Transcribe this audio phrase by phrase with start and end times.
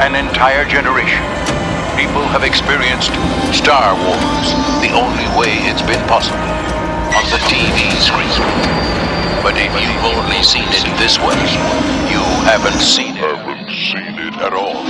[0.00, 1.22] an entire generation,
[1.94, 3.14] people have experienced
[3.54, 4.48] Star Wars
[4.82, 6.50] the only way it's been possible
[7.14, 8.34] on the TV screen.
[9.42, 11.38] But if you've only seen it this way,
[12.10, 13.22] you haven't seen it.
[13.22, 14.82] Haven't seen it at all.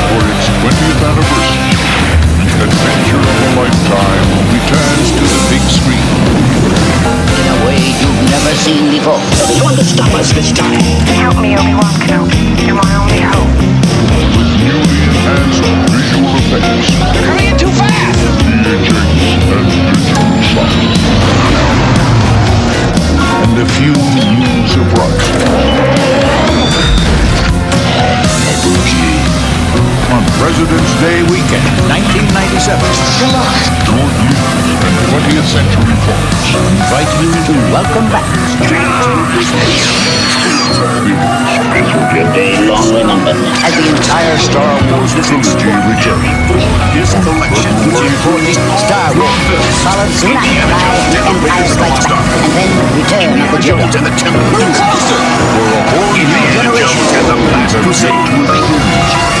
[0.00, 1.76] For its 20th anniversary,
[2.62, 5.33] adventure of a lifetime returns to
[8.44, 9.18] never seen before.
[9.48, 10.80] You're going to stop us this time.
[11.16, 12.66] Help me, Obi-Wan Kenobi.
[12.66, 13.48] You're my only hope.
[14.36, 18.20] With newly enhanced visual effects, You're coming in too fast.
[18.44, 19.08] THX
[19.48, 20.84] and digital sound.
[23.44, 25.44] And a few new surprises.
[30.14, 32.78] On President's Day weekend, 1997,
[33.82, 38.22] George Lucas and 20th Century Fox invite you to Welcome back.
[38.62, 39.74] Spencer
[42.14, 46.30] A day long remembered as the entire Star Wars Trilogy returns.
[46.94, 47.74] This collection
[48.06, 49.34] important Star Wars,
[49.82, 53.90] followed soon after by Empire Strikes Back, and then Return of the Jedi.
[53.90, 54.46] to the temple.
[54.54, 55.18] Move closer.
[55.18, 58.14] For a whole new Generation and the last crusade.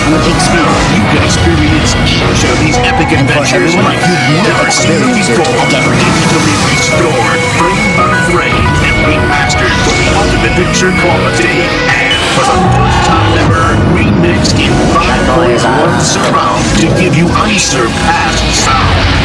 [0.04, 0.63] On the big screen,
[0.94, 5.44] You can experience each of these epic adventures like you've never seen before.
[5.68, 5.84] again.
[5.84, 11.68] Digitally restored, frame by frame, and remastered for the ultimate picture quality.
[11.90, 17.26] And for the first time ever, remixed in five boys one surround to give you
[17.30, 19.24] unsurpassed sound.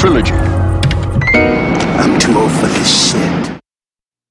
[0.00, 0.32] trilogy.
[2.00, 3.39] I'm too old for this shit.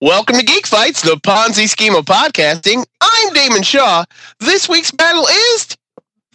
[0.01, 2.85] Welcome to Geek Fights, the Ponzi scheme of podcasting.
[3.01, 4.05] I'm Damon Shaw.
[4.39, 5.75] This week's battle is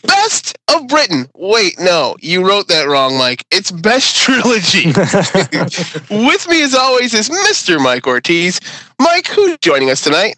[0.03, 1.27] Best of Britain.
[1.35, 3.47] Wait, no, you wrote that wrong, Mike.
[3.51, 4.89] It's Best Trilogy.
[6.11, 7.83] With me, as always, is Mr.
[7.83, 8.61] Mike Ortiz.
[8.99, 10.35] Mike, who's joining us tonight?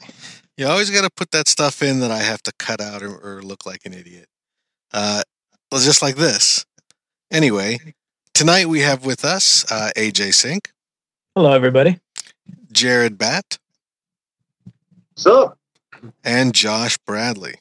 [0.56, 3.16] You always got to put that stuff in that I have to cut out or,
[3.16, 4.28] or look like an idiot.
[4.92, 5.22] Uh,
[5.72, 6.64] well, just like this.
[7.32, 7.80] Anyway,
[8.34, 10.70] tonight we have with us uh, AJ Sink,
[11.34, 11.98] Hello, everybody.
[12.76, 13.58] Jared Batt,
[15.16, 15.56] So,
[16.22, 17.54] and Josh Bradley.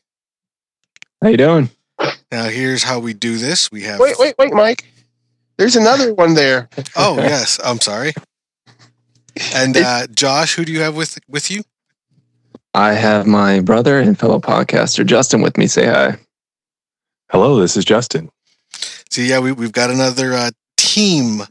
[1.22, 1.70] How you doing?
[2.31, 3.72] Now, here's how we do this.
[3.72, 4.00] We have.
[4.02, 4.84] Wait, wait, wait, Mike.
[5.58, 6.68] There's another one there.
[6.98, 7.59] Oh, yes.
[7.64, 8.12] I'm sorry.
[9.53, 11.64] And uh, Josh, who do you have with with you?
[12.74, 15.68] I have my brother and fellow podcaster Justin with me.
[15.68, 16.18] Say hi.
[17.32, 18.30] Hello, this is Justin.
[19.09, 21.42] So yeah, we, we've got another uh, team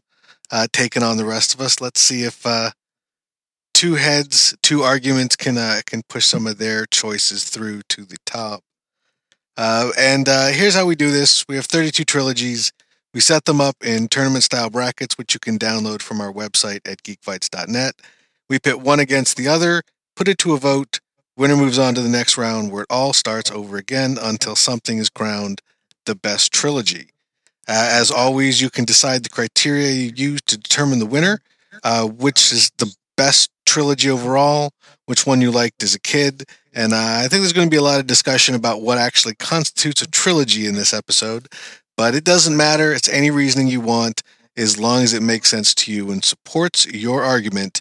[0.51, 1.81] uh, taking on the rest of us.
[1.81, 2.71] Let's see if uh,
[3.75, 8.17] two heads, two arguments can uh, can push some of their choices through to the
[8.25, 8.63] top.
[9.57, 12.73] Uh, and uh, here's how we do this: we have 32 trilogies.
[13.13, 16.81] We set them up in tournament style brackets, which you can download from our website
[16.91, 17.95] at geekfights.net.
[18.49, 19.83] We pit one against the other,
[20.17, 21.01] put it to a vote.
[21.37, 24.99] Winner moves on to the next round, where it all starts over again until something
[24.99, 25.61] is crowned
[26.07, 27.11] the best trilogy.
[27.67, 31.41] Uh, as always, you can decide the criteria you use to determine the winner,
[31.83, 34.71] uh, which is the best trilogy overall,
[35.07, 36.45] which one you liked as a kid.
[36.73, 39.35] And uh, I think there's going to be a lot of discussion about what actually
[39.37, 41.49] constitutes a trilogy in this episode.
[41.97, 42.93] But it doesn't matter.
[42.93, 44.23] It's any reasoning you want,
[44.57, 47.81] as long as it makes sense to you and supports your argument.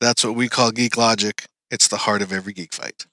[0.00, 1.44] That's what we call geek logic.
[1.70, 3.06] It's the heart of every geek fight.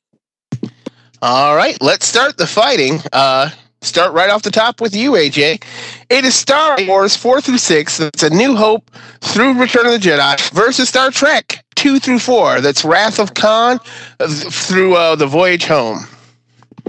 [1.22, 3.00] All right, let's start the fighting.
[3.14, 3.50] Uh,
[3.82, 5.64] start right off the top with you, AJ.
[6.10, 7.98] It is Star Wars 4 through 6.
[7.98, 8.90] That's A New Hope
[9.22, 12.62] through Return of the Jedi versus Star Trek 2 through 4.
[12.62, 13.80] That's Wrath of Khan
[14.20, 16.06] uh, through uh, The Voyage Home.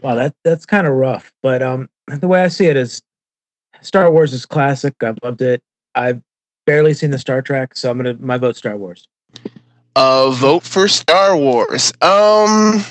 [0.03, 1.33] Wow, that that's kind of rough.
[1.43, 3.03] But um, the way I see it is,
[3.81, 4.95] Star Wars is classic.
[5.03, 5.63] I've loved it.
[5.95, 6.23] I've
[6.67, 9.07] barely seen the Star Trek, so I'm gonna my vote Star Wars.
[9.95, 11.93] Uh, vote for Star Wars.
[12.01, 12.83] Um,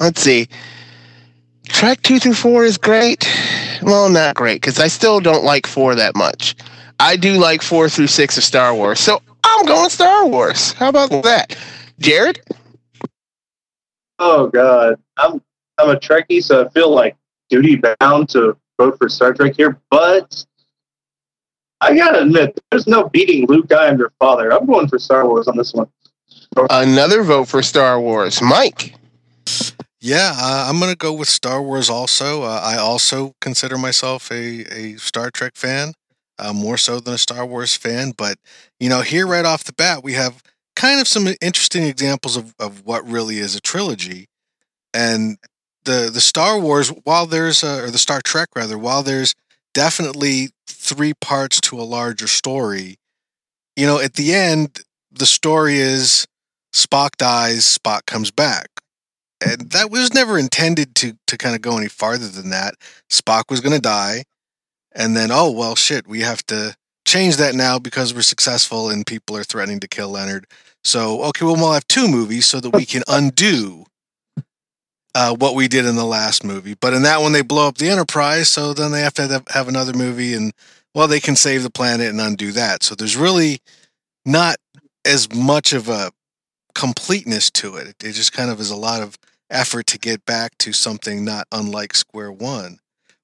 [0.00, 0.48] let's see.
[1.74, 3.28] Trek 2 through 4 is great.
[3.82, 6.54] Well, not great, because I still don't like 4 that much.
[7.00, 9.00] I do like 4 through 6 of Star Wars.
[9.00, 10.72] So I'm going Star Wars.
[10.72, 11.58] How about that?
[11.98, 12.40] Jared?
[14.20, 15.42] oh god, I'm
[15.78, 17.16] I'm a Trekkie, so I feel like
[17.50, 19.78] duty bound to vote for Star Trek here.
[19.90, 20.44] But
[21.80, 23.72] I gotta admit, there's no beating Luke.
[23.72, 24.52] I am your father.
[24.52, 25.88] I'm going for Star Wars on this one.
[26.70, 28.40] Another vote for Star Wars.
[28.40, 28.94] Mike?
[30.06, 32.42] Yeah, uh, I'm going to go with Star Wars also.
[32.42, 35.94] Uh, I also consider myself a, a Star Trek fan,
[36.38, 38.12] uh, more so than a Star Wars fan.
[38.14, 38.36] But,
[38.78, 40.42] you know, here right off the bat, we have
[40.76, 44.26] kind of some interesting examples of, of what really is a trilogy.
[44.92, 45.38] And
[45.86, 49.34] the, the Star Wars, while there's, a, or the Star Trek rather, while there's
[49.72, 52.96] definitely three parts to a larger story,
[53.74, 54.80] you know, at the end,
[55.10, 56.26] the story is
[56.74, 58.73] Spock dies, Spock comes back.
[59.40, 62.74] And that was never intended to to kind of go any farther than that.
[63.10, 64.24] Spock was going to die,
[64.92, 66.76] and then oh well, shit, we have to
[67.06, 70.46] change that now because we're successful and people are threatening to kill Leonard.
[70.84, 73.86] So okay, well we'll have two movies so that we can undo
[75.14, 76.74] uh, what we did in the last movie.
[76.80, 79.48] But in that one, they blow up the Enterprise, so then they have to have,
[79.48, 80.52] have another movie, and
[80.94, 82.82] well, they can save the planet and undo that.
[82.82, 83.60] So there's really
[84.24, 84.56] not
[85.04, 86.12] as much of a
[86.74, 87.88] completeness to it.
[88.02, 89.16] It just kind of is a lot of
[89.54, 92.78] effort to get back to something not unlike Square One.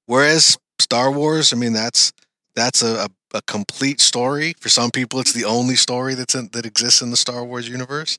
[0.07, 2.11] Whereas Star Wars, I mean, that's
[2.55, 4.55] that's a, a, a complete story.
[4.59, 7.69] For some people, it's the only story that's in, that exists in the Star Wars
[7.69, 8.17] universe,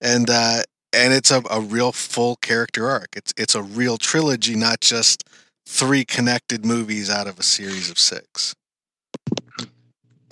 [0.00, 0.62] and uh,
[0.92, 3.08] and it's a, a real full character arc.
[3.16, 5.24] It's it's a real trilogy, not just
[5.66, 8.54] three connected movies out of a series of six.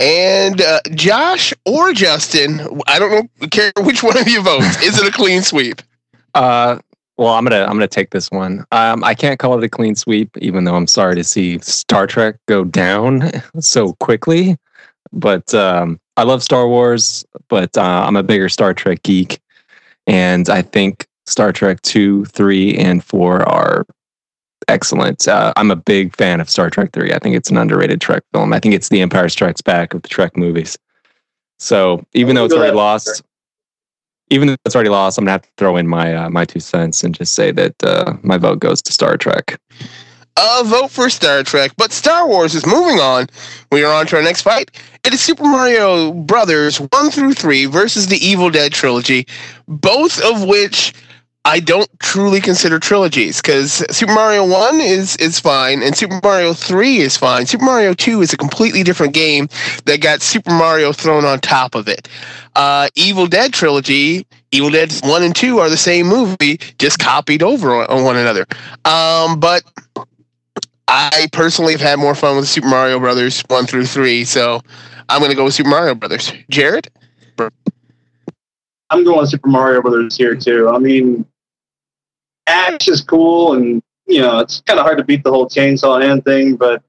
[0.00, 4.80] And uh, Josh or Justin, I don't know, care which one of you votes.
[4.82, 5.82] Is it a clean sweep?
[6.34, 6.78] Uh,
[7.18, 8.64] well, I'm gonna I'm gonna take this one.
[8.70, 12.06] Um, I can't call it a clean sweep, even though I'm sorry to see Star
[12.06, 13.30] Trek go down
[13.60, 14.56] so quickly.
[15.12, 19.40] But um, I love Star Wars, but uh, I'm a bigger Star Trek geek,
[20.06, 23.84] and I think Star Trek two, three, and four are
[24.68, 25.26] excellent.
[25.26, 27.12] Uh, I'm a big fan of Star Trek three.
[27.12, 28.52] I think it's an underrated Trek film.
[28.52, 30.78] I think it's the Empire Strikes Back of the Trek movies.
[31.58, 33.22] So even though it's already lost,
[34.30, 36.60] even though it's already lost, I'm gonna have to throw in my uh, my two
[36.60, 39.60] cents and just say that uh, my vote goes to Star Trek.
[40.40, 43.26] A vote for Star Trek, but Star Wars is moving on.
[43.72, 44.70] We are on to our next fight.
[45.04, 49.26] It is Super Mario Brothers 1 through 3 versus the Evil Dead trilogy,
[49.66, 50.92] both of which
[51.48, 56.52] I don't truly consider trilogies because Super Mario 1 is is fine and Super Mario
[56.52, 57.46] 3 is fine.
[57.46, 59.48] Super Mario 2 is a completely different game
[59.86, 62.06] that got Super Mario thrown on top of it.
[62.54, 67.42] Uh, Evil Dead trilogy, Evil Dead 1 and 2 are the same movie, just copied
[67.42, 68.44] over on, on one another.
[68.84, 69.62] Um, but
[70.86, 74.60] I personally have had more fun with Super Mario Brothers 1 through 3, so
[75.08, 76.30] I'm going to go with Super Mario Brothers.
[76.50, 76.90] Jared?
[78.90, 80.68] I'm going Super Mario Brothers here too.
[80.68, 81.24] I mean,
[82.48, 86.02] Ash is cool, and you know it's kind of hard to beat the whole chainsaw
[86.02, 86.56] hand thing.
[86.56, 86.82] But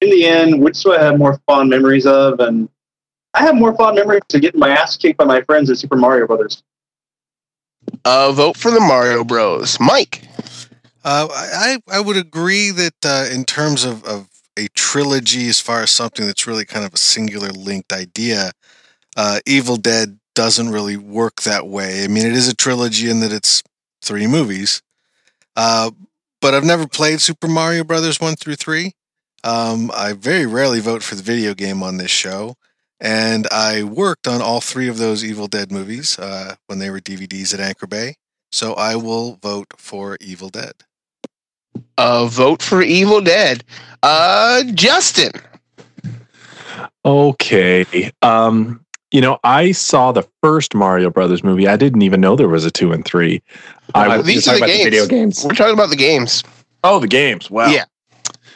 [0.00, 2.40] in the end, which do I have more fond memories of?
[2.40, 2.68] And
[3.34, 5.96] I have more fond memories of getting my ass kicked by my friends at Super
[5.96, 6.62] Mario Brothers.
[8.04, 9.78] Uh, vote for the Mario Bros.
[9.80, 10.22] Mike?
[11.02, 15.82] Uh, I I would agree that uh, in terms of, of a trilogy, as far
[15.82, 18.52] as something that's really kind of a singular linked idea,
[19.16, 22.04] uh, Evil Dead doesn't really work that way.
[22.04, 23.62] I mean, it is a trilogy in that it's
[24.02, 24.82] three movies,
[25.56, 25.90] uh,
[26.40, 28.92] but I've never played Super Mario Brothers one through three.
[29.44, 32.56] Um, I very rarely vote for the video game on this show,
[33.00, 37.00] and I worked on all three of those Evil Dead movies uh, when they were
[37.00, 38.16] DVDs at Anchor Bay.
[38.52, 40.72] So I will vote for Evil Dead.
[41.96, 43.64] Uh, vote for Evil Dead.
[44.02, 45.32] Uh, Justin.
[47.04, 48.10] Okay.
[48.22, 51.66] Um, you know, I saw the first Mario Brothers movie.
[51.66, 53.42] I didn't even know there was a two and three.
[53.94, 54.84] I Uh, these are the games.
[54.84, 55.44] video games.
[55.44, 56.42] We're talking about the games.
[56.84, 57.50] oh, the games.
[57.50, 57.68] Wow.
[57.68, 57.84] Yeah.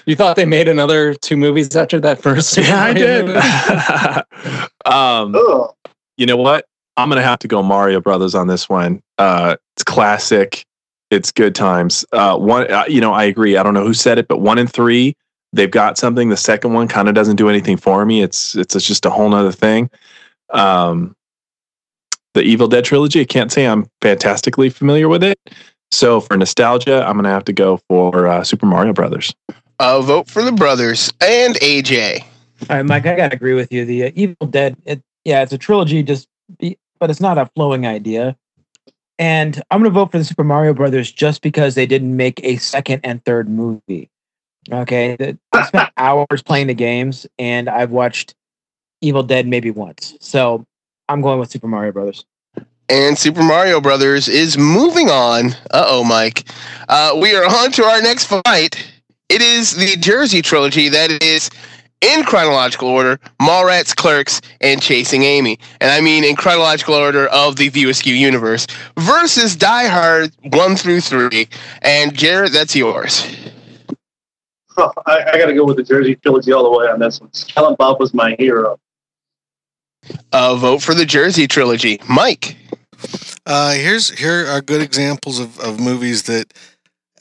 [0.07, 2.57] You thought they made another two movies after that first?
[2.59, 3.27] Yeah, I did.
[3.27, 3.39] movie?
[4.87, 5.75] um, Ugh.
[6.17, 6.67] you know what?
[6.97, 9.03] I'm gonna have to go Mario Brothers on this one.
[9.19, 10.65] Uh, it's classic.
[11.11, 12.05] It's good times.
[12.13, 13.57] Uh, one, uh, you know, I agree.
[13.57, 15.17] I don't know who said it, but one and three,
[15.53, 16.29] they've got something.
[16.29, 18.23] The second one kind of doesn't do anything for me.
[18.23, 19.91] It's it's just a whole nother thing.
[20.51, 21.17] Um,
[22.35, 23.21] the Evil Dead trilogy.
[23.21, 25.39] I can't say I'm fantastically familiar with it.
[25.91, 29.33] So for nostalgia, I'm gonna have to go for uh, Super Mario Brothers.
[29.79, 32.23] Uh, vote for the brothers and AJ.
[32.69, 33.85] All right, Mike, I gotta agree with you.
[33.85, 37.49] The uh, Evil Dead, it, yeah, it's a trilogy, just be, but it's not a
[37.55, 38.37] flowing idea.
[39.19, 42.57] And I'm gonna vote for the Super Mario Brothers just because they didn't make a
[42.57, 44.11] second and third movie.
[44.73, 48.35] Okay, I spent hours playing the games, and I've watched
[49.05, 50.65] Evil Dead maybe once, so
[51.09, 52.25] I'm going with Super Mario Brothers.
[52.89, 55.53] And Super Mario Brothers is moving on.
[55.71, 56.49] Uh oh, Mike.
[56.89, 58.93] Uh, we are on to our next fight.
[59.29, 61.51] It is the Jersey trilogy that is
[62.01, 65.59] in chronological order Mallrats, Clerks, and Chasing Amy.
[65.81, 68.67] And I mean in chronological order of the View Askew universe
[68.99, 71.49] versus Die Hard 1 through 3.
[71.83, 73.27] And Jared, that's yours.
[74.77, 77.33] I, I got to go with the Jersey trilogy all the way on this one.
[77.33, 78.79] Silent Bob was my hero.
[80.33, 82.01] Uh, vote for the Jersey trilogy.
[82.09, 82.57] Mike.
[83.47, 86.53] Uh, here's here are good examples of, of movies that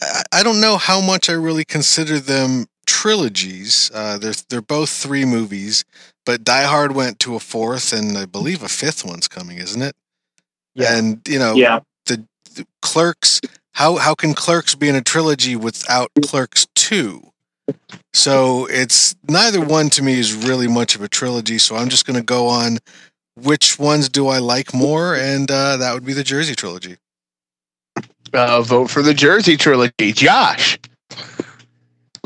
[0.02, 3.92] I, I don't know how much I really consider them trilogies.
[3.94, 5.84] Uh, they're they're both three movies,
[6.26, 9.82] but Die Hard went to a fourth, and I believe a fifth one's coming, isn't
[9.82, 9.96] it?
[10.76, 10.98] Yeah.
[10.98, 11.80] And you know, Yeah.
[12.06, 12.26] the,
[12.56, 13.42] the Clerks.
[13.74, 17.32] How how can Clerks be in a trilogy without Clerks two?
[18.14, 21.58] So it's neither one to me is really much of a trilogy.
[21.58, 22.78] So I'm just going to go on
[23.36, 26.98] which ones do I like more, and uh, that would be the Jersey trilogy.
[28.34, 30.12] Uh, vote for the Jersey trilogy.
[30.14, 30.78] Josh.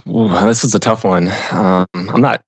[0.07, 1.29] Ooh, this is a tough one.
[1.51, 2.43] Um, I'm not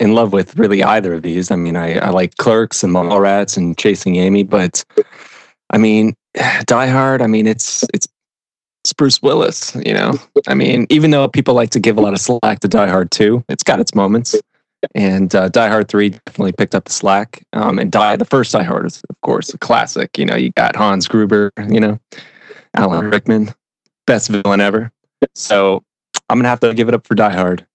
[0.00, 1.50] in love with really either of these.
[1.50, 4.84] I mean, I, I like Clerks and Mallrats and Chasing Amy, but
[5.70, 6.14] I mean,
[6.66, 7.22] Die Hard.
[7.22, 8.08] I mean, it's it's
[8.82, 9.74] it's Bruce Willis.
[9.84, 10.14] You know,
[10.46, 13.10] I mean, even though people like to give a lot of slack to Die Hard
[13.10, 14.34] 2, it's got its moments.
[14.94, 17.44] And uh, Die Hard 3 definitely picked up the slack.
[17.52, 20.16] Um, and Die, the first Die Hard is, of course, a classic.
[20.16, 21.98] You know, you got Hans Gruber, you know,
[22.74, 23.52] Alan Rickman,
[24.06, 24.92] best villain ever.
[25.34, 25.82] So
[26.28, 27.66] I'm going to have to give it up for Die Hard.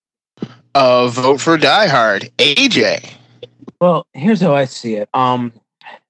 [0.76, 2.32] Uh, vote for Die Hard.
[2.38, 3.12] AJ.
[3.82, 5.10] Well, here's how I see it.
[5.14, 5.52] Um,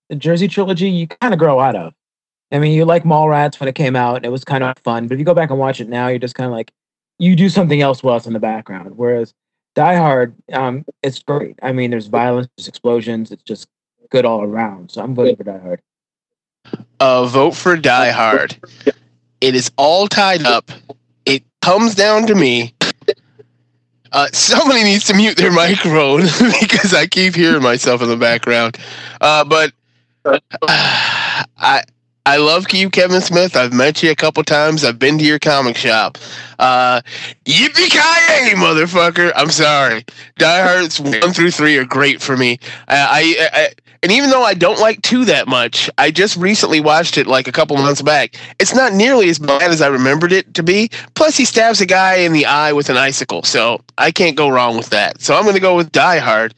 [0.09, 1.93] the Jersey trilogy, you kind of grow out of.
[2.53, 5.07] I mean, you like Mallrats when it came out, and it was kind of fun.
[5.07, 6.71] But if you go back and watch it now, you're just kind of like,
[7.17, 8.95] you do something else while it's in the background.
[8.95, 9.33] Whereas
[9.75, 11.57] Die Hard, um, it's great.
[11.63, 13.67] I mean, there's violence, there's explosions, it's just
[14.11, 14.91] good all around.
[14.91, 15.81] So I'm voting for Die Hard.
[16.99, 18.55] Uh, vote for Die Hard.
[19.41, 20.71] It is all tied up.
[21.25, 22.73] It comes down to me.
[24.11, 26.21] Uh, somebody needs to mute their microphone
[26.61, 28.77] because I keep hearing myself in the background.
[29.19, 29.73] Uh, but
[30.67, 31.83] I
[32.25, 33.57] I love you, Kevin Smith.
[33.57, 34.85] I've met you a couple times.
[34.85, 36.17] I've been to your comic shop.
[36.57, 37.01] Uh,
[37.43, 39.33] yippee ki motherfucker!
[39.35, 40.05] I'm sorry.
[40.37, 42.59] Die Hard's one through three are great for me.
[42.87, 43.69] I, I, I
[44.03, 47.47] and even though I don't like two that much, I just recently watched it like
[47.47, 48.35] a couple months back.
[48.57, 50.89] It's not nearly as bad as I remembered it to be.
[51.15, 54.49] Plus, he stabs a guy in the eye with an icicle, so I can't go
[54.49, 55.21] wrong with that.
[55.21, 56.53] So I'm going to go with Die Hard,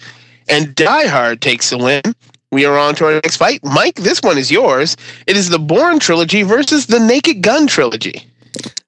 [0.48, 2.02] and Die Hard takes the win.
[2.56, 3.60] We are on to our next fight.
[3.66, 4.96] Mike, this one is yours.
[5.28, 8.32] It is the Bourne trilogy versus the Naked Gun trilogy.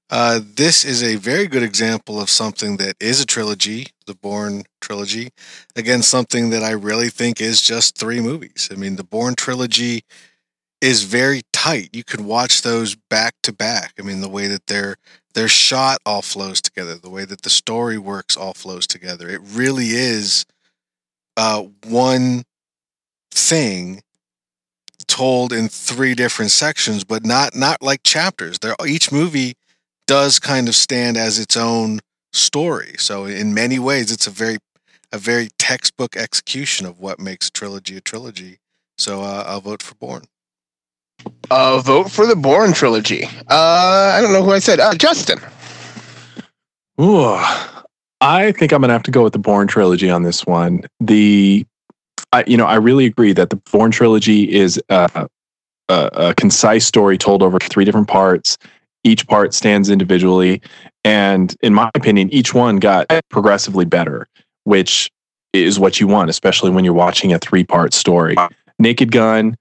[0.09, 4.63] Uh, this is a very good example of something that is a trilogy, the Bourne
[4.79, 5.31] trilogy,
[5.75, 8.69] against something that I really think is just three movies.
[8.71, 10.05] I mean, the Bourne trilogy
[10.79, 11.89] is very tight.
[11.91, 13.95] You could watch those back to back.
[13.99, 14.95] I mean, the way that they're
[15.33, 16.95] they're shot all flows together.
[16.95, 19.27] The way that the story works all flows together.
[19.27, 20.45] It really is
[21.35, 22.45] uh, one
[23.37, 24.01] thing
[25.07, 28.59] told in three different sections, but not not like chapters.
[28.59, 29.55] They're each movie
[30.05, 31.99] does kind of stand as its own
[32.33, 32.95] story.
[32.97, 34.57] So in many ways, it's a very
[35.11, 38.59] a very textbook execution of what makes a trilogy a trilogy.
[38.97, 40.25] So uh, I'll vote for Bourne.
[41.49, 43.25] Uh, vote for the Bourne trilogy.
[43.49, 44.79] Uh, I don't know who I said.
[44.79, 45.39] Uh, Justin.
[46.99, 47.37] Ooh,
[48.21, 50.81] I think I'm gonna have to go with the Bourne trilogy on this one.
[50.99, 51.65] The,
[52.31, 55.29] I, you know, I really agree that the Bourne trilogy is a,
[55.89, 58.57] a, a concise story told over three different parts.
[59.03, 60.61] Each part stands individually,
[61.03, 64.27] and in my opinion, each one got progressively better,
[64.65, 65.09] which
[65.53, 68.35] is what you want, especially when you're watching a three part story.
[68.79, 69.55] Naked Gun,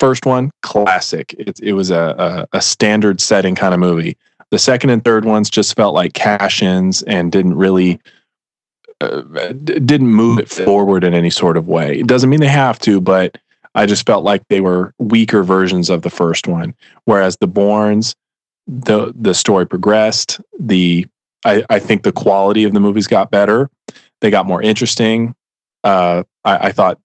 [0.00, 1.34] first one, classic.
[1.38, 4.16] It, it was a, a, a standard setting kind of movie.
[4.50, 8.00] The second and third ones just felt like cash ins and didn't really
[9.00, 12.00] uh, didn't move it forward in any sort of way.
[12.00, 13.38] It doesn't mean they have to, but
[13.74, 16.74] I just felt like they were weaker versions of the first one.
[17.04, 18.14] Whereas the Bournes,
[18.66, 20.40] the the story progressed.
[20.58, 21.06] The
[21.44, 23.70] I, I think the quality of the movies got better.
[24.20, 25.34] They got more interesting.
[25.82, 26.98] Uh, I, I thought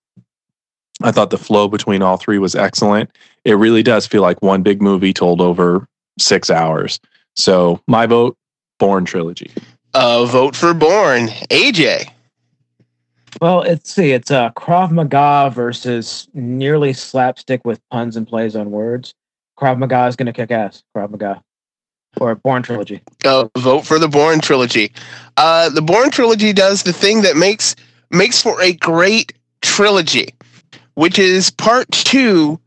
[1.02, 3.10] I thought the flow between all three was excellent.
[3.44, 5.88] It really does feel like one big movie told over
[6.20, 7.00] six hours.
[7.36, 8.38] So my vote,
[8.80, 9.52] Bourne trilogy.
[9.96, 12.10] Uh, vote for Bourne, AJ.
[13.40, 14.12] Well, let's see.
[14.12, 19.14] It's uh, Krav Maga versus nearly slapstick with puns and plays on words.
[19.58, 20.84] Krav Maga is going to kick ass.
[20.94, 21.42] Krav Maga.
[22.20, 23.02] Or Bourne trilogy.
[23.24, 24.92] Uh, vote for the Bourne trilogy.
[25.38, 27.74] Uh, the Bourne trilogy does the thing that makes
[28.12, 30.28] makes for a great trilogy,
[30.96, 32.60] which is part two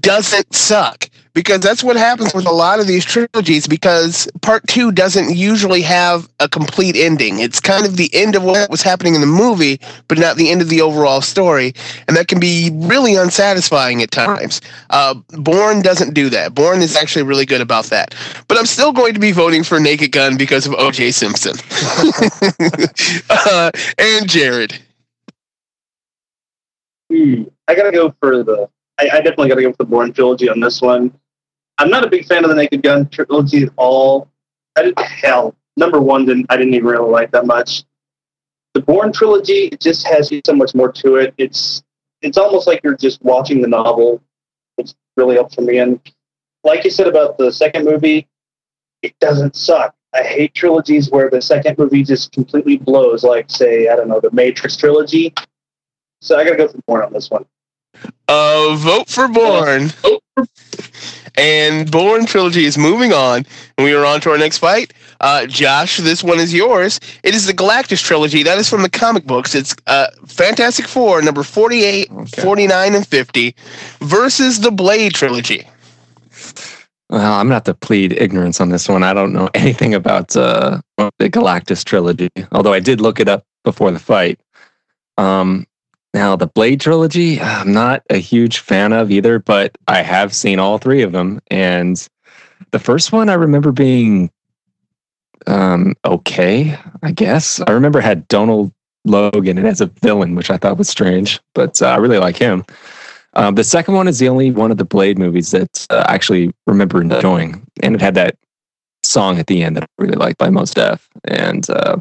[0.00, 1.08] doesn't suck.
[1.34, 5.82] Because that's what happens with a lot of these trilogies because part two doesn't usually
[5.82, 7.38] have a complete ending.
[7.38, 10.50] It's kind of the end of what was happening in the movie but not the
[10.50, 11.74] end of the overall story.
[12.08, 14.60] And that can be really unsatisfying at times.
[14.90, 16.54] Uh, Bourne doesn't do that.
[16.56, 18.16] Bourne is actually really good about that.
[18.48, 21.54] But i'm still going to be voting for naked gun because of oj simpson.
[23.30, 24.78] Uh, and jared.
[27.10, 27.44] Hmm.
[27.66, 28.68] I gotta go for the.
[28.98, 31.12] I, I definitely gotta go for the Bourne trilogy on this one.
[31.78, 34.28] I'm not a big fan of the Naked Gun trilogy at all.
[34.76, 37.84] I didn't, hell, number one, didn't I didn't even really like that much.
[38.74, 41.34] The Bourne trilogy it just has so much more to it.
[41.38, 41.82] It's
[42.22, 44.22] it's almost like you're just watching the novel.
[44.76, 45.78] It's really up for me.
[45.78, 46.00] And
[46.64, 48.26] like you said about the second movie,
[49.02, 49.94] it doesn't suck.
[50.14, 54.20] I hate trilogies where the second movie just completely blows, like say, I don't know,
[54.20, 55.34] the Matrix trilogy.
[56.20, 57.44] So I gotta go for more on this one.
[58.28, 59.90] Uh, vote for Bourne.
[61.36, 64.92] And Bourne trilogy is moving on, and we are on to our next fight.
[65.20, 66.98] Uh, Josh, this one is yours.
[67.22, 68.42] It is the Galactus trilogy.
[68.42, 69.54] That is from the comic books.
[69.54, 73.54] It's uh, Fantastic Four, number 48, 49, and 50,
[74.00, 75.64] versus the Blade trilogy.
[77.08, 79.04] Well, I'm not to plead ignorance on this one.
[79.04, 83.44] I don't know anything about uh, the Galactus trilogy, although I did look it up
[83.64, 84.40] before the fight.
[85.16, 85.66] Um,
[86.14, 90.58] now, the Blade trilogy, I'm not a huge fan of either, but I have seen
[90.58, 91.40] all three of them.
[91.50, 92.06] And
[92.70, 94.30] the first one I remember being
[95.46, 97.60] um, okay, I guess.
[97.66, 98.72] I remember had Donald
[99.04, 102.36] Logan and as a villain, which I thought was strange, but uh, I really like
[102.36, 102.64] him.
[103.34, 106.14] Um, the second one is the only one of the Blade movies that uh, I
[106.14, 108.36] actually remember enjoying, and it had that
[109.02, 111.08] song at the end that I really liked by Mos Def.
[111.24, 111.96] And uh,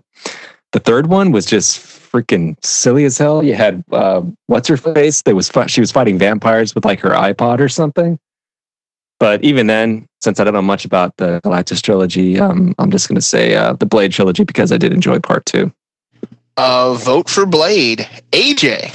[0.71, 3.43] the third one was just freaking silly as hell.
[3.43, 5.21] You had uh, what's her face?
[5.23, 8.19] That was fi- she was fighting vampires with like her iPod or something.
[9.19, 13.07] But even then, since I don't know much about the Galactus trilogy, um, I'm just
[13.07, 15.71] going to say uh, the Blade trilogy because I did enjoy part two.
[16.55, 18.07] Uh, vote for Blade.
[18.31, 18.93] AJ.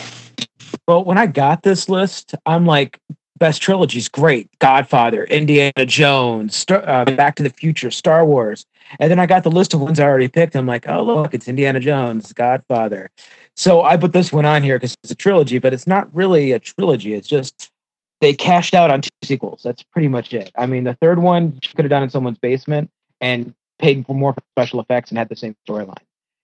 [0.87, 2.99] Well, when I got this list, I'm like,
[3.39, 4.49] best trilogies, great.
[4.61, 8.65] Godfather, Indiana Jones, Star, uh, Back to the Future, Star Wars.
[8.99, 10.55] And then I got the list of ones I already picked.
[10.55, 13.11] I'm like, oh, look, it's Indiana Jones, Godfather.
[13.57, 16.53] So I put this one on here because it's a trilogy, but it's not really
[16.53, 17.15] a trilogy.
[17.15, 17.71] It's just
[18.21, 19.63] they cashed out on two sequels.
[19.63, 20.51] That's pretty much it.
[20.57, 24.35] I mean, the third one could have done in someone's basement and paid for more
[24.55, 25.97] special effects and had the same storyline.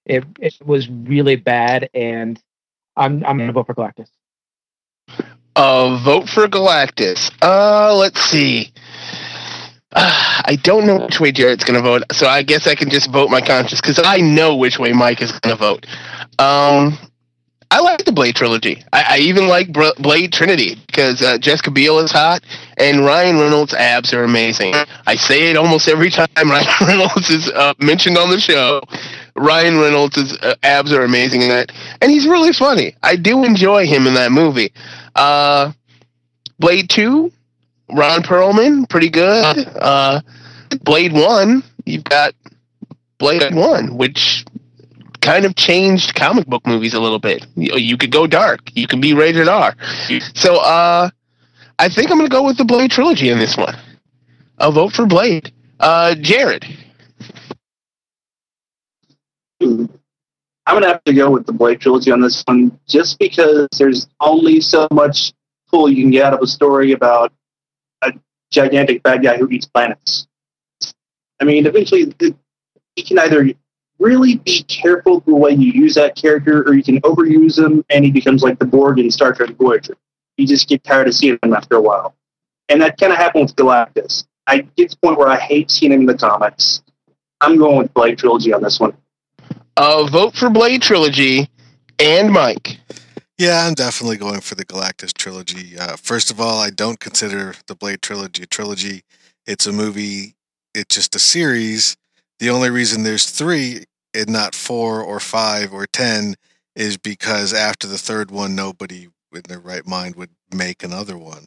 [0.05, 2.41] It, it was really bad, and
[2.97, 4.09] I'm I'm gonna vote for Galactus.
[5.55, 7.31] Uh, vote for Galactus.
[7.43, 8.73] Uh, let's see.
[9.95, 13.11] I don't know which way Jared's going to vote, so I guess I can just
[13.11, 15.87] vote my conscience because I know which way Mike is going to vote.
[16.39, 16.99] Um,
[17.71, 18.83] I like the Blade trilogy.
[18.93, 22.43] I, I even like Br- Blade Trinity because uh, Jessica Biel is hot
[22.79, 24.75] and Ryan Reynolds' abs are amazing.
[25.07, 28.81] I say it almost every time Ryan Reynolds is uh, mentioned on the show.
[29.37, 32.95] Ryan Reynolds' abs are amazing in that, and he's really funny.
[33.03, 34.73] I do enjoy him in that movie.
[35.15, 35.73] Uh,
[36.59, 37.31] Blade Two,
[37.91, 39.67] Ron Perlman, pretty good.
[39.77, 40.21] Uh,
[40.83, 42.35] Blade One, you've got
[43.19, 44.45] Blade One, which
[45.21, 47.47] kind of changed comic book movies a little bit.
[47.57, 49.75] You, you could go dark, you can be rated R.
[50.35, 51.11] So, uh,
[51.79, 53.77] I think I'm going to go with the Blade trilogy in this one.
[54.59, 55.53] I'll vote for Blade.
[55.79, 56.65] Uh, Jared.
[59.61, 59.89] I'm
[60.67, 64.61] gonna have to go with the Blade trilogy on this one, just because there's only
[64.61, 65.33] so much
[65.71, 67.35] pull you can get out of a story about a
[68.51, 70.27] gigantic bad guy who eats planets.
[71.41, 73.49] I mean, eventually, you can either
[73.99, 78.05] really be careful the way you use that character, or you can overuse him and
[78.05, 79.97] he becomes like the Borg in Star Trek Voyager.
[80.37, 82.15] You just get tired of seeing him after a while,
[82.69, 84.27] and that kind of happened with Galactus.
[84.47, 86.83] I get to the point where I hate seeing him in the comics.
[87.41, 88.97] I'm going with Blade trilogy on this one.
[89.77, 91.49] Uh, vote for Blade trilogy
[91.99, 92.79] and Mike.
[93.39, 95.79] Yeah, I'm definitely going for the Galactus trilogy.
[95.79, 99.03] Uh, first of all, I don't consider the Blade trilogy a trilogy.
[99.47, 100.35] It's a movie.
[100.75, 101.97] It's just a series.
[102.41, 106.35] The only reason there's three and not four or five or ten
[106.75, 111.45] is because after the third one, nobody in their right mind would make another one.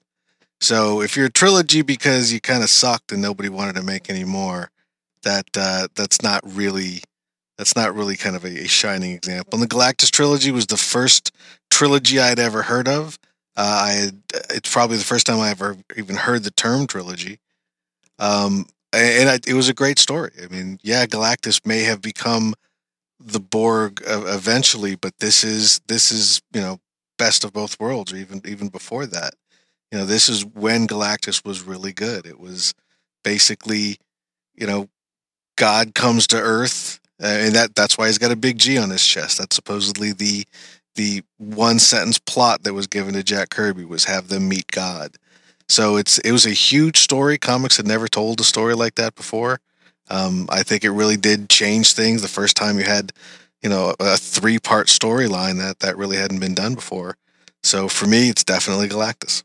[0.62, 4.10] So if you're a trilogy because you kind of sucked and nobody wanted to make
[4.10, 4.70] any more,
[5.24, 7.02] that uh, that's not really
[7.58, 9.54] that's not really kind of a, a, shining example.
[9.54, 11.32] And the Galactus trilogy was the first
[11.82, 13.18] trilogy I'd ever heard of.
[13.58, 17.40] Uh, I had, it's probably the first time I ever even heard the term trilogy.
[18.20, 20.30] Um, and I, it was a great story.
[20.44, 22.54] I mean, yeah, Galactus may have become
[23.20, 26.80] the Borg eventually, but this is this is you know
[27.18, 29.34] best of both worlds, or even even before that.
[29.92, 32.28] You know, this is when Galactus was really good.
[32.28, 32.76] It was
[33.24, 33.98] basically,
[34.54, 34.88] you know,
[35.56, 39.06] God comes to Earth and that that's why he's got a big G on his
[39.06, 39.38] chest.
[39.38, 40.46] That's supposedly the
[40.96, 45.16] the one sentence plot that was given to Jack Kirby was have them meet God.
[45.68, 47.38] So it's it was a huge story.
[47.38, 49.62] Comics had never told a story like that before.
[50.10, 52.22] Um, I think it really did change things.
[52.22, 53.14] The first time you had,
[53.62, 57.16] you know, a three part storyline that that really hadn't been done before.
[57.64, 59.44] So for me, it's definitely Galactus.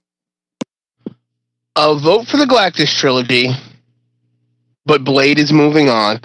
[1.77, 3.51] I'll vote for the Galactus trilogy,
[4.87, 6.21] but Blade is moving on.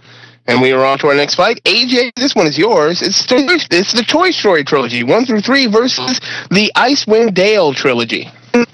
[0.47, 1.63] And we are on to our next fight.
[1.63, 3.01] AJ, this one is yours.
[3.01, 8.27] It's, it's the Toy Story trilogy, one through three, versus the Icewind Dale trilogy.
[8.53, 8.65] All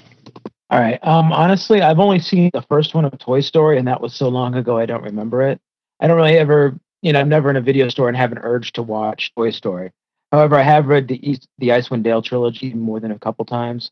[0.70, 0.98] All right.
[1.06, 4.28] Um, honestly, I've only seen the first one of Toy Story, and that was so
[4.28, 5.60] long ago I don't remember it.
[6.00, 8.38] I don't really ever, you know, I'm never in a video store and have an
[8.38, 9.92] urge to watch Toy Story.
[10.32, 13.90] However, I have read the East, the Icewind Dale trilogy more than a couple times,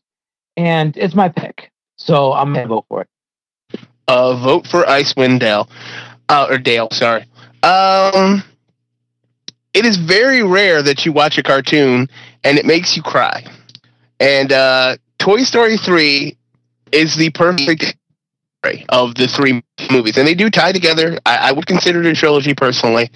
[0.55, 1.71] and it's my pick.
[1.97, 3.79] So I'm gonna vote for it.
[4.07, 5.67] Uh, vote for Icewind Dale,
[6.29, 6.89] uh, or Dale.
[6.91, 7.25] Sorry.
[7.63, 8.43] Um,
[9.73, 12.07] it is very rare that you watch a cartoon
[12.43, 13.45] and it makes you cry.
[14.19, 16.37] And uh, Toy Story three
[16.91, 17.95] is the perfect
[18.63, 21.19] story of the three movies, and they do tie together.
[21.25, 23.11] I, I would consider it a trilogy personally.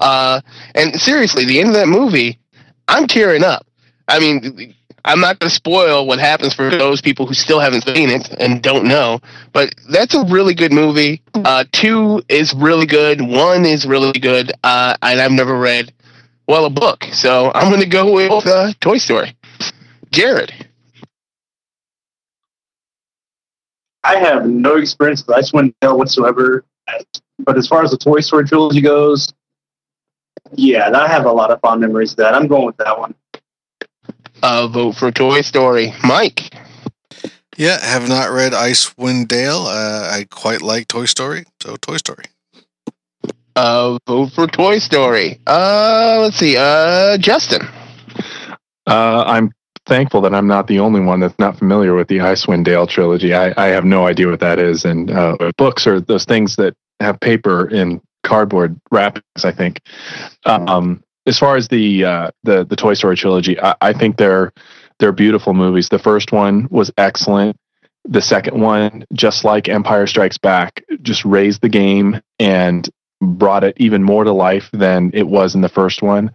[0.00, 0.40] Uh,
[0.74, 2.38] and seriously, the end of that movie,
[2.86, 3.66] I'm tearing up.
[4.06, 7.84] I mean, I'm not going to spoil what happens for those people who still haven't
[7.84, 9.20] seen it and don't know,
[9.52, 11.22] but that's a really good movie.
[11.34, 13.20] Uh, two is really good.
[13.20, 15.92] One is really good, uh, and I've never read,
[16.46, 17.04] well, a book.
[17.12, 19.34] So I'm going to go with uh, Toy Story.
[20.10, 20.52] Jared.
[24.04, 26.64] I have no experience with Icewind Dale whatsoever.
[27.40, 29.28] But as far as the Toy Story trilogy goes,
[30.54, 32.34] yeah, I have a lot of fond memories of that.
[32.34, 33.14] I'm going with that one.
[34.42, 35.92] Uh, vote for Toy Story.
[36.04, 36.54] Mike.
[37.56, 39.66] Yeah, have not read Icewind Dale.
[39.66, 42.24] Uh, I quite like Toy Story, so Toy Story.
[43.56, 45.40] Uh, vote for Toy Story.
[45.44, 46.56] Uh, let's see.
[46.56, 47.62] Uh, Justin.
[48.86, 49.50] Uh, I'm
[49.86, 53.34] thankful that I'm not the only one that's not familiar with the Icewind Dale trilogy.
[53.34, 54.84] I, I have no idea what that is.
[54.84, 59.44] And uh, books are those things that have paper in cardboard wrappings.
[59.44, 59.80] I think.
[60.44, 64.52] Um, as far as the uh, the the Toy Story trilogy, I, I think they're
[64.98, 65.90] they're beautiful movies.
[65.90, 67.56] The first one was excellent.
[68.04, 72.88] The second one, just like Empire Strikes Back, just raised the game and
[73.20, 76.32] brought it even more to life than it was in the first one.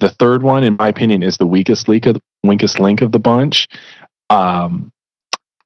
[0.00, 3.12] The third one, in my opinion, is the weakest link of the weakest link of
[3.12, 3.68] the bunch.
[4.30, 4.90] Um,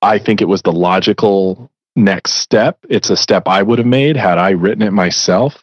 [0.03, 2.79] I think it was the logical next step.
[2.91, 5.63] It's a step I would have made had I written it myself.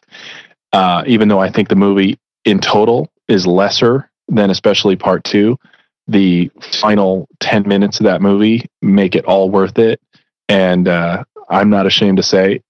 [0.72, 5.58] Uh, even though I think the movie in total is lesser than especially part two,
[6.06, 10.00] the final 10 minutes of that movie make it all worth it.
[10.48, 12.60] And uh, I'm not ashamed to say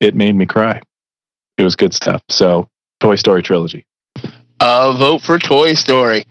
[0.00, 0.80] it made me cry.
[1.58, 2.22] It was good stuff.
[2.30, 2.68] So,
[3.00, 3.86] Toy Story trilogy.
[4.60, 6.24] Uh, vote for Toy Story.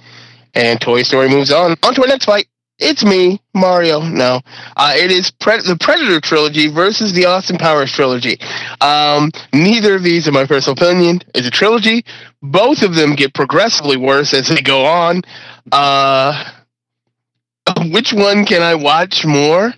[0.55, 1.75] And Toy Story moves on.
[1.83, 2.47] On to our next fight.
[2.79, 3.99] It's me, Mario.
[3.99, 4.41] No,
[4.77, 8.39] uh, it is Pred- the Predator trilogy versus the Austin Powers trilogy.
[8.79, 12.05] Um, neither of these, in my personal opinion, is a trilogy.
[12.41, 15.21] Both of them get progressively worse as they go on.
[15.73, 16.51] Uh,
[17.91, 19.73] which one can I watch more?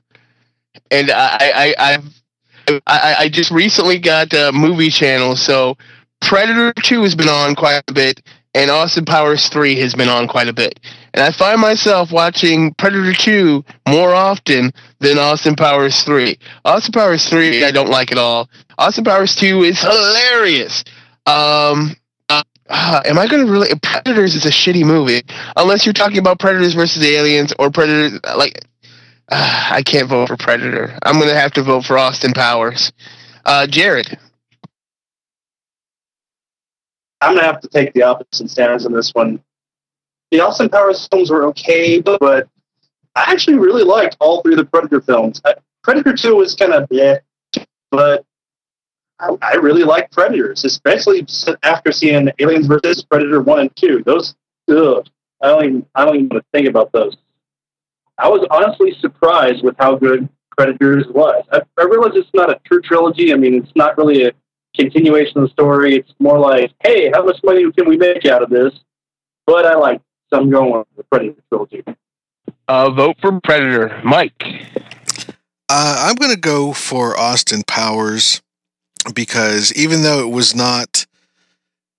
[0.92, 5.76] And I, I, I've, I, I just recently got a movie channel, so
[6.22, 8.22] Predator Two has been on quite a bit,
[8.54, 10.80] and Austin Powers 3 has been on quite a bit.
[11.14, 16.38] And I find myself watching Predator 2 more often than Austin Powers 3.
[16.66, 18.50] Austin Powers 3, I don't like at all.
[18.78, 20.84] Austin Powers 2 is hilarious.
[21.26, 21.96] Um,
[22.30, 23.70] uh, am I going to really.
[23.82, 25.22] Predators is a shitty movie.
[25.56, 28.20] Unless you're talking about Predators versus Aliens or Predators.
[28.38, 28.66] Like,
[29.30, 30.98] uh, I can't vote for Predator.
[31.04, 32.92] I'm going to have to vote for Austin Powers.
[33.46, 34.18] Uh, Jared.
[37.22, 39.42] I'm gonna have to take the opposite stance on this one.
[40.32, 42.48] The Austin Powers films were okay, but, but
[43.16, 45.42] I actually really liked all three of the Predator films.
[45.46, 47.20] I, Predator Two was kind of yeah,
[47.92, 48.26] but
[49.20, 51.26] I, I really like Predators, especially
[51.64, 54.04] after seeing Aliens versus Predator One and Two.
[54.04, 54.36] Those,
[54.70, 55.08] ugh,
[55.42, 57.16] I don't even I don't even want to think about those.
[58.18, 61.46] I was honestly surprised with how good Predators was.
[61.52, 63.34] I, I realize it's not a true trilogy.
[63.34, 64.32] I mean, it's not really a
[64.76, 65.96] continuation of the story.
[65.96, 68.74] It's more like, hey, how much money can we make out of this?
[69.46, 70.02] But I like
[70.34, 71.84] some going with the Predator trilogy.
[72.68, 74.42] Uh, vote for Predator, Mike.
[75.68, 78.42] Uh, I'm going to go for Austin Powers
[79.14, 81.06] because even though it was not,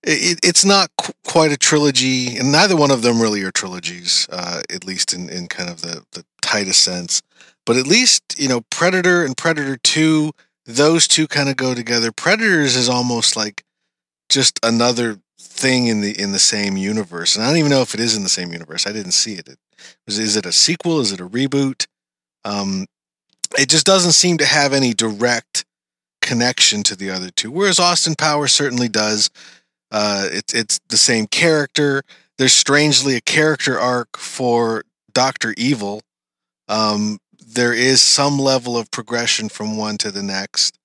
[0.02, 4.28] it, it's not qu- quite a trilogy, and neither one of them really are trilogies,
[4.30, 7.22] uh, at least in, in kind of the, the tightest sense.
[7.64, 10.32] But at least, you know, Predator and Predator 2
[10.66, 12.12] those two kind of go together.
[12.12, 13.64] Predators is almost like
[14.28, 17.94] just another thing in the in the same universe, and I don't even know if
[17.94, 18.86] it is in the same universe.
[18.86, 19.48] I didn't see it.
[19.48, 19.58] it
[20.06, 21.00] is, is it a sequel?
[21.00, 21.86] Is it a reboot?
[22.44, 22.86] Um,
[23.58, 25.64] it just doesn't seem to have any direct
[26.20, 27.50] connection to the other two.
[27.50, 29.30] Whereas Austin Powers certainly does.
[29.90, 32.02] Uh, it's it's the same character.
[32.38, 36.02] There's strangely a character arc for Doctor Evil.
[36.68, 37.18] Um,
[37.54, 40.78] there is some level of progression from one to the next.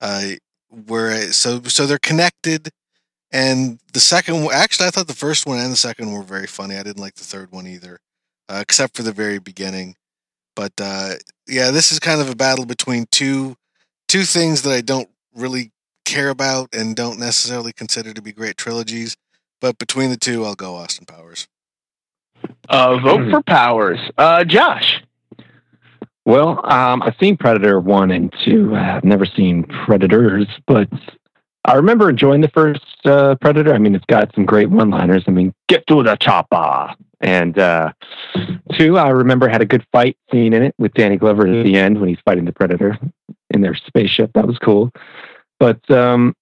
[0.00, 0.32] Uh,
[0.86, 2.70] where so so they're connected,
[3.32, 6.76] and the second actually I thought the first one and the second were very funny.
[6.76, 8.00] I didn't like the third one either,
[8.48, 9.96] uh, except for the very beginning.
[10.56, 11.14] But uh,
[11.46, 13.56] yeah, this is kind of a battle between two
[14.08, 15.72] two things that I don't really
[16.04, 19.16] care about and don't necessarily consider to be great trilogies.
[19.60, 21.48] But between the two, I'll go Austin Powers.
[22.68, 23.98] Uh, vote for Powers.
[24.18, 25.02] Uh, Josh.
[26.26, 28.74] Well, um, I've seen Predator one and two.
[28.74, 30.88] I've never seen Predators, but
[31.66, 33.74] I remember enjoying the first uh, Predator.
[33.74, 35.24] I mean, it's got some great one-liners.
[35.26, 36.94] I mean, get to the chopper.
[37.20, 37.92] And uh,
[38.72, 41.76] two, I remember had a good fight scene in it with Danny Glover at the
[41.76, 42.98] end when he's fighting the Predator
[43.50, 44.30] in their spaceship.
[44.34, 44.92] That was cool.
[45.58, 46.34] But um,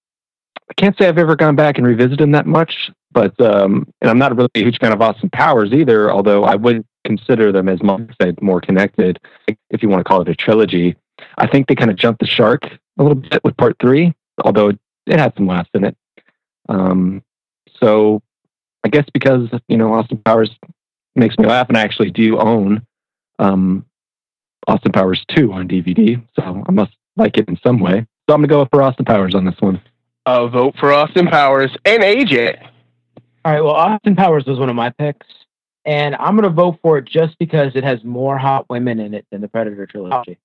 [0.69, 2.91] I can't say I've ever gone back and revisited them that much.
[3.11, 6.11] But um, and I'm not really a huge fan of Austin Powers either.
[6.11, 9.19] Although I would consider them, as Mark said, more connected.
[9.69, 10.95] If you want to call it a trilogy,
[11.37, 14.13] I think they kind of jumped the shark a little bit with part three.
[14.43, 14.69] Although
[15.05, 15.97] it had some laughs in it.
[16.69, 17.23] Um,
[17.79, 18.21] so
[18.83, 20.51] I guess because you know Austin Powers
[21.15, 22.85] makes me laugh, and I actually do own
[23.39, 23.85] um,
[24.67, 28.05] Austin Powers two on DVD, so I must like it in some way.
[28.27, 29.81] So I'm gonna go for Austin Powers on this one.
[30.25, 32.61] Uh, vote for Austin Powers and AJ.
[33.45, 33.61] All right.
[33.61, 35.27] Well, Austin Powers was one of my picks,
[35.85, 39.25] and I'm gonna vote for it just because it has more hot women in it
[39.31, 40.37] than the Predator trilogy.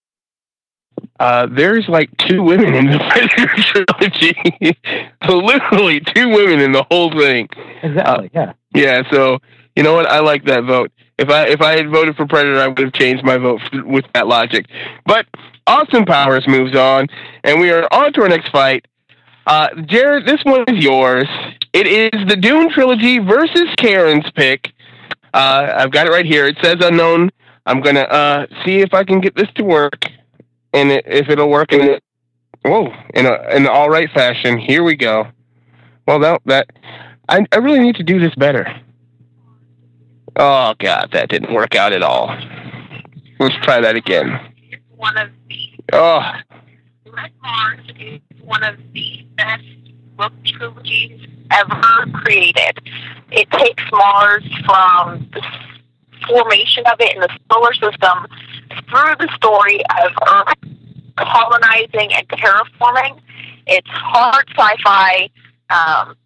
[1.21, 4.77] Uh, there's like two women in the Predator trilogy.
[5.29, 7.49] Literally two women in the whole thing.
[7.83, 8.31] Exactly.
[8.35, 8.53] yeah.
[8.75, 9.03] Yeah.
[9.11, 9.39] So
[9.77, 10.07] you know what?
[10.07, 10.91] I like that vote.
[11.19, 13.85] If I if I had voted for Predator, I would have changed my vote f-
[13.85, 14.67] with that logic.
[15.07, 15.27] But
[15.67, 17.07] Austin Powers moves on,
[17.45, 18.87] and we are on to our next fight.
[19.47, 21.27] Uh, Jared, this one is yours.
[21.73, 24.73] It is the Dune trilogy versus Karen's pick.
[25.35, 26.47] Uh, I've got it right here.
[26.47, 27.31] It says unknown.
[27.67, 30.07] I'm gonna uh, see if I can get this to work,
[30.73, 31.99] and it, if it'll work in.
[32.65, 34.59] Whoa, in a in an all right fashion.
[34.59, 35.27] Here we go.
[36.07, 36.71] Well, that that
[37.29, 38.67] I I really need to do this better.
[40.37, 42.29] Oh God, that didn't work out at all.
[43.39, 44.39] Let's try that again.
[44.97, 45.57] one of the
[45.93, 46.21] Oh,
[47.07, 49.63] Red Mars is one of the best
[50.19, 52.79] book trilogies ever created.
[53.31, 55.43] It takes Mars from the
[56.27, 58.27] formation of it in the solar system
[58.91, 60.55] through the story of Earth
[61.17, 63.21] colonizing and terraforming.
[63.67, 65.31] It's hard sci-fi,
[65.71, 66.17] um,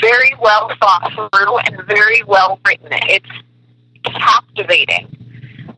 [0.00, 2.88] very well thought through and very well written.
[2.90, 3.28] It's
[4.04, 5.08] captivating.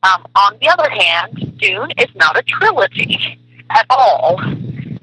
[0.03, 3.39] Um, on the other hand, Dune is not a trilogy
[3.71, 4.41] at all.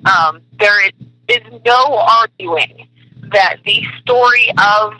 [0.06, 0.94] Um, there is,
[1.32, 2.88] is no arguing
[3.32, 4.94] that the story of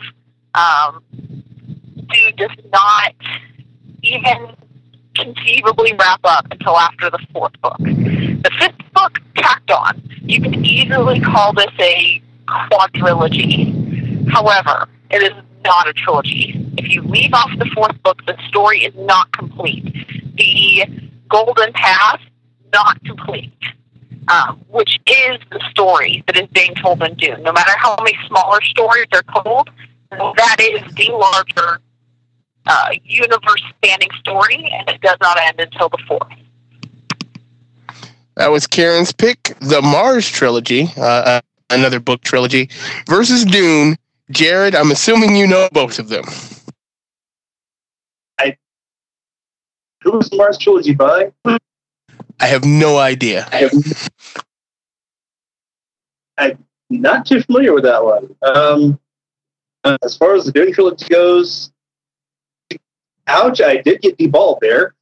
[0.54, 3.14] um, Dune does not
[4.02, 4.56] even
[5.14, 7.76] conceivably wrap up until after the fourth book.
[7.78, 10.02] The fifth book tacked on.
[10.22, 14.28] You can easily call this a quadrilogy.
[14.30, 16.72] However, it is not a trilogy.
[16.78, 19.84] If you leave off the fourth book, the story is not complete.
[20.36, 20.86] The
[21.28, 22.20] Golden Path,
[22.72, 23.52] not complete.
[24.28, 27.42] Um, which is the story that is being told in Dune.
[27.42, 29.68] No matter how many smaller stories are told,
[30.10, 31.80] that is the larger
[32.66, 36.28] uh, universe-spanning story, and it does not end until the fourth.
[38.36, 39.56] that was Karen's pick.
[39.60, 42.70] The Mars trilogy, uh, uh, another book trilogy,
[43.08, 43.96] versus Dune.
[44.30, 46.24] Jared, I'm assuming you know both of them.
[48.38, 48.56] I,
[50.02, 51.32] Who was the Mars trilogy by?
[52.42, 53.48] I have no idea.
[53.52, 54.10] I have,
[56.36, 58.34] I'm not too familiar with that one.
[58.42, 59.00] Um,
[59.84, 61.72] uh, as far as the Dune trilogy goes,
[63.28, 64.94] ouch, I did get deballed there.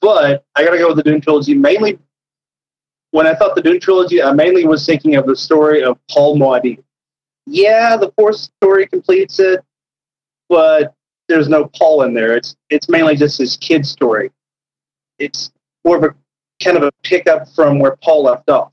[0.00, 1.98] but I gotta go with the Dune trilogy mainly.
[3.10, 6.38] When I thought the Dune trilogy, I mainly was thinking of the story of Paul
[6.38, 6.82] Muad'Dib.
[7.46, 9.62] Yeah, the fourth story completes it,
[10.48, 10.94] but
[11.28, 12.34] there's no Paul in there.
[12.34, 14.30] It's it's mainly just his kid story.
[15.18, 15.50] It's
[15.84, 16.14] more of a
[16.62, 18.72] kind of a pickup from where Paul left off.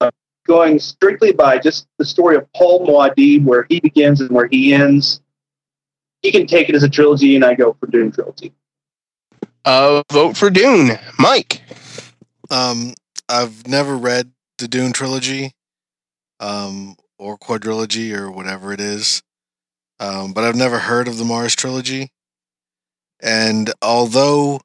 [0.00, 0.10] Uh,
[0.46, 4.72] going strictly by just the story of Paul Muad'Dib, where he begins and where he
[4.72, 5.20] ends,
[6.22, 8.52] he can take it as a trilogy, and I go for Dune trilogy.
[9.64, 10.98] Uh, vote for Dune.
[11.18, 11.62] Mike.
[12.50, 12.94] Um,
[13.28, 15.52] I've never read the Dune trilogy,
[16.38, 19.22] um, or quadrilogy, or whatever it is.
[19.98, 22.10] Um, but I've never heard of the Mars trilogy.
[23.20, 24.60] And although,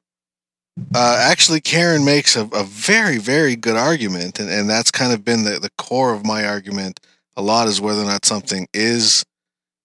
[0.94, 5.24] uh, actually, Karen makes a, a very, very good argument, and, and that's kind of
[5.24, 7.00] been the, the core of my argument
[7.36, 9.24] a lot is whether or not something is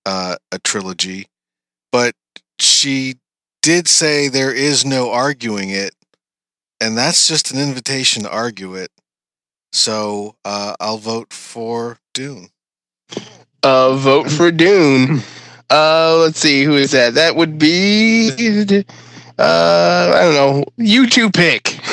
[0.06, 1.28] uh, a trilogy.
[1.92, 2.14] But
[2.60, 3.16] she
[3.62, 5.94] did say there is no arguing it,
[6.82, 8.92] and that's just an invitation to argue it.
[9.72, 12.50] So uh, I'll vote for Dune.
[13.64, 15.22] Uh, vote for Dune.
[15.70, 17.16] Uh, let's see who is that.
[17.16, 18.84] That would be
[19.38, 20.66] Uh, I don't know.
[20.78, 21.80] You two pick.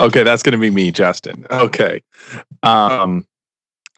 [0.00, 1.46] Okay, that's going to be me, Justin.
[1.50, 2.02] Okay.
[2.62, 3.26] Um,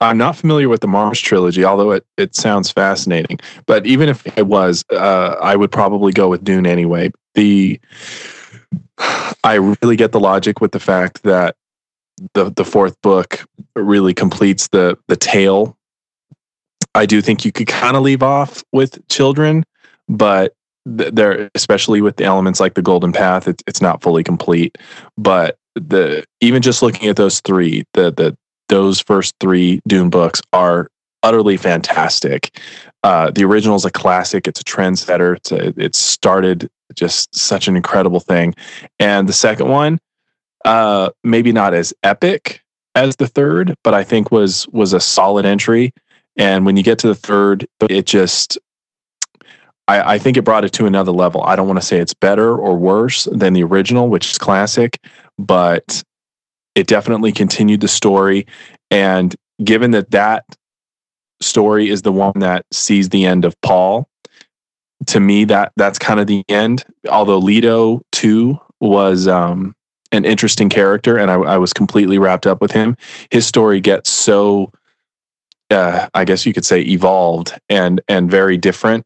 [0.01, 3.39] I'm not familiar with the Mars trilogy, although it, it sounds fascinating.
[3.67, 7.13] But even if it was, uh, I would probably go with Dune anyway.
[7.35, 7.79] The
[9.45, 11.57] I really get the logic with the fact that
[12.35, 13.45] the the fourth book
[13.77, 15.77] really completes the the tale.
[16.95, 19.65] I do think you could kind of leave off with children,
[20.09, 20.55] but
[20.87, 24.77] there, especially with the elements like the Golden Path, it's it's not fully complete.
[25.19, 28.37] But the even just looking at those three, the the
[28.69, 30.89] those first three Dune books are
[31.23, 32.59] utterly fantastic.
[33.03, 34.47] Uh, the original is a classic.
[34.47, 35.37] It's a trendsetter.
[35.37, 38.55] It's a, it started just such an incredible thing,
[38.99, 39.99] and the second one,
[40.65, 42.63] uh, maybe not as epic
[42.95, 45.93] as the third, but I think was was a solid entry.
[46.37, 48.59] And when you get to the third, it just
[49.91, 51.43] I, I think it brought it to another level.
[51.43, 54.99] I don't want to say it's better or worse than the original, which is classic,
[55.39, 56.03] but
[56.77, 58.47] it definitely continued the story.
[58.91, 60.45] And given that that
[61.41, 64.07] story is the one that sees the end of Paul,
[65.07, 66.85] to me that that's kind of the end.
[67.09, 69.75] Although Leto too was um,
[70.13, 72.97] an interesting character, and I, I was completely wrapped up with him.
[73.31, 74.71] His story gets so,
[75.71, 79.05] uh, I guess you could say, evolved and and very different,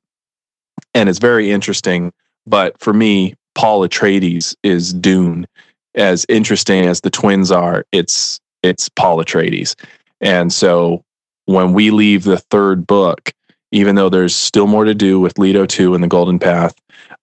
[0.94, 2.12] and it's very interesting.
[2.46, 5.46] But for me, Paul Atreides is Dune.
[5.94, 9.74] As interesting as the twins are, it's it's Paul Atreides,
[10.20, 11.04] and so
[11.46, 13.32] when we leave the third book,
[13.70, 16.74] even though there's still more to do with Leto 2 and the Golden Path,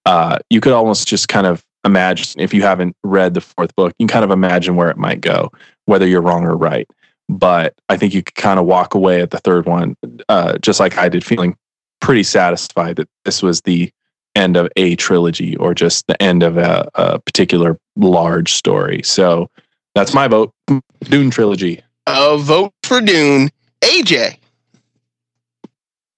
[0.05, 3.93] uh, you could almost just kind of imagine, if you haven't read the fourth book,
[3.97, 5.51] you can kind of imagine where it might go,
[5.85, 6.87] whether you're wrong or right.
[7.29, 9.95] But I think you could kind of walk away at the third one,
[10.27, 11.55] uh, just like I did, feeling
[12.01, 13.91] pretty satisfied that this was the
[14.35, 19.01] end of a trilogy or just the end of a, a particular large story.
[19.03, 19.49] So
[19.95, 20.53] that's my vote.
[21.01, 21.81] Dune trilogy.
[22.07, 23.49] A vote for Dune.
[23.81, 24.37] AJ.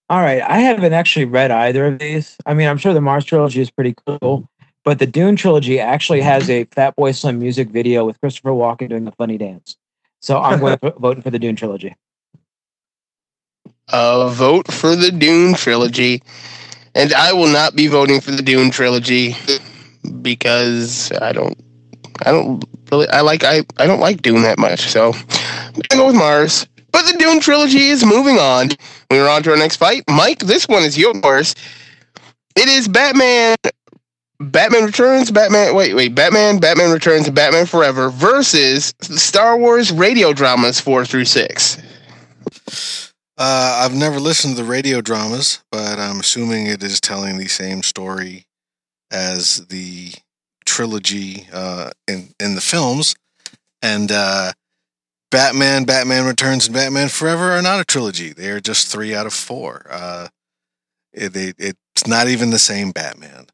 [0.10, 2.36] All right, I haven't actually read either of these.
[2.46, 4.48] I mean, I'm sure the Mars trilogy is pretty cool,
[4.84, 9.08] but the Dune trilogy actually has a Fatboy Slim music video with Christopher Walken doing
[9.08, 9.76] a funny dance.
[10.22, 11.96] So I'm going to voting for the Dune trilogy.
[13.90, 16.22] A vote for the Dune trilogy.
[16.96, 19.36] And I will not be voting for the Dune trilogy
[20.22, 21.60] because I don't
[22.26, 24.82] I don't really I like I, I don't like Dune that much.
[24.90, 26.68] So I'm gonna go with Mars.
[26.92, 28.70] But the Dune trilogy is moving on.
[29.10, 30.04] We're on to our next fight.
[30.08, 31.56] Mike, this one is yours.
[32.56, 33.56] It is Batman
[34.40, 40.34] Batman Returns, Batman wait, wait, Batman, Batman Returns, and Batman Forever versus Star Wars radio
[40.34, 41.78] dramas four through six.
[43.38, 47.48] Uh, I've never listened to the radio dramas, but I'm assuming it is telling the
[47.48, 48.46] same story
[49.12, 50.14] as the
[50.66, 53.16] trilogy uh, in in the films.
[53.82, 54.54] And uh,
[55.32, 58.34] Batman, Batman Returns, and Batman Forever are not a trilogy.
[58.34, 59.88] They are just three out of four.
[59.90, 60.28] Uh,
[61.12, 63.48] it, they, it's not even the same Batman.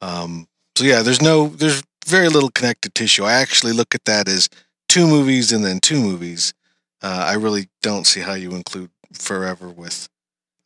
[0.00, 3.24] Um, so yeah, there's no, there's very little connective tissue.
[3.24, 4.48] I actually look at that as
[4.88, 6.54] two movies and then two movies.
[7.02, 10.08] Uh, I really don't see how you include Forever with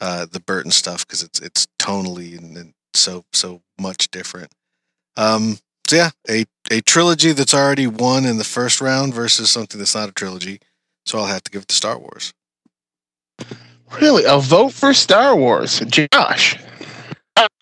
[0.01, 4.53] uh, the Burton stuff because it's it's tonally and, and so so much different.
[5.17, 9.79] Um, so yeah, a a trilogy that's already won in the first round versus something
[9.79, 10.61] that's not a trilogy.
[11.07, 12.33] So I'll have to give it to Star Wars.
[14.01, 15.81] Really, a vote for Star Wars,
[16.13, 16.57] Josh.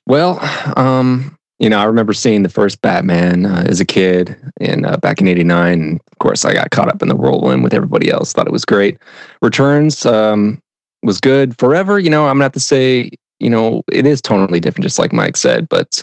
[0.07, 0.39] Well,
[0.77, 4.97] um, you know, I remember seeing the first Batman uh, as a kid in uh,
[4.99, 6.01] back in '89.
[6.13, 8.33] Of course, I got caught up in the whirlwind with everybody else.
[8.33, 8.99] Thought it was great.
[9.43, 10.63] Returns um,
[11.03, 11.59] was good.
[11.59, 14.99] Forever, you know, I'm gonna have to say, you know, it is tonally different, just
[14.99, 16.03] like Mike said, but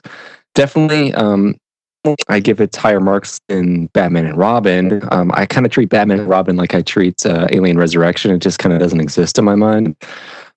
[0.53, 1.55] definitely, um,
[2.29, 5.01] I give it higher marks than Batman and Robin.
[5.11, 8.31] Um, I kind of treat Batman and Robin like I treat uh, Alien Resurrection.
[8.31, 9.95] It just kind of doesn't exist in my mind.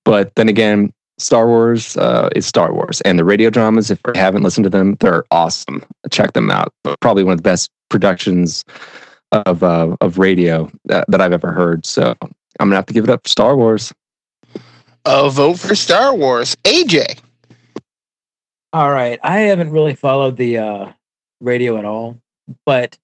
[0.05, 3.91] But then again, Star Wars uh, is Star Wars, and the radio dramas.
[3.91, 5.85] If you haven't listened to them, they're awesome.
[6.11, 6.73] Check them out.
[7.01, 8.65] Probably one of the best productions
[9.33, 11.85] of uh, of radio that, that I've ever heard.
[11.85, 13.93] So I'm gonna have to give it up for Star Wars.
[15.11, 17.19] A vote for Star Wars, AJ.
[18.75, 20.93] All right, I haven't really followed the uh,
[21.41, 22.21] radio at all,
[22.67, 22.99] but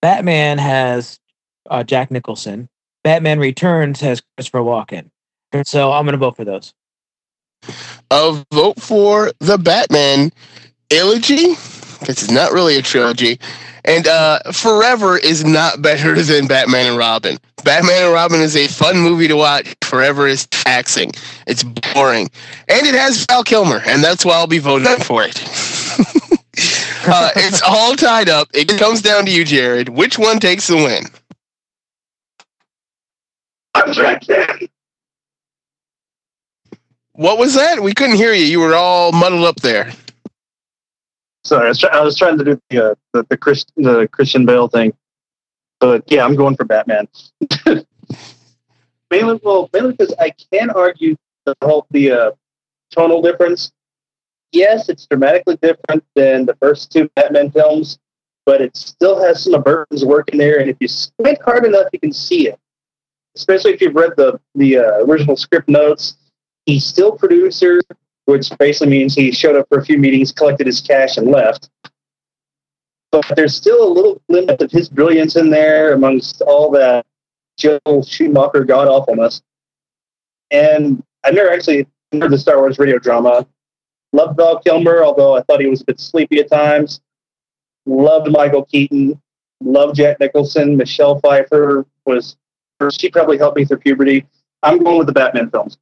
[0.00, 1.20] Batman has
[1.68, 2.70] uh, Jack Nicholson.
[3.04, 5.10] Batman Returns has Christopher Walken.
[5.66, 6.72] So I'm going to vote for those.
[8.10, 10.32] A vote for the Batman
[10.90, 11.56] trilogy.
[12.04, 13.38] This is not really a trilogy.
[13.84, 17.38] And uh, Forever is not better than Batman and Robin.
[17.64, 19.74] Batman and Robin is a fun movie to watch.
[19.82, 21.12] Forever is taxing.
[21.46, 22.30] It's boring.
[22.68, 25.38] And it has Val Kilmer, and that's why I'll be voting for it.
[27.04, 28.48] Uh, it's all tied up.
[28.54, 29.88] It comes down to you, Jared.
[29.88, 31.04] Which one takes the win?
[33.74, 34.68] I'm trying to
[37.12, 37.82] What was that?
[37.82, 38.44] We couldn't hear you.
[38.44, 39.92] You were all muddled up there.
[41.44, 44.08] Sorry, I was, try- I was trying to do the uh, the the, Chris- the
[44.12, 44.92] Christian Bale thing,
[45.80, 47.08] but yeah, I'm going for Batman.
[49.10, 52.30] mainly, well, mainly because I can argue the whole the uh,
[52.90, 53.72] tonal difference.
[54.52, 57.98] Yes, it's dramatically different than the first two Batman films,
[58.46, 61.64] but it still has some of Burton's work in there, and if you squint hard
[61.64, 62.58] enough, you can see it.
[63.34, 66.16] Especially if you've read the the uh, original script notes.
[66.66, 67.80] He's still producer,
[68.26, 71.70] which basically means he showed up for a few meetings, collected his cash, and left.
[73.10, 77.04] But there's still a little limit of his brilliance in there amongst all that
[77.58, 79.42] Joel Schumacher god awfulness.
[80.50, 83.46] And I've never actually heard the Star Wars radio drama.
[84.12, 87.00] Loved Val Kilmer, although I thought he was a bit sleepy at times.
[87.86, 89.20] Loved Michael Keaton.
[89.62, 90.76] Loved Jack Nicholson.
[90.76, 92.36] Michelle Pfeiffer was
[92.90, 94.26] she probably helped me through puberty.
[94.62, 95.78] I'm going with the Batman films.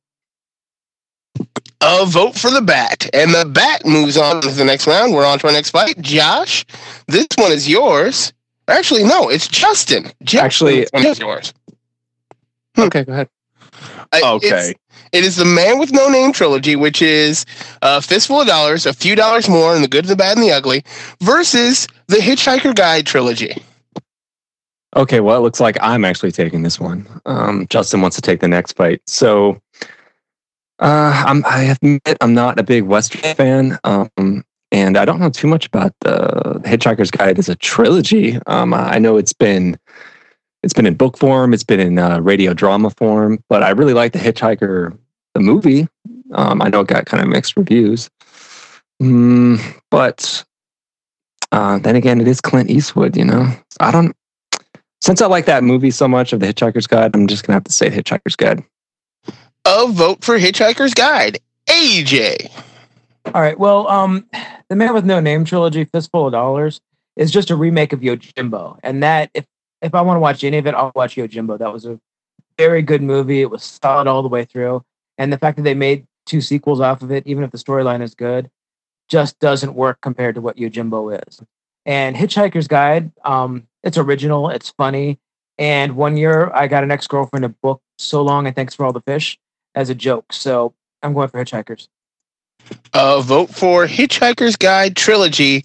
[1.82, 3.09] A vote for the bat.
[3.14, 5.14] And the bat moves on to the next round.
[5.14, 5.99] We're on to our next fight.
[6.01, 6.64] Josh,
[7.09, 8.32] this one is yours.
[8.68, 10.12] Actually, no, it's Justin.
[10.22, 11.55] Josh, Actually- this one is um, yours.
[12.76, 12.82] Hmm.
[12.82, 13.28] Okay, go ahead.
[13.72, 14.47] Uh, I- Okay.
[14.49, 14.74] it's-
[15.12, 17.45] It is the Man with No Name trilogy, which is
[17.82, 20.53] a fistful of dollars, a few dollars more, and the good, the bad, and the
[20.53, 20.84] ugly,
[21.20, 23.57] versus the Hitchhiker Guide trilogy.
[24.97, 27.09] Okay, well, it looks like I'm actually taking this one.
[27.26, 29.03] Um, Justin wants to take the next fight.
[29.07, 29.61] So
[30.81, 35.31] uh, I'm, I admit I'm not a big Western fan, um, and I don't know
[35.31, 38.39] too much about the Hitchhiker's Guide as a trilogy.
[38.47, 39.78] Um, I know it's been
[40.62, 43.95] it's been in book form, it's been in uh, radio drama form, but I really
[43.95, 44.97] like the Hitchhiker
[45.35, 45.87] the movie.
[46.33, 48.09] Um, I know it got kind of mixed reviews,
[49.03, 49.61] mm,
[49.91, 50.45] but
[51.53, 53.16] uh, then again, it is Clint Eastwood.
[53.16, 54.16] You know, I don't
[55.03, 57.64] since I like that movie so much of the Hitchhiker's Guide, I'm just gonna have
[57.64, 58.62] to say the Hitchhiker's Guide.
[59.66, 61.38] A vote for Hitchhiker's Guide.
[61.66, 62.50] AJ.
[63.26, 63.58] All right.
[63.58, 64.26] Well, um,
[64.68, 66.80] the Man with No Name trilogy, Fistful of Dollars,
[67.16, 69.44] is just a remake of Yojimbo, and that if
[69.82, 71.58] if I want to watch any of it, I'll watch Yojimbo.
[71.58, 72.00] That was a
[72.58, 73.42] very good movie.
[73.42, 74.82] It was solid all the way through,
[75.18, 78.02] and the fact that they made two sequels off of it, even if the storyline
[78.02, 78.50] is good,
[79.08, 81.40] just doesn't work compared to what Yojimbo is.
[81.84, 85.18] And Hitchhiker's Guide, um, it's original, it's funny.
[85.58, 88.86] And one year, I got an ex girlfriend a book, So Long and Thanks for
[88.86, 89.38] All the Fish,
[89.75, 90.33] as a joke.
[90.33, 91.89] So I'm going for Hitchhikers.
[92.95, 95.64] A vote for Hitchhiker's Guide trilogy,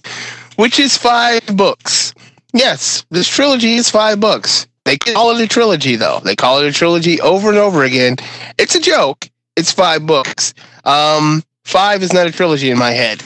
[0.56, 2.14] which is five books.
[2.53, 4.68] Yes, this trilogy is five books.
[4.86, 6.20] They call it a trilogy, though.
[6.24, 8.16] They call it a trilogy over and over again.
[8.58, 9.30] It's a joke.
[9.56, 10.53] It's five books.
[10.84, 13.24] Um, five is not a trilogy in my head.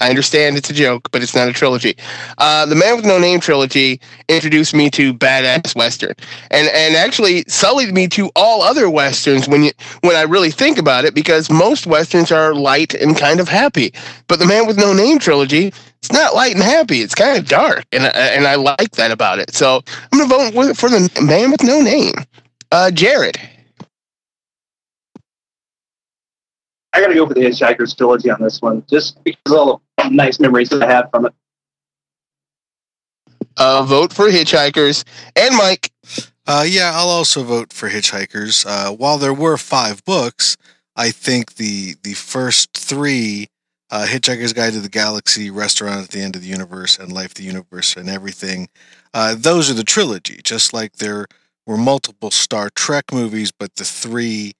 [0.00, 1.96] I understand it's a joke, but it's not a trilogy.
[2.38, 6.14] Uh, the Man with No Name trilogy introduced me to badass western,
[6.50, 9.72] and and actually sullied me to all other westerns when you
[10.02, 13.92] when I really think about it, because most westerns are light and kind of happy,
[14.28, 15.72] but the Man with No Name trilogy
[16.02, 17.02] it's not light and happy.
[17.02, 19.54] It's kind of dark, and and I like that about it.
[19.54, 22.14] So I'm gonna vote for the Man with No Name.
[22.72, 23.38] Uh, Jared.
[26.92, 29.78] I got to go for the Hitchhiker's trilogy on this one, just because all the
[30.08, 31.34] nice memories that I have from it.
[33.56, 35.04] Uh, vote for Hitchhikers
[35.36, 35.90] and Mike.
[36.46, 38.64] Uh, yeah, I'll also vote for Hitchhikers.
[38.66, 40.56] Uh, while there were five books,
[40.96, 43.48] I think the the first three,
[43.90, 47.34] uh, Hitchhiker's Guide to the Galaxy, Restaurant at the End of the Universe, and Life,
[47.34, 48.68] the Universe, and everything,
[49.14, 50.40] uh, those are the trilogy.
[50.42, 51.26] Just like there
[51.66, 54.52] were multiple Star Trek movies, but the three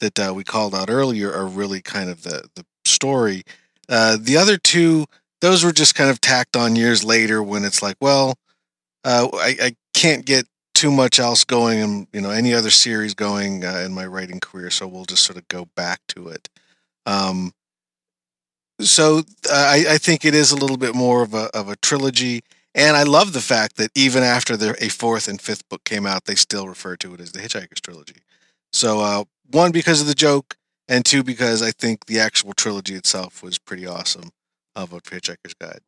[0.00, 3.42] that uh, we called out earlier are really kind of the the story.
[3.88, 5.06] Uh, the other two,
[5.40, 8.38] those were just kind of tacked on years later when it's like, well,
[9.04, 13.12] uh, I, I can't get too much else going and you know any other series
[13.12, 16.48] going uh, in my writing career so we'll just sort of go back to it.
[17.04, 17.52] Um,
[18.80, 19.22] so uh,
[19.52, 22.42] I, I think it is a little bit more of a, of a trilogy
[22.76, 26.06] and i love the fact that even after the, a fourth and fifth book came
[26.06, 28.22] out they still refer to it as the hitchhiker's trilogy.
[28.72, 30.56] So uh, one because of the joke
[30.88, 34.30] and two because i think the actual trilogy itself was pretty awesome
[34.76, 35.80] of a hitchhiker's guide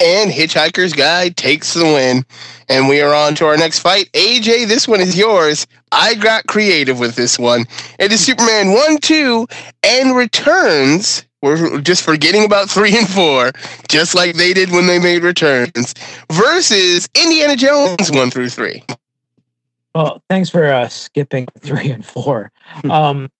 [0.00, 2.24] And Hitchhiker's Guide takes the win.
[2.68, 4.10] And we are on to our next fight.
[4.12, 5.66] AJ, this one is yours.
[5.92, 7.64] I got creative with this one.
[7.98, 9.46] It is Superman 1, 2,
[9.84, 11.24] and Returns.
[11.42, 13.52] We're just forgetting about 3 and 4,
[13.88, 15.94] just like they did when they made Returns,
[16.32, 18.82] versus Indiana Jones 1 through 3.
[19.94, 22.52] Well, thanks for uh, skipping three and four.
[22.90, 23.30] Um,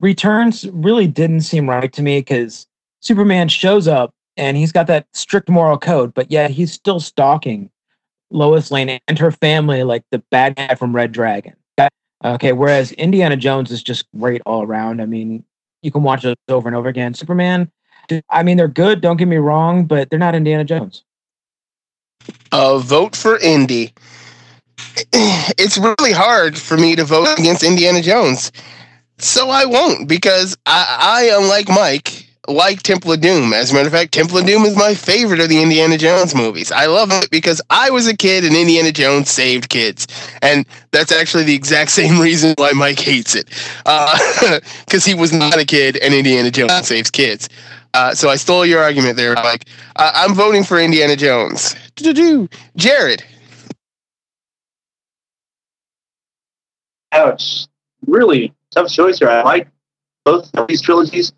[0.00, 2.66] Returns really didn't seem right to me because
[3.00, 7.70] Superman shows up and he's got that strict moral code, but yet he's still stalking
[8.30, 11.54] Lois Lane and her family like the bad guy from Red Dragon.
[12.24, 15.02] Okay, whereas Indiana Jones is just great all around.
[15.02, 15.44] I mean,
[15.82, 17.12] you can watch those over and over again.
[17.12, 17.70] Superman,
[18.30, 19.02] I mean, they're good.
[19.02, 21.04] Don't get me wrong, but they're not Indiana Jones.
[22.50, 23.92] A vote for Indy.
[25.56, 28.50] It's really hard for me to vote against Indiana Jones.
[29.18, 33.52] So I won't because I, I unlike Mike, like Temple of Doom.
[33.52, 36.34] As a matter of fact, Temple of Doom is my favorite of the Indiana Jones
[36.34, 36.72] movies.
[36.72, 40.06] I love it because I was a kid and Indiana Jones saved kids.
[40.42, 43.46] And that's actually the exact same reason why Mike hates it.
[43.84, 47.48] Because uh, he was not a kid and Indiana Jones saves kids.
[47.94, 49.66] Uh, so I stole your argument there, Mike.
[49.94, 51.76] Uh, I'm voting for Indiana Jones.
[51.94, 52.48] Do-do-do.
[52.76, 53.24] Jared.
[57.14, 57.66] Ouch.
[58.06, 59.28] Really tough choice here.
[59.28, 59.68] I like
[60.24, 61.32] both of these trilogies.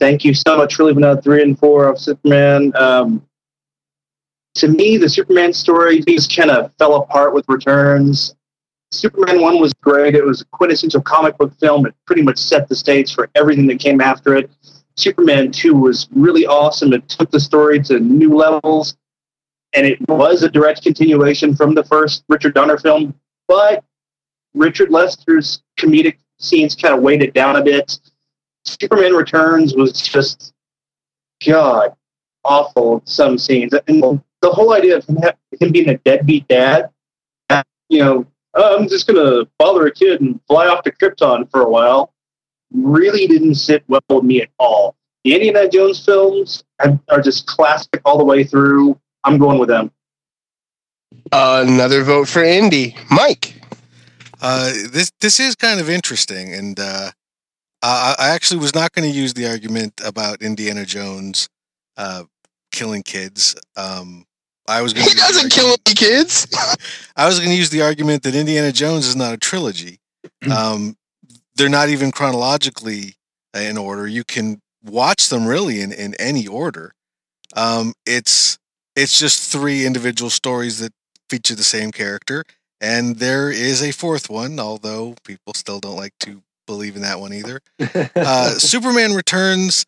[0.00, 2.72] Thank you so much for leaving out three and four of Superman.
[2.74, 3.26] Um,
[4.56, 8.34] to me, the Superman story just kind of fell apart with Returns.
[8.90, 10.14] Superman 1 was great.
[10.14, 11.86] It was a quintessential comic book film.
[11.86, 14.50] It pretty much set the stage for everything that came after it.
[14.96, 16.92] Superman 2 was really awesome.
[16.92, 18.96] It took the story to new levels,
[19.72, 23.14] and it was a direct continuation from the first Richard Donner film.
[23.48, 23.84] But
[24.54, 27.98] Richard Lester's comedic scenes kind of weighed it down a bit.
[28.64, 30.52] Superman Returns was just,
[31.46, 31.94] God,
[32.44, 33.74] awful some scenes.
[33.88, 34.02] And
[34.40, 35.18] the whole idea of him,
[35.60, 36.90] him being a deadbeat dad,
[37.88, 41.50] you know, oh, I'm just going to father a kid and fly off to Krypton
[41.50, 42.14] for a while
[42.74, 44.96] really didn't sit well with me at all.
[45.22, 46.64] The Indiana Jones films
[47.08, 48.98] are just classic all the way through.
[49.22, 49.90] I'm going with them.
[51.32, 53.60] Another vote for Indy, Mike.
[54.44, 57.10] Uh, this this is kind of interesting, and uh,
[57.82, 61.48] I, I actually was not going to use the argument about Indiana Jones
[61.96, 62.24] uh,
[62.70, 63.56] killing kids.
[63.74, 64.26] Um,
[64.68, 65.08] I was going.
[65.08, 66.46] He doesn't kill any kids.
[67.16, 70.00] I was going to use the argument that Indiana Jones is not a trilogy.
[70.54, 70.96] Um,
[71.54, 73.16] they're not even chronologically
[73.54, 74.06] in order.
[74.06, 76.92] You can watch them really in, in any order.
[77.56, 78.58] Um, it's
[78.94, 80.92] it's just three individual stories that
[81.30, 82.44] feature the same character,
[82.84, 87.18] and there is a fourth one, although people still don't like to believe in that
[87.18, 87.60] one either.
[88.14, 89.86] Uh, Superman Returns,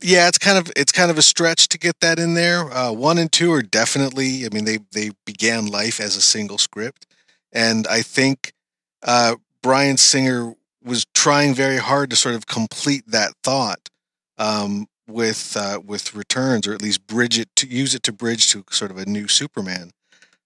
[0.00, 2.72] yeah, it's kind of it's kind of a stretch to get that in there.
[2.72, 4.46] Uh, one and two are definitely.
[4.46, 7.06] I mean, they they began life as a single script,
[7.52, 8.54] and I think
[9.02, 13.90] uh, Bryan Singer was trying very hard to sort of complete that thought
[14.38, 18.50] um, with uh, with returns, or at least bridge it to use it to bridge
[18.52, 19.90] to sort of a new Superman.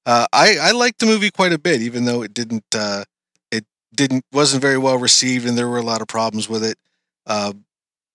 [0.07, 3.05] Uh, I I liked the movie quite a bit, even though it didn't uh,
[3.51, 6.79] it didn't wasn't very well received, and there were a lot of problems with it.
[7.27, 7.53] Uh,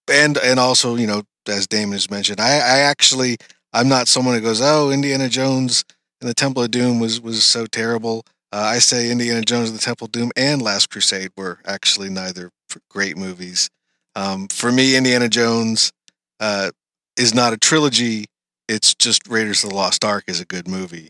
[0.09, 3.37] and and also, you know, as Damon has mentioned, I, I actually
[3.73, 5.83] I'm not someone who goes, oh, Indiana Jones
[6.21, 8.25] and the Temple of Doom was was so terrible.
[8.53, 12.09] Uh, I say Indiana Jones and the Temple of Doom and Last Crusade were actually
[12.09, 12.51] neither
[12.89, 13.69] great movies.
[14.15, 15.91] Um, for me, Indiana Jones
[16.39, 16.71] uh,
[17.17, 18.25] is not a trilogy.
[18.67, 21.09] It's just Raiders of the Lost Ark is a good movie.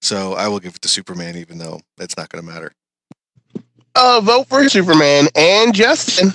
[0.00, 2.72] So I will give it to Superman, even though it's not going to matter.
[3.94, 6.32] Uh, vote for Superman and Justin.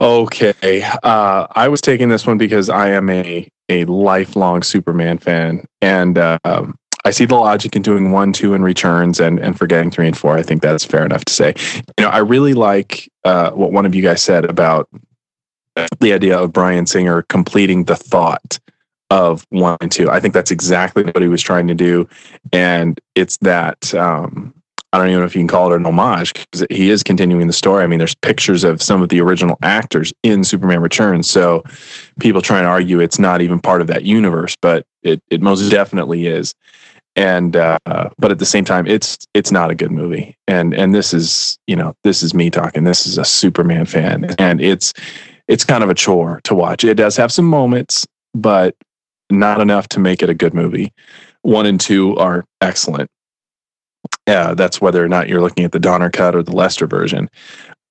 [0.00, 5.64] Okay, uh, I was taking this one because I am a a lifelong Superman fan,
[5.80, 9.56] and uh, um, I see the logic in doing one, two, and returns, and and
[9.56, 10.36] forgetting three and four.
[10.36, 11.54] I think that's fair enough to say.
[11.98, 14.88] You know, I really like uh, what one of you guys said about
[16.00, 18.58] the idea of Bryan Singer completing the thought
[19.12, 20.10] of one and two.
[20.10, 22.08] I think that's exactly what he was trying to do,
[22.52, 23.94] and it's that.
[23.94, 24.54] Um,
[24.94, 27.46] I don't even know if you can call it an homage because he is continuing
[27.46, 27.82] the story.
[27.82, 31.30] I mean, there's pictures of some of the original actors in Superman Returns.
[31.30, 31.64] So
[32.20, 35.70] people trying to argue it's not even part of that universe, but it, it most
[35.70, 36.54] definitely is
[37.16, 37.78] and uh,
[38.18, 41.58] but at the same time it's it's not a good movie and and this is
[41.66, 44.92] you know this is me talking this is a superman fan and it's
[45.48, 48.74] it's kind of a chore to watch it does have some moments but
[49.32, 50.92] not enough to make it a good movie
[51.42, 53.10] one and two are excellent
[54.26, 57.28] yeah that's whether or not you're looking at the donner cut or the lester version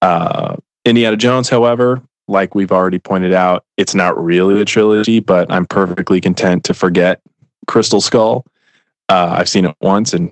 [0.02, 5.52] uh, indiana jones however like we've already pointed out it's not really a trilogy but
[5.52, 7.22] i'm perfectly content to forget
[7.68, 8.46] crystal skull
[9.12, 10.32] uh, I've seen it once and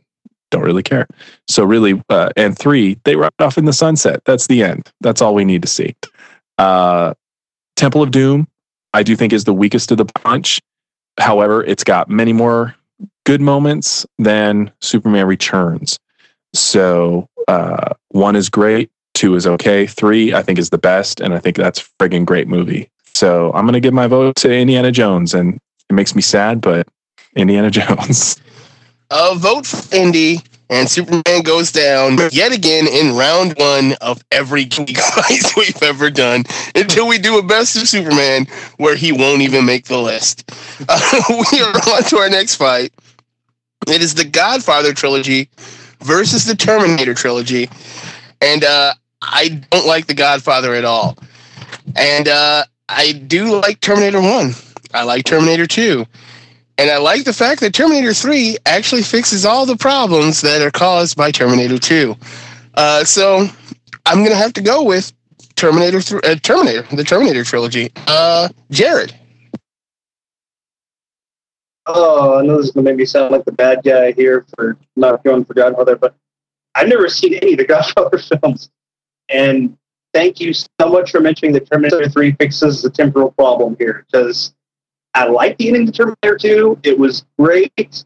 [0.52, 1.06] don't really care.
[1.50, 4.22] So really, uh, and three, they ride off in the sunset.
[4.26, 4.90] That's the end.
[5.02, 5.96] That's all we need to see.
[6.58, 7.14] Uh,
[7.76, 8.48] Temple of Doom,
[8.94, 10.62] I do think is the weakest of the bunch.
[11.20, 12.76] However, it's got many more
[13.26, 16.00] good moments than Superman Returns.
[16.54, 21.34] So uh, one is great, two is okay, three I think is the best, and
[21.34, 22.90] I think that's friggin' great movie.
[23.14, 25.60] So I'm to give my vote to Indiana Jones, and
[25.90, 26.88] it makes me sad, but
[27.36, 28.38] Indiana Jones.
[29.12, 30.40] A vote for Indy,
[30.70, 36.10] and Superman goes down yet again in round one of every geek fight we've ever
[36.10, 36.44] done
[36.76, 38.46] until we do a best of Superman
[38.78, 40.52] where he won't even make the list.
[40.88, 42.94] Uh, we are on to our next fight.
[43.88, 45.50] It is the Godfather trilogy
[46.00, 47.70] versus the Terminator trilogy.
[48.42, 51.18] And uh, I don't like the Godfather at all.
[51.96, 54.54] And uh, I do like Terminator 1.
[54.94, 56.06] I like Terminator 2.
[56.80, 60.72] And I like the fact that Terminator 3 actually fixes all the problems that are
[60.72, 62.16] caused by Terminator 2.
[62.74, 63.50] Uh, so
[64.06, 65.12] I'm going to have to go with
[65.58, 67.92] Terminator, uh, Terminator, the Terminator trilogy.
[68.08, 69.14] Uh, Jared.
[71.86, 74.46] Oh, I know this is going to make me sound like the bad guy here
[74.56, 76.16] for not going for Godfather, but
[76.76, 78.70] I've never seen any of the Godfather films.
[79.28, 79.78] And
[80.14, 84.54] thank you so much for mentioning that Terminator 3 fixes the temporal problem here because
[85.14, 86.80] I like the ending to Terminator 2.
[86.84, 88.04] It was great,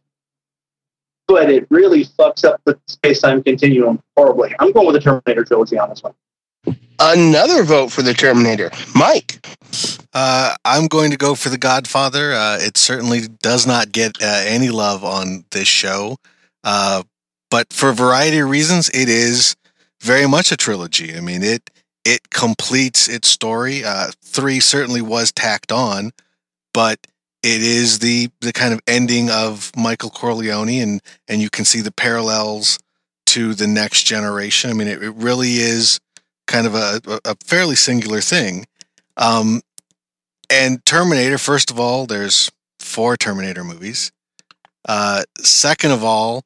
[1.27, 4.55] but it really fucks up the space time continuum horribly.
[4.59, 6.13] I'm going with the Terminator trilogy on this one.
[6.99, 8.71] Another vote for the Terminator.
[8.95, 9.45] Mike.
[10.13, 12.33] Uh, I'm going to go for The Godfather.
[12.33, 16.17] Uh, it certainly does not get uh, any love on this show.
[16.63, 17.03] Uh,
[17.49, 19.55] but for a variety of reasons, it is
[20.01, 21.15] very much a trilogy.
[21.15, 21.69] I mean, it
[22.05, 23.83] it completes its story.
[23.83, 26.11] Uh, three certainly was tacked on,
[26.73, 26.99] but
[27.43, 31.81] it is the the kind of ending of Michael Corleone, and and you can see
[31.81, 32.79] the parallels
[33.27, 34.69] to the next generation.
[34.69, 35.99] I mean, it, it really is
[36.47, 38.65] kind of a, a fairly singular thing.
[39.17, 39.61] Um,
[40.49, 44.11] and Terminator, first of all, there's four Terminator movies.
[44.87, 46.43] Uh, second of all,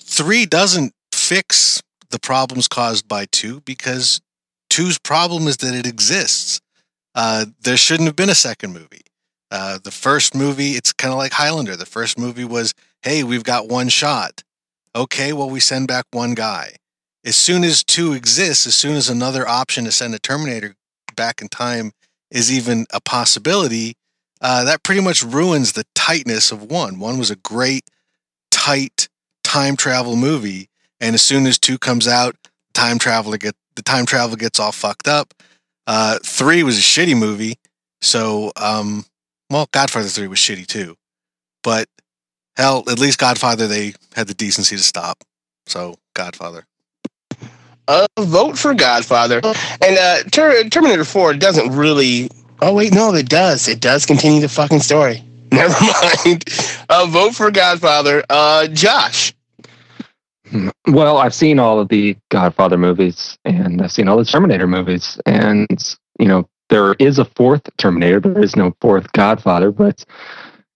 [0.00, 4.20] three doesn't fix the problems caused by two because
[4.70, 6.60] two's problem is that it exists.
[7.16, 9.00] Uh, there shouldn't have been a second movie.
[9.50, 11.74] Uh, the first movie, it's kind of like Highlander.
[11.74, 14.42] The first movie was, hey, we've got one shot.
[14.94, 16.76] Okay, well, we send back one guy.
[17.24, 20.74] As soon as two exists, as soon as another option to send a Terminator
[21.16, 21.92] back in time
[22.30, 23.96] is even a possibility,
[24.40, 26.98] uh, that pretty much ruins the tightness of one.
[26.98, 27.88] One was a great,
[28.50, 29.08] tight
[29.42, 30.68] time travel movie,
[31.00, 32.36] and as soon as two comes out,
[32.74, 35.32] time traveler get the time travel gets all fucked up.
[35.86, 37.58] Uh, three was a shitty movie,
[38.00, 39.04] so um,
[39.50, 40.96] well, Godfather three was shitty too,
[41.62, 41.88] but
[42.56, 45.22] hell, at least Godfather they had the decency to stop.
[45.66, 46.66] So Godfather.
[47.88, 49.40] A vote for Godfather.
[49.44, 52.28] And uh, Ter- Terminator 4 doesn't really.
[52.60, 53.68] Oh, wait, no, it does.
[53.68, 55.22] It does continue the fucking story.
[55.52, 55.74] Never
[56.24, 56.44] mind.
[56.88, 58.24] A vote for Godfather.
[58.28, 59.32] Uh, Josh.
[60.86, 65.20] Well, I've seen all of the Godfather movies and I've seen all the Terminator movies.
[65.26, 69.72] And, you know, there is a fourth Terminator, but there is no fourth Godfather.
[69.72, 70.04] But,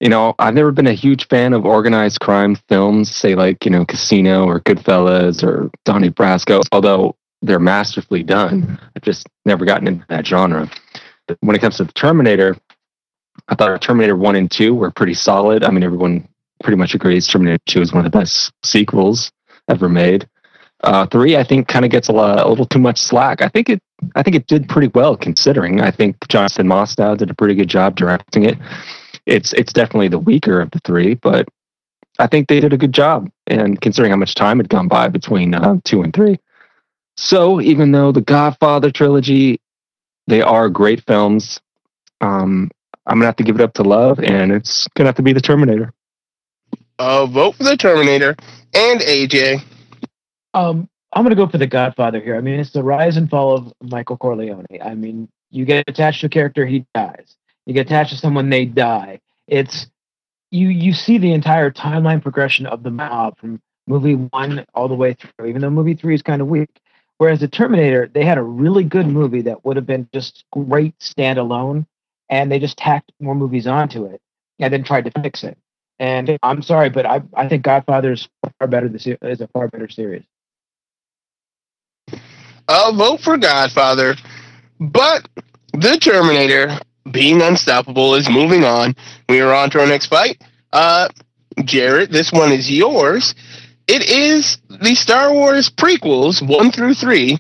[0.00, 3.70] you know, I've never been a huge fan of organized crime films, say like, you
[3.70, 8.78] know, Casino or Goodfellas or Donnie Brasco, although they're masterfully done.
[8.96, 10.70] I've just never gotten into that genre.
[11.40, 12.56] When it comes to the Terminator,
[13.48, 15.64] I thought Terminator 1 and 2 were pretty solid.
[15.64, 16.28] I mean, everyone
[16.62, 19.30] pretty much agrees Terminator 2 is one of the best sequels
[19.70, 20.28] ever made.
[20.82, 23.42] Uh, three, I think, kind of gets a, lot, a little too much slack.
[23.42, 23.82] I think it,
[24.14, 25.80] I think it did pretty well considering.
[25.80, 28.58] I think Jonathan Mostow did a pretty good job directing it.
[29.26, 31.46] It's, it's definitely the weaker of the three, but
[32.18, 33.30] I think they did a good job.
[33.46, 36.38] And considering how much time had gone by between uh, two and three,
[37.16, 39.60] so even though the Godfather trilogy,
[40.26, 41.60] they are great films,
[42.22, 42.70] um,
[43.06, 45.32] I'm gonna have to give it up to Love, and it's gonna have to be
[45.32, 45.92] the Terminator.
[46.98, 48.36] A vote for the Terminator.
[48.74, 49.62] And AJ.
[50.54, 52.36] Um, I'm gonna go for the Godfather here.
[52.36, 54.66] I mean, it's the rise and fall of Michael Corleone.
[54.82, 57.36] I mean, you get attached to a character, he dies.
[57.66, 59.20] You get attached to someone, they die.
[59.48, 59.86] It's
[60.50, 60.68] you.
[60.68, 65.14] You see the entire timeline progression of the mob from movie one all the way
[65.14, 65.46] through.
[65.46, 66.70] Even though movie three is kind of weak.
[67.18, 70.98] Whereas the Terminator, they had a really good movie that would have been just great
[71.00, 71.84] standalone,
[72.30, 74.22] and they just tacked more movies onto it
[74.58, 75.58] and then tried to fix it.
[76.00, 78.26] And I'm sorry, but I I think Godfather is
[78.58, 78.88] far better.
[78.88, 80.24] This is a far better series.
[82.66, 84.14] I'll vote for Godfather,
[84.80, 85.28] but
[85.74, 86.78] the Terminator,
[87.10, 88.94] being unstoppable, is moving on.
[89.28, 90.42] We are on to our next fight.
[90.72, 91.08] Uh,
[91.64, 93.34] Jared, this one is yours.
[93.86, 97.38] It is the Star Wars prequels, one through three,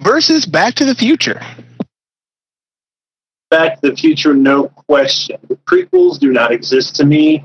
[0.00, 1.40] versus Back to the Future.
[3.50, 5.38] Back to the Future, no question.
[5.48, 7.44] The prequels do not exist to me.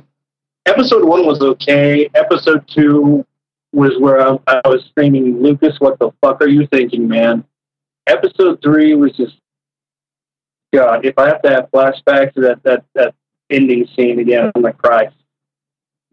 [0.65, 2.09] Episode one was okay.
[2.15, 3.25] Episode two
[3.71, 7.43] was where I, I was screaming, Lucas, what the fuck are you thinking, man?
[8.07, 9.35] Episode three was just
[10.73, 13.15] God, if I have to have flashbacks to that that that
[13.49, 15.09] ending scene again, I'm gonna cry.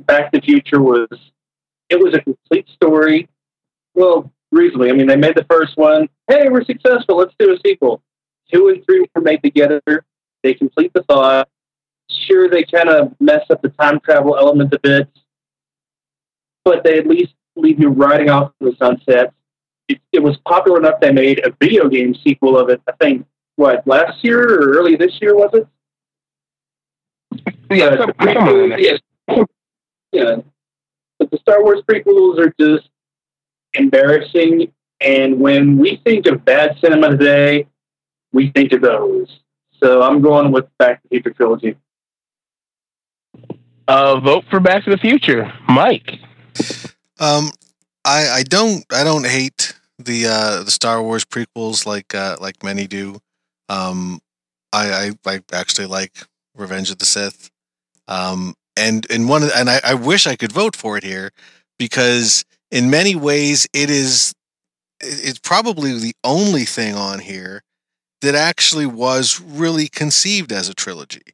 [0.00, 1.08] Back to the Future was
[1.88, 3.28] it was a complete story.
[3.94, 4.90] Well, reasonably.
[4.90, 6.08] I mean, they made the first one.
[6.28, 7.16] Hey, we're successful.
[7.16, 8.02] Let's do a sequel.
[8.52, 9.82] Two and three were made together.
[10.42, 11.48] They complete the thought.
[12.26, 15.08] Sure, they kind of mess up the time travel element a bit,
[16.64, 19.32] but they at least leave you riding off in the sunset.
[19.88, 22.80] It, it was popular enough they made a video game sequel of it.
[22.88, 25.66] I think what last year or early this year was it?
[27.70, 28.78] Yeah, But some- the somewhere in there.
[29.28, 29.46] prequels-
[30.12, 30.36] yeah, yeah.
[31.18, 32.88] But the Star Wars prequels are just
[33.74, 34.72] embarrassing.
[35.00, 37.66] And when we think of bad cinema today,
[38.32, 39.40] we think of those.
[39.82, 41.76] So I'm going with Back to the Future trilogy.
[43.88, 46.18] Uh, vote for Back to the Future, Mike.
[47.18, 47.50] Um,
[48.04, 52.62] I I don't I don't hate the uh the Star Wars prequels like uh like
[52.62, 53.18] many do.
[53.68, 54.20] Um,
[54.72, 56.12] I I, I actually like
[56.54, 57.50] Revenge of the Sith.
[58.08, 61.30] Um, and and one and I, I wish I could vote for it here
[61.78, 64.34] because in many ways it is
[65.00, 67.62] it's probably the only thing on here
[68.20, 71.31] that actually was really conceived as a trilogy.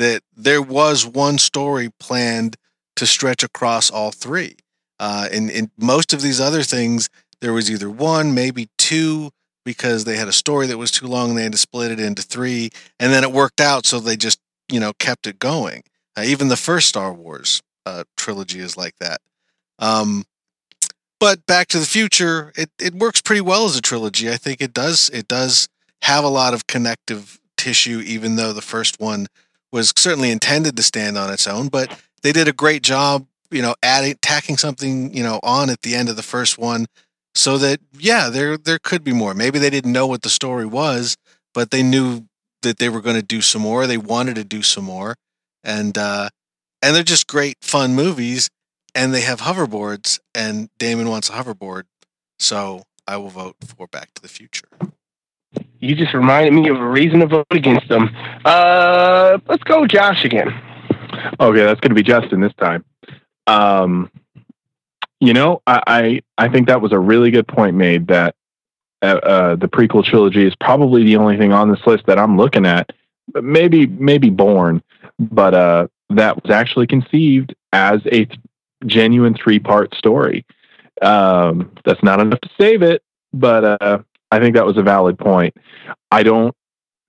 [0.00, 2.56] That there was one story planned
[2.96, 4.56] to stretch across all three.
[4.98, 7.10] Uh, in, in most of these other things,
[7.42, 9.30] there was either one, maybe two,
[9.62, 12.00] because they had a story that was too long and they had to split it
[12.00, 14.40] into three, and then it worked out, so they just
[14.72, 15.82] you know kept it going.
[16.16, 19.20] Uh, even the first Star Wars uh, trilogy is like that.
[19.78, 20.24] Um,
[21.18, 24.30] but Back to the Future, it, it works pretty well as a trilogy.
[24.30, 25.68] I think it does it does
[26.02, 29.26] have a lot of connective tissue, even though the first one
[29.72, 31.68] was certainly intended to stand on its own.
[31.68, 35.82] But they did a great job, you know, adding tacking something, you know, on at
[35.82, 36.86] the end of the first one,
[37.34, 39.34] so that yeah, there there could be more.
[39.34, 41.16] Maybe they didn't know what the story was,
[41.54, 42.26] but they knew
[42.62, 43.86] that they were going to do some more.
[43.86, 45.16] They wanted to do some more,
[45.64, 46.28] and uh,
[46.82, 48.50] and they're just great, fun movies.
[48.92, 51.84] And they have hoverboards, and Damon wants a hoverboard,
[52.40, 54.66] so I will vote for Back to the Future.
[55.80, 58.14] You just reminded me of a reason to vote against them.
[58.44, 60.48] Uh, let's go, Josh again.
[61.40, 62.84] Okay, that's going to be Justin this time.
[63.46, 64.10] Um,
[65.20, 68.34] you know, I, I I think that was a really good point made that
[69.02, 72.36] uh, uh, the prequel trilogy is probably the only thing on this list that I'm
[72.36, 72.90] looking at.
[73.34, 74.82] Maybe maybe Bourne,
[75.18, 78.38] but uh, that was actually conceived as a th-
[78.86, 80.44] genuine three part story.
[81.00, 83.02] Um, that's not enough to save it,
[83.32, 83.98] but uh,
[84.30, 85.56] I think that was a valid point.
[86.10, 86.54] I don't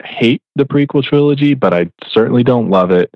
[0.04, 3.14] hate the prequel trilogy, but I certainly don't love it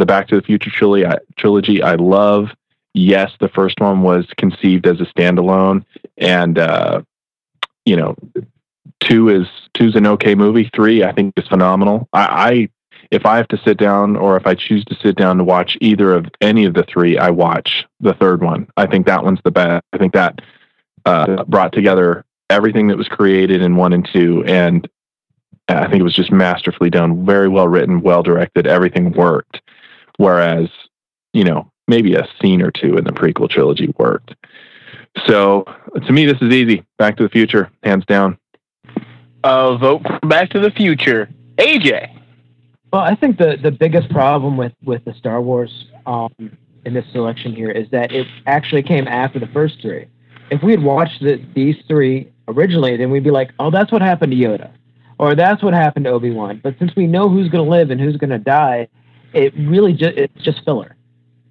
[0.00, 2.48] the Back to the Future trilogy, I, trilogy I love.
[2.92, 5.84] Yes, the first one was conceived as a standalone,
[6.18, 7.02] and uh,
[7.84, 8.16] you know,
[8.98, 10.68] two is two's an okay movie.
[10.74, 12.08] Three, I think, is phenomenal.
[12.12, 12.68] I, I
[13.12, 15.78] if I have to sit down, or if I choose to sit down to watch
[15.80, 18.68] either of any of the three, I watch the third one.
[18.76, 19.84] I think that one's the best.
[19.92, 20.40] I think that
[21.04, 24.88] uh, brought together everything that was created in one and two, and
[25.68, 28.66] I think it was just masterfully done, very well written, well directed.
[28.66, 29.62] Everything worked.
[30.18, 30.68] Whereas,
[31.32, 34.34] you know, maybe a scene or two in the prequel trilogy worked.
[35.26, 35.64] So
[36.06, 36.84] to me, this is easy.
[36.98, 38.38] Back to the Future, hands down.
[39.42, 42.16] Uh, vote for Back to the Future, AJ.
[42.92, 46.32] Well, I think the, the biggest problem with, with the Star Wars um,
[46.84, 50.06] in this selection here is that it actually came after the first three.
[50.50, 54.02] If we had watched the, these three originally, then we'd be like, oh, that's what
[54.02, 54.70] happened to Yoda,
[55.18, 56.60] or that's what happened to Obi Wan.
[56.62, 58.88] But since we know who's going to live and who's going to die,
[59.32, 60.96] it really just it's just filler.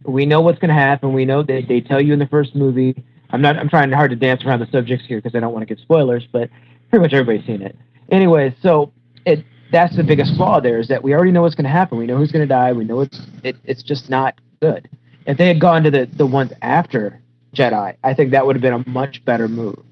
[0.03, 1.13] We know what's going to happen.
[1.13, 3.03] We know that they tell you in the first movie.
[3.31, 3.57] I'm not.
[3.57, 5.81] I'm trying hard to dance around the subjects here because I don't want to give
[5.81, 6.49] spoilers, but
[6.89, 7.75] pretty much everybody's seen it.
[8.11, 8.91] Anyway, so
[9.25, 11.97] it that's the biggest flaw there is that we already know what's going to happen.
[11.97, 12.71] We know who's going to die.
[12.73, 14.89] We know it's it, it's just not good.
[15.25, 17.21] If they had gone to the the ones after
[17.53, 19.83] Jedi, I think that would have been a much better move.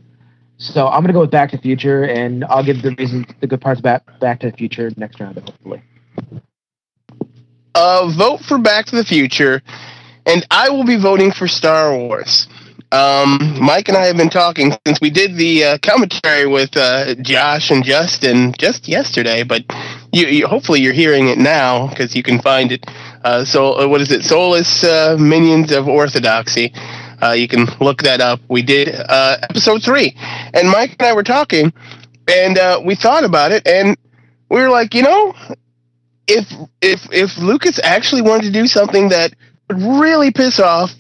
[0.58, 3.48] So I'm to go with Back to the Future, and I'll give the reasons, the
[3.48, 5.84] good parts about Back to the Future next round, hopefully.
[7.76, 9.62] Uh, vote for Back to the Future,
[10.26, 12.48] and I will be voting for Star Wars.
[12.92, 17.16] Um, Mike and I have been talking since we did the uh, commentary with uh,
[17.16, 19.64] Josh and Justin just yesterday, but
[20.14, 22.86] you, you hopefully you're hearing it now because you can find it.
[23.26, 24.24] Uh, so uh, what is it?
[24.24, 26.74] Soulless uh, Minions of Orthodoxy.
[27.22, 28.40] Uh, you can look that up.
[28.48, 30.16] We did uh, episode three,
[30.54, 31.74] and Mike and I were talking,
[32.28, 33.98] and uh, we thought about it, and
[34.50, 35.34] we were like, you know,
[36.28, 36.46] if
[36.82, 39.34] if if Lucas actually wanted to do something that
[39.68, 40.92] would really piss off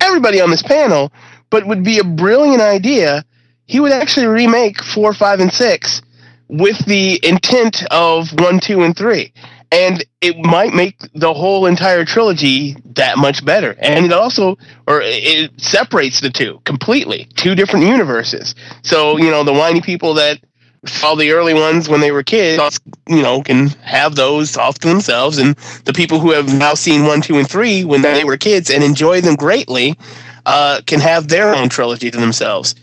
[0.00, 1.12] everybody on this panel,
[1.50, 3.24] but would be a brilliant idea,
[3.66, 6.02] he would actually remake four, five, and six
[6.48, 9.32] with the intent of one, two, and three.
[9.70, 13.74] And it might make the whole entire trilogy that much better.
[13.78, 14.56] And it also,
[14.86, 18.54] or it separates the two completely, two different universes.
[18.82, 20.38] So, you know, the whiny people that
[20.86, 24.88] saw the early ones when they were kids, you know, can have those off to
[24.88, 25.38] themselves.
[25.38, 28.70] And the people who have now seen one, two, and three when they were kids
[28.70, 29.98] and enjoy them greatly
[30.46, 32.74] uh, can have their own trilogy to themselves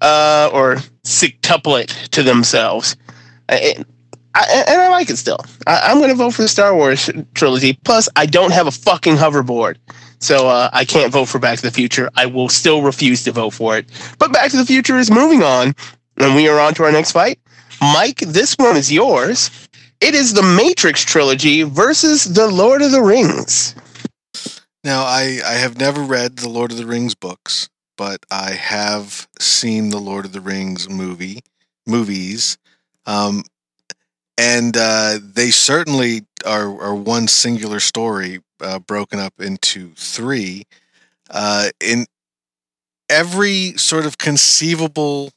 [0.00, 2.96] uh, or sextuplet to themselves.
[3.48, 3.84] I,
[4.34, 5.38] I, and I like it still.
[5.66, 7.78] I, am going to vote for the Star Wars trilogy.
[7.84, 9.76] Plus, I don't have a fucking hoverboard.
[10.18, 12.10] So uh, I can't vote for Back to the Future.
[12.16, 13.86] I will still refuse to vote for it.
[14.18, 15.74] But Back to the Future is moving on,
[16.16, 17.38] and we are on to our next fight.
[17.80, 19.50] Mike, this one is yours.
[20.00, 23.74] It is the Matrix trilogy versus the Lord of the Rings.
[24.82, 29.28] Now, I, I have never read the Lord of the Rings books, but I have
[29.38, 31.40] seen the Lord of the Rings movie
[31.86, 32.58] movies.
[33.06, 33.44] Um,
[34.36, 40.64] and uh, they certainly are, are one singular story uh, broken up into three.
[41.30, 42.06] Uh, in
[43.08, 45.32] every sort of conceivable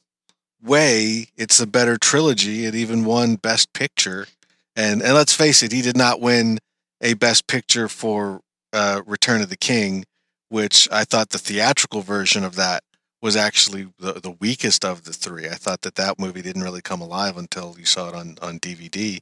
[0.62, 2.64] way, it's a better trilogy.
[2.64, 4.26] It even won Best Picture,
[4.74, 6.58] and and let's face it, he did not win
[7.00, 8.40] a Best Picture for
[8.72, 10.04] uh, Return of the King,
[10.48, 12.82] which I thought the theatrical version of that
[13.20, 15.48] was actually the, the weakest of the three.
[15.48, 18.58] I thought that that movie didn't really come alive until you saw it on on
[18.58, 19.18] DVD.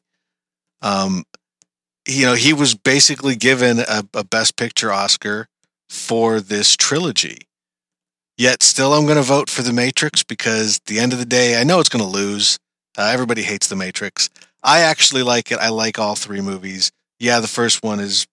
[0.83, 1.25] Um,
[2.07, 5.49] you know, he was basically given a, a Best Picture Oscar
[5.89, 7.39] for this trilogy.
[8.39, 11.59] Yet, still, I'm going to vote for The Matrix because, the end of the day,
[11.59, 12.59] I know it's going to lose.
[12.97, 14.29] Uh, everybody hates The Matrix.
[14.63, 15.59] I actually like it.
[15.59, 16.93] I like all three movies.
[17.19, 18.27] Yeah, the first one is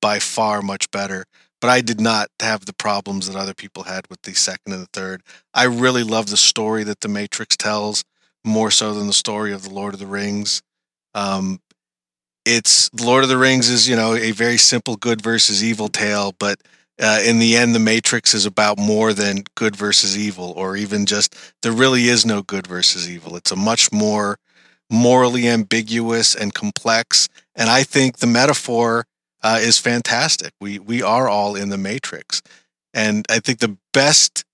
[0.00, 1.24] by far much better,
[1.60, 4.82] but I did not have the problems that other people had with the second and
[4.82, 5.22] the third.
[5.54, 8.04] I really love the story that The Matrix tells
[8.44, 10.62] more so than the story of The Lord of the Rings.
[11.14, 11.60] Um,
[12.44, 15.88] it's The Lord of the Rings is, you know, a very simple good versus evil
[15.88, 16.60] tale, but
[17.00, 21.06] uh, in the end, the Matrix is about more than good versus evil, or even
[21.06, 23.36] just there really is no good versus evil.
[23.36, 24.38] It's a much more
[24.90, 27.28] morally ambiguous and complex.
[27.54, 29.06] And I think the metaphor
[29.42, 30.52] uh, is fantastic.
[30.60, 32.42] We we are all in the Matrix,
[32.94, 34.44] and I think the best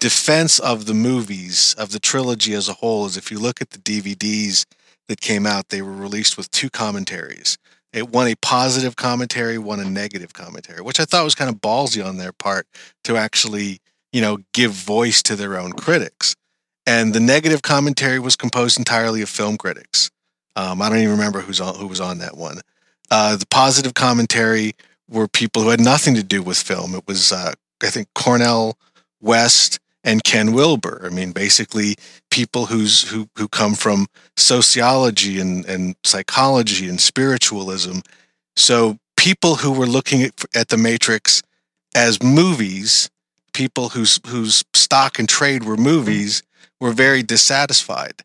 [0.00, 3.70] defense of the movies of the trilogy as a whole is if you look at
[3.70, 4.66] the DVDs
[5.08, 7.56] that came out, they were released with two commentaries.
[7.92, 11.60] It one a positive commentary, one a negative commentary, which I thought was kind of
[11.60, 12.66] ballsy on their part
[13.04, 13.78] to actually,
[14.12, 16.34] you know, give voice to their own critics.
[16.86, 20.10] And the negative commentary was composed entirely of film critics.
[20.56, 22.60] Um, I don't even remember who's on, who was on that one.
[23.12, 24.72] Uh, the positive commentary
[25.06, 26.94] were people who had nothing to do with film.
[26.94, 27.52] It was, uh,
[27.82, 28.78] I think, Cornel
[29.20, 31.02] West and Ken Wilber.
[31.04, 31.96] I mean, basically
[32.30, 34.06] people who's who who come from
[34.38, 37.98] sociology and, and psychology and spiritualism.
[38.56, 41.42] So people who were looking at, at the Matrix
[41.94, 43.10] as movies,
[43.52, 46.42] people whose whose stock and trade were movies,
[46.80, 48.22] were very dissatisfied.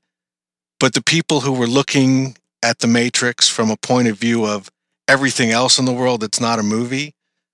[0.79, 4.71] But the people who were looking at the Matrix from a point of view of
[5.07, 7.13] everything else in the world that's not a movie,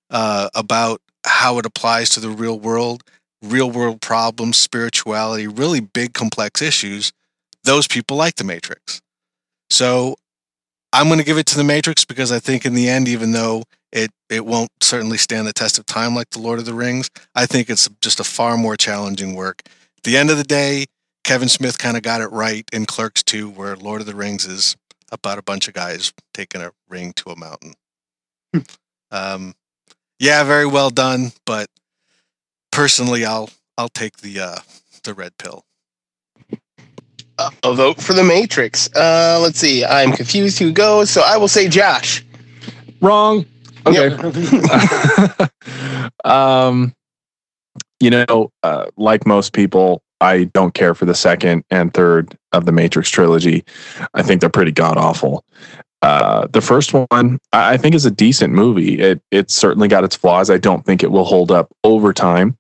[0.10, 3.04] uh, about how it applies to the real world,
[3.42, 7.12] real world problems, spirituality, really big, complex issues,
[7.64, 9.02] those people like the Matrix.
[9.70, 10.16] So
[10.92, 13.32] I'm going to give it to the Matrix because I think in the end, even
[13.32, 16.74] though it, it won't certainly stand the test of time like the Lord of the
[16.74, 19.62] Rings, I think it's just a far more challenging work.
[19.66, 20.86] At the end of the day,
[21.24, 24.46] Kevin Smith kind of got it right in Clerks 2, where Lord of the Rings
[24.46, 24.76] is
[25.14, 27.76] about a bunch of guys taking a ring to a mountain.
[29.12, 29.54] um,
[30.20, 31.68] yeah, very well done, but
[32.72, 34.58] personally, I'll I'll take the uh,
[35.04, 35.64] the red pill.
[37.40, 38.94] Uh, a vote for the Matrix.
[38.96, 39.84] Uh, let's see.
[39.86, 42.24] I'm confused who goes, so I will say Josh.
[43.02, 43.46] Wrong.
[43.86, 44.10] Okay.
[44.10, 45.52] Yep.
[46.26, 46.94] um,
[48.00, 52.66] you know, uh, like most people, I don't care for the second and third of
[52.66, 53.64] the Matrix trilogy.
[54.14, 55.44] I think they're pretty god awful.
[56.02, 59.00] Uh, the first one, I think, is a decent movie.
[59.00, 60.50] It it's certainly got its flaws.
[60.50, 62.58] I don't think it will hold up over time.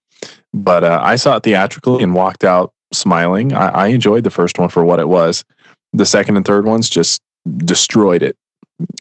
[0.53, 3.53] But uh, I saw it theatrically and walked out smiling.
[3.53, 5.43] I, I enjoyed the first one for what it was.
[5.91, 7.21] The second and third ones just
[7.57, 8.37] destroyed it,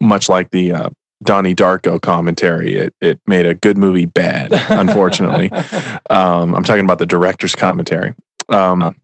[0.01, 0.91] much like the uh,
[1.23, 2.75] Donnie Darko commentary.
[2.77, 4.53] It it made a good movie bad.
[4.71, 5.51] Unfortunately,
[6.11, 8.15] um, I'm talking about the director's commentary.
[8.49, 8.97] Um,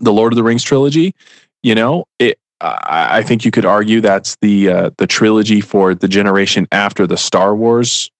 [0.00, 1.14] the Lord of the Rings trilogy.
[1.62, 2.38] You know, it.
[2.60, 7.06] I, I think you could argue that's the uh, the trilogy for the generation after
[7.06, 8.10] the Star Wars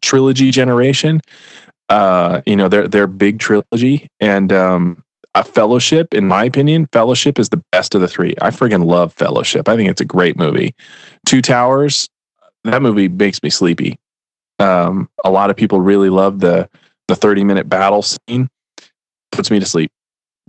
[0.00, 1.20] trilogy generation
[1.92, 5.04] uh, you know, their their big trilogy, and um,
[5.34, 8.34] a Fellowship, in my opinion, Fellowship is the best of the three.
[8.40, 9.68] I friggin' love Fellowship.
[9.68, 10.74] I think it's a great movie.
[11.26, 12.08] Two Towers,
[12.64, 13.98] that movie makes me sleepy.
[14.58, 16.66] Um, a lot of people really love the
[17.08, 18.48] the 30 minute battle scene.
[19.30, 19.92] Puts me to sleep.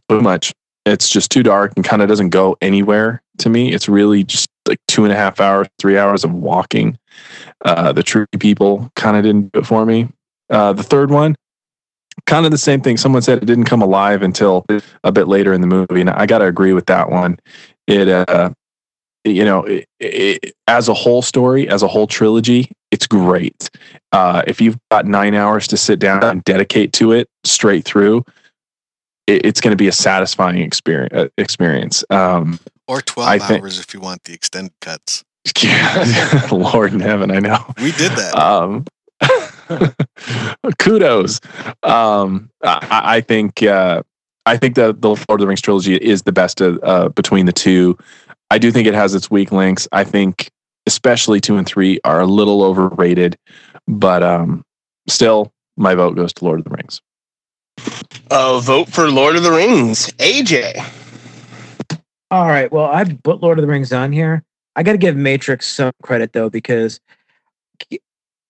[0.09, 0.53] Too much.
[0.85, 3.73] It's just too dark and kind of doesn't go anywhere to me.
[3.73, 6.97] It's really just like two and a half hours, three hours of walking.
[7.63, 10.09] Uh, the tree people kind of didn't do it for me.
[10.49, 11.35] Uh, the third one,
[12.25, 12.97] kind of the same thing.
[12.97, 14.65] Someone said it didn't come alive until
[15.03, 17.39] a bit later in the movie, and I got to agree with that one.
[17.87, 18.51] It, uh,
[19.23, 23.69] you know, it, it, as a whole story, as a whole trilogy, it's great.
[24.11, 28.23] Uh, if you've got nine hours to sit down and dedicate to it straight through,
[29.27, 31.13] it, it's going to be a satisfying experience.
[31.13, 32.03] Uh, experience.
[32.09, 35.23] Um, Or 12 I think- hours if you want the extended cuts.
[35.61, 37.65] yeah, Lord in heaven, I know.
[37.81, 38.35] We did that.
[38.37, 38.85] Um,
[40.79, 41.39] kudos.
[41.83, 44.03] Um, I, I think uh,
[44.45, 47.45] I think that the Lord of the Rings trilogy is the best of, uh, between
[47.45, 47.97] the two.
[48.51, 49.87] I do think it has its weak links.
[49.91, 50.49] I think
[50.85, 53.37] especially two and three are a little overrated,
[53.87, 54.63] but um,
[55.07, 57.01] still, my vote goes to Lord of the Rings.
[58.33, 60.07] Uh, vote for Lord of the Rings.
[60.13, 60.83] AJ.
[62.31, 62.71] All right.
[62.71, 64.43] Well, I put Lord of the Rings on here.
[64.75, 66.99] I got to give Matrix some credit though, because
[67.79, 68.01] Ke-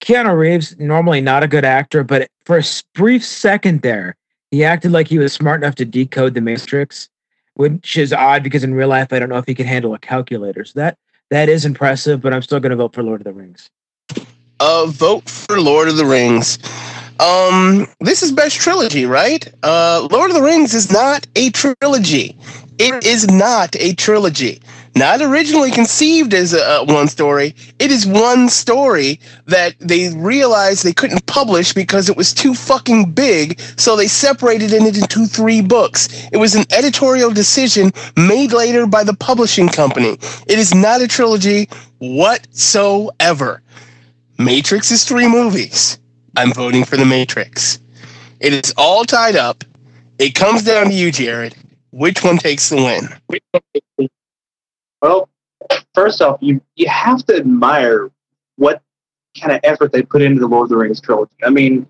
[0.01, 2.63] Keanu Reeves normally not a good actor, but for a
[2.93, 4.15] brief second there,
[4.51, 7.09] he acted like he was smart enough to decode the Matrix,
[7.55, 9.99] which is odd because in real life, I don't know if he can handle a
[9.99, 10.63] calculator.
[10.63, 10.97] So that
[11.29, 13.69] that is impressive, but I'm still going to vote for Lord of the Rings.
[14.61, 16.57] Uh, vote for Lord of the Rings.
[17.19, 19.47] Um, this is best trilogy, right?
[19.63, 22.37] Uh, Lord of the Rings is not a trilogy.
[22.79, 24.61] It is not a trilogy.
[24.95, 27.55] Not originally conceived as a, a one story.
[27.79, 33.11] It is one story that they realized they couldn't publish because it was too fucking
[33.11, 36.09] big, so they separated it into three books.
[36.31, 40.17] It was an editorial decision made later by the publishing company.
[40.47, 43.63] It is not a trilogy whatsoever.
[44.37, 45.99] Matrix is three movies.
[46.35, 47.79] I'm voting for the Matrix.
[48.39, 49.63] It is all tied up.
[50.19, 51.55] It comes down to you, Jared.
[51.91, 54.09] Which one takes the win?
[55.01, 55.29] Well,
[55.93, 58.09] first off, you you have to admire
[58.55, 58.81] what
[59.39, 61.35] kind of effort they put into the Lord of the Rings trilogy.
[61.43, 61.87] I mean,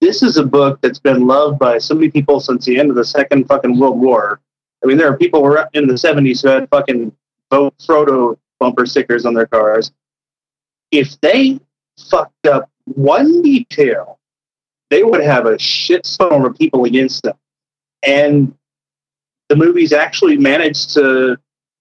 [0.00, 2.96] this is a book that's been loved by so many people since the end of
[2.96, 4.40] the Second fucking World War.
[4.82, 7.12] I mean, there are people who were in the '70s who had fucking
[7.50, 9.92] vote Frodo bumper stickers on their cars.
[10.90, 11.60] If they
[11.98, 14.18] fucked up one detail,
[14.90, 17.36] they would have a shitstorm of people against them.
[18.02, 18.54] And
[19.48, 21.36] the movies actually managed to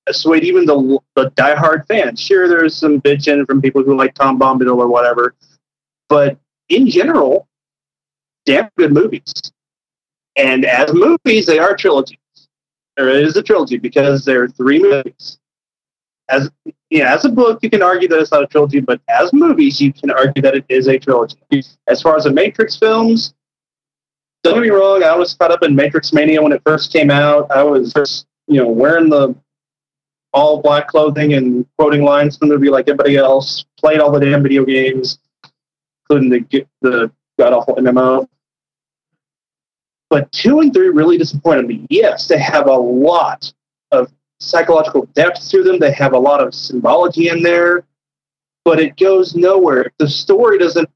[0.07, 2.19] assuade even the, the diehard fans.
[2.19, 5.35] Sure, there's some bitching from people who like Tom Bombadil or whatever,
[6.09, 6.37] but
[6.69, 7.47] in general,
[8.45, 9.33] damn good movies.
[10.37, 12.17] And as movies, they are trilogies.
[12.97, 15.39] It is a trilogy because there are three movies.
[16.29, 16.49] As
[16.89, 19.79] yeah, as a book, you can argue that it's not a trilogy, but as movies,
[19.79, 21.37] you can argue that it is a trilogy.
[21.87, 23.33] As far as the Matrix films,
[24.43, 27.11] don't get me wrong, I was caught up in Matrix Mania when it first came
[27.11, 27.51] out.
[27.51, 27.93] I was
[28.47, 29.35] you know, wearing the
[30.33, 33.65] all black clothing and quoting lines from the movie like everybody else.
[33.77, 35.19] Played all the damn video games,
[36.03, 38.27] including the the god awful MMO.
[40.09, 41.85] But two and three really disappointed me.
[41.89, 43.51] Yes, they have a lot
[43.91, 45.79] of psychological depth to them.
[45.79, 47.85] They have a lot of symbology in there,
[48.63, 49.81] but it goes nowhere.
[49.81, 50.89] If the story doesn't,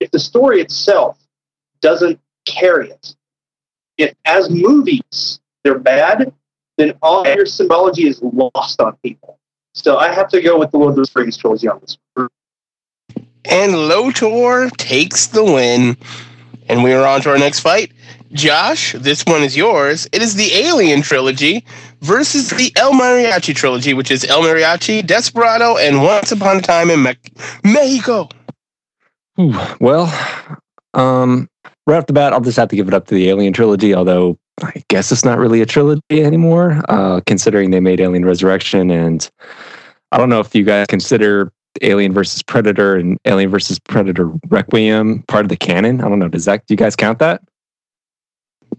[0.00, 1.18] if the story itself
[1.80, 3.14] doesn't carry it,
[3.98, 6.32] if as movies they're bad,
[6.78, 9.38] then all your symbology is lost on people.
[9.74, 11.98] So I have to go with the Lord of the Rings trilogy on this.
[13.44, 15.96] And Lotor takes the win.
[16.68, 17.92] And we are on to our next fight.
[18.32, 20.08] Josh, this one is yours.
[20.12, 21.64] It is the Alien trilogy
[22.02, 26.90] versus the El Mariachi trilogy, which is El Mariachi, Desperado, and Once Upon a Time
[26.90, 27.16] in Me-
[27.64, 28.28] Mexico.
[29.36, 29.58] Whew.
[29.80, 30.12] Well,
[30.94, 31.48] um,
[31.86, 33.94] right off the bat, I'll just have to give it up to the Alien trilogy,
[33.94, 38.90] although I guess it's not really a trilogy anymore, uh, considering they made Alien Resurrection.
[38.90, 39.28] And
[40.10, 41.50] I don't know if you guys consider
[41.80, 46.02] Alien versus Predator and Alien versus Predator Requiem part of the canon.
[46.02, 46.28] I don't know.
[46.28, 47.40] Does that, do you guys count that?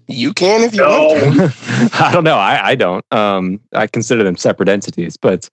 [0.08, 1.54] You can if you want.
[2.00, 2.38] I don't know.
[2.38, 3.06] I, I don't.
[3.12, 5.50] Um, I consider them separate entities, but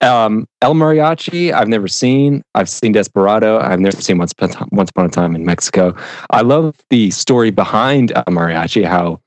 [0.00, 2.42] um, El Mariachi, I've never seen.
[2.54, 3.58] I've seen Desperado.
[3.58, 5.94] I've never seen Once Upon, a Time, Once Upon a Time in Mexico.
[6.30, 9.20] I love the story behind El Mariachi, how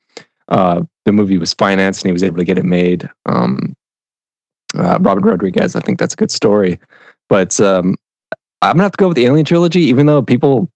[0.50, 3.10] uh, the movie was financed and he was able to get it made.
[3.26, 3.76] Um,
[4.76, 6.80] uh, Robert Rodriguez, I think that's a good story.
[7.30, 7.96] But um,
[8.62, 10.70] I'm gonna have to go with the Alien trilogy, even though people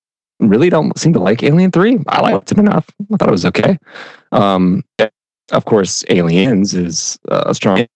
[0.50, 2.00] really don't seem to like Alien Three.
[2.08, 2.88] I liked it enough.
[3.14, 3.78] I thought it was okay.
[4.32, 4.84] Um,
[5.52, 7.88] of course, Aliens is uh, a strong.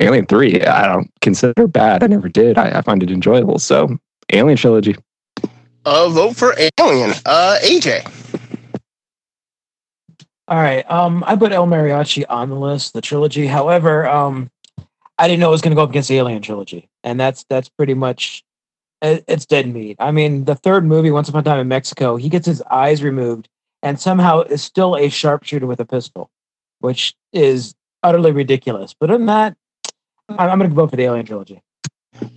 [0.00, 2.02] Alien Three, I don't consider bad.
[2.02, 2.58] I never did.
[2.58, 3.58] I, I find it enjoyable.
[3.58, 3.96] So,
[4.32, 4.96] Alien trilogy.
[5.84, 7.12] Uh, vote for Alien.
[7.26, 8.10] Uh, AJ.
[10.48, 10.88] All right.
[10.90, 13.46] Um, I put El Mariachi on the list, the trilogy.
[13.46, 14.50] However, um,
[15.18, 17.44] I didn't know it was going to go up against the Alien trilogy, and that's
[17.48, 18.43] that's pretty much it,
[19.04, 19.96] it's dead meat.
[19.98, 23.02] I mean, the third movie, Once Upon a Time in Mexico, he gets his eyes
[23.02, 23.48] removed,
[23.82, 26.30] and somehow is still a sharpshooter with a pistol,
[26.80, 28.94] which is utterly ridiculous.
[28.98, 29.56] But than that,
[30.28, 31.62] I'm, going to vote for the Alien trilogy.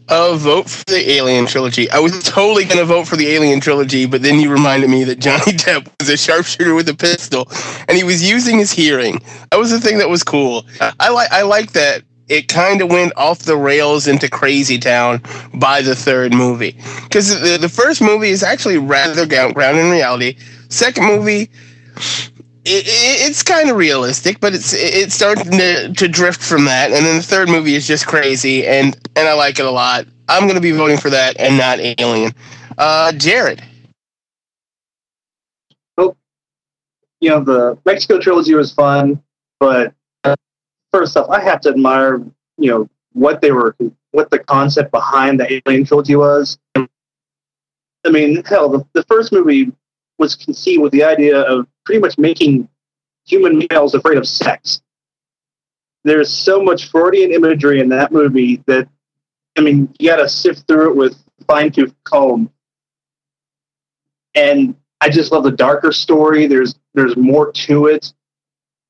[0.10, 1.90] Uh, vote for the Alien trilogy.
[1.92, 5.20] I was totally gonna vote for the Alien trilogy, but then you reminded me that
[5.20, 7.48] Johnny Depp was a sharpshooter with a pistol,
[7.88, 9.20] and he was using his hearing.
[9.52, 10.66] That was the thing that was cool.
[11.00, 15.22] I like I like that it kind of went off the rails into crazy town
[15.54, 20.38] by the third movie because the, the first movie is actually rather grounded in reality.
[20.70, 21.50] Second movie.
[22.70, 26.92] It, it, it's kind of realistic, but it's it's starting to, to drift from that.
[26.92, 30.06] And then the third movie is just crazy, and and I like it a lot.
[30.28, 32.34] I'm going to be voting for that and not Alien.
[32.78, 33.64] Uh, Jared.
[37.20, 39.22] you know, the Mexico trilogy was fun,
[39.60, 39.94] but
[40.92, 42.18] first off, I have to admire,
[42.58, 43.76] you know, what they were,
[44.12, 46.58] what the concept behind the Alien trilogy was.
[46.76, 49.72] I mean, hell, the, the first movie
[50.18, 52.70] was conceived with the idea of pretty much making
[53.26, 54.82] human males afraid of sex.
[56.04, 58.88] There's so much Freudian imagery in that movie that,
[59.58, 61.18] I mean, you got to sift through it with
[61.48, 62.50] fine tooth comb.
[64.36, 66.48] And I just love the darker story.
[66.48, 68.14] There's there's more to it.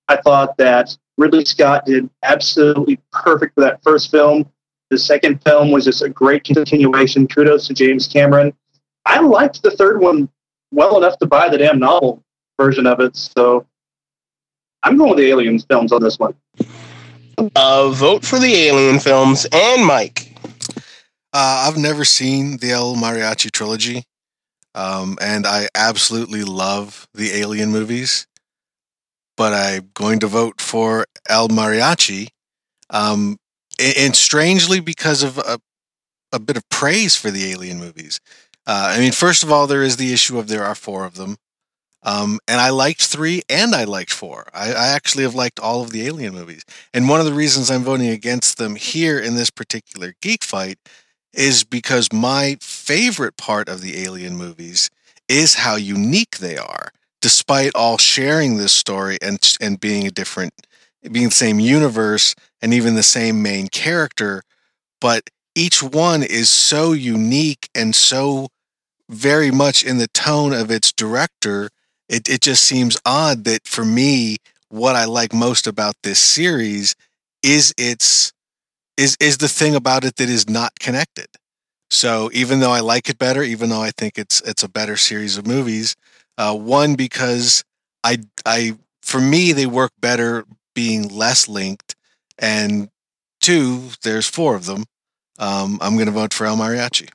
[0.07, 4.49] I thought that Ridley Scott did absolutely perfect for that first film.
[4.89, 7.28] The second film was just a great continuation.
[7.28, 8.53] Kudos to James Cameron.
[9.05, 10.30] I liked the third one
[10.72, 12.24] well enough to buy the damn novel
[12.59, 13.15] version of it.
[13.15, 13.65] So
[14.84, 16.36] I'm going with the Aliens films on this one.
[17.55, 20.34] Uh, vote for the Alien films and Mike.
[21.34, 24.05] Uh, I've never seen the El Mariachi trilogy,
[24.74, 28.28] um, and I absolutely love the Alien movies.
[29.38, 32.29] But I'm going to vote for El Mariachi,
[32.89, 33.38] um,
[33.79, 35.59] and, strangely because of a,
[36.33, 38.19] a bit of praise for the Alien movies.
[38.65, 41.15] Uh, I mean, first of all, there is the issue of there are four of
[41.15, 41.38] them.
[42.03, 44.47] Um, and I liked three and I liked four.
[44.53, 46.63] I, I, actually have liked all of the Alien movies.
[46.93, 50.77] And one of the reasons I'm voting against them here in this particular geek fight
[51.33, 54.89] is because my favorite part of the Alien movies
[55.27, 56.91] is how unique they are,
[57.28, 60.53] despite all sharing this story and and being a different,
[61.11, 64.41] being the same universe and even the same main character.
[65.01, 68.47] But each one is so unique and so
[69.09, 71.69] very much in the tone of its director
[72.07, 74.38] it, it just seems odd that for me,
[74.69, 76.95] what I like most about this series
[77.43, 78.32] is its
[78.95, 81.28] is is the thing about it that is not connected.
[81.91, 84.95] So even though I like it better, even though I think it's it's a better
[84.95, 85.97] series of movies,
[86.38, 87.63] uh, one because
[88.03, 91.95] I I for me they work better being less linked,
[92.38, 92.89] and
[93.41, 94.85] two there's four of them.
[95.39, 97.09] Um, I'm going to vote for El Mariachi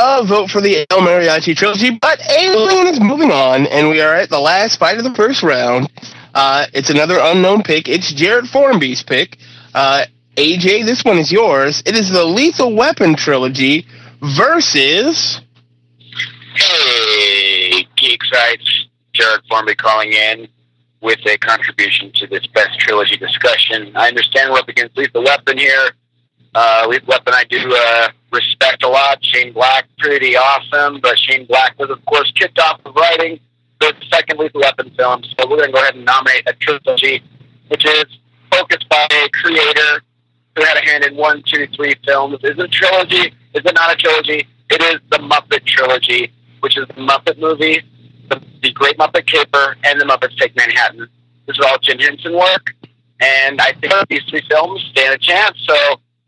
[0.00, 4.14] uh, vote for the El Mariachi trilogy, but Alien is moving on, and we are
[4.14, 5.90] at the last fight of the first round.
[6.34, 7.88] Uh, it's another unknown pick.
[7.88, 9.36] It's Jared Formby's pick.
[9.74, 10.06] Uh,
[10.36, 11.82] AJ, this one is yours.
[11.84, 13.86] It is the Lethal Weapon trilogy
[14.22, 15.40] versus.
[16.60, 18.20] Hey, Geek.
[19.12, 20.48] Jared Formby calling in
[21.00, 23.92] with a contribution to this best trilogy discussion.
[23.96, 25.90] I understand we're up against Lethal Weapon here.
[26.54, 29.24] Uh, Lethal Weapon, I do uh, respect a lot.
[29.24, 33.40] Shane Black, pretty awesome, but Shane Black was, of course, kicked off of writing
[33.80, 35.22] the second Lethal Weapon film.
[35.24, 37.22] So we're going to go ahead and nominate a trilogy,
[37.68, 38.04] which is
[38.50, 40.02] focused by a creator
[40.56, 42.38] who had a hand in one, two, three films.
[42.42, 43.34] Is it a trilogy?
[43.54, 44.46] Is it not a trilogy?
[44.70, 47.82] It is the Muppet trilogy, which is the Muppet movie,
[48.28, 51.08] the, the Great Muppet Caper, and the Muppets Take Manhattan.
[51.46, 52.74] This is all Jim Henson work,
[53.20, 55.56] and I think these three films stand a chance.
[55.66, 55.74] So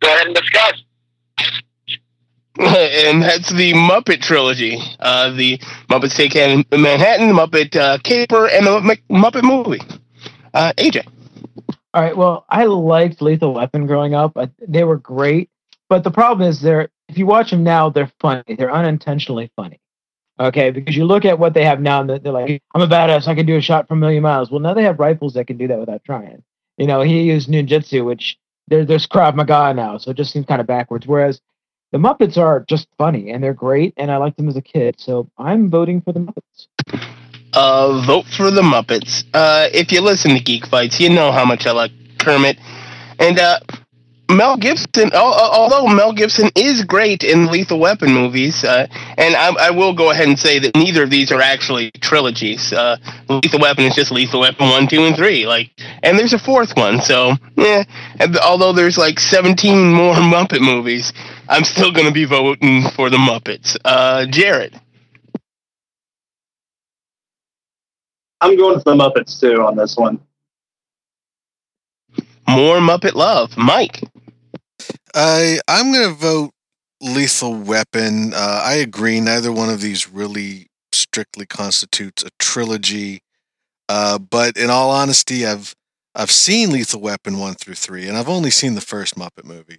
[0.01, 0.83] go ahead and discuss.
[2.59, 4.79] and that's the Muppet trilogy.
[5.01, 9.81] Uh, the Muppets Take Manhattan, the Muppet uh, Caper, and the Muppet movie.
[10.53, 11.07] Uh, AJ.
[11.95, 12.17] All right.
[12.17, 14.37] Well, I liked Lethal Weapon growing up.
[14.67, 15.51] They were great,
[15.89, 18.43] but the problem is they're if you watch them now, they're funny.
[18.57, 19.82] They're unintentionally funny.
[20.43, 23.29] Okay, because you look at what they have now, and they're like, "I'm a badass.
[23.29, 25.47] I can do a shot from a million miles." Well, now they have rifles that
[25.47, 26.43] can do that without trying.
[26.79, 30.47] You know, he used ninjutsu, which there, there's Krav Maga now, so it just seems
[30.47, 31.07] kind of backwards.
[31.07, 31.41] Whereas
[31.93, 34.97] the Muppets are just funny and they're great, and I liked them as a kid.
[34.99, 36.67] So I'm voting for the Muppets.
[37.53, 39.25] Uh, vote for the Muppets.
[39.35, 42.59] Uh, if you listen to Geek Fights, you know how much I like Kermit.
[43.19, 43.61] And uh,
[44.33, 48.87] Mel Gibson, al- al- although Mel Gibson is great in Lethal Weapon movies, uh,
[49.19, 52.73] and I, I will go ahead and say that neither of these are actually trilogies.
[52.73, 52.97] Uh,
[53.29, 55.47] Lethal Weapon is just Lethal Weapon 1, 2, and 3.
[55.47, 55.71] Like,
[56.03, 57.85] and there's a fourth one, so, yeah.
[58.19, 61.13] And although there's like 17 more Muppet movies,
[61.49, 63.77] I'm still going to be voting for the Muppets.
[63.85, 64.79] Uh, Jared.
[68.41, 70.21] I'm going for the Muppets too on this one.
[72.49, 73.57] More Muppet love.
[73.57, 74.03] Mike.
[75.15, 76.53] I I'm gonna vote
[77.01, 78.33] Lethal Weapon.
[78.35, 79.21] Uh, I agree.
[79.21, 83.21] Neither one of these really strictly constitutes a trilogy.
[83.89, 85.75] Uh, but in all honesty, I've
[86.15, 89.79] I've seen Lethal Weapon one through three, and I've only seen the first Muppet movie.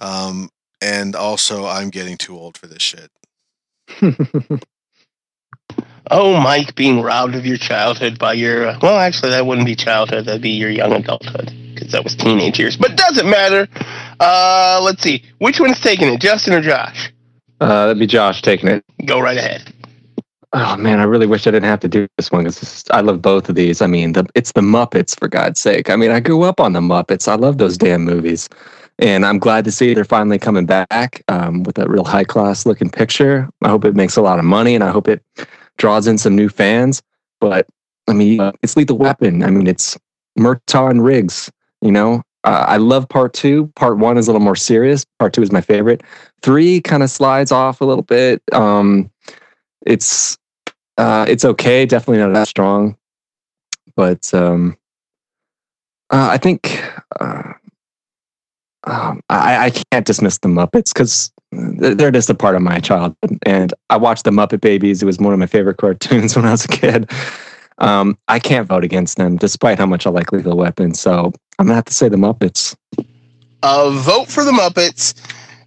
[0.00, 0.48] Um,
[0.80, 3.10] and also, I'm getting too old for this shit.
[6.10, 8.68] Oh, Mike, being robbed of your childhood by your.
[8.68, 10.24] Uh, well, actually, that wouldn't be childhood.
[10.24, 12.76] That'd be your young adulthood because that was teenage years.
[12.76, 13.68] But doesn't matter.
[14.20, 15.22] Uh, let's see.
[15.38, 17.12] Which one's taking it, Justin or Josh?
[17.60, 18.84] Uh, that'd be Josh taking it.
[19.04, 19.72] Go right ahead.
[20.54, 23.20] Oh man, I really wish I didn't have to do this one because I love
[23.20, 23.82] both of these.
[23.82, 25.90] I mean, the, it's the Muppets for God's sake.
[25.90, 27.28] I mean, I grew up on the Muppets.
[27.28, 28.48] I love those damn movies,
[28.98, 32.64] and I'm glad to see they're finally coming back um, with that real high class
[32.64, 33.46] looking picture.
[33.62, 35.22] I hope it makes a lot of money, and I hope it
[35.76, 37.02] draws in some new fans.
[37.40, 37.66] But
[38.08, 39.42] I mean, it's Lethal Weapon.
[39.42, 39.98] I mean, it's
[40.38, 41.50] Murtaugh and Riggs.
[41.80, 43.68] You know, uh, I love part two.
[43.76, 45.04] Part one is a little more serious.
[45.18, 46.02] Part two is my favorite.
[46.42, 48.42] Three kind of slides off a little bit.
[48.52, 49.10] Um,
[49.86, 50.36] it's
[50.96, 51.86] uh, it's okay.
[51.86, 52.96] Definitely not that strong,
[53.96, 54.76] but um,
[56.10, 56.82] uh, I think
[57.20, 57.52] uh,
[58.84, 63.38] um, I, I can't dismiss the Muppets because they're just a part of my childhood.
[63.44, 65.02] And I watched the Muppet Babies.
[65.02, 67.10] It was one of my favorite cartoons when I was a kid.
[67.78, 70.94] Um, I can't vote against them, despite how much I like Lethal Weapon.
[70.94, 72.76] So I'm gonna have to say the Muppets.
[73.62, 75.14] Uh, vote for the Muppets.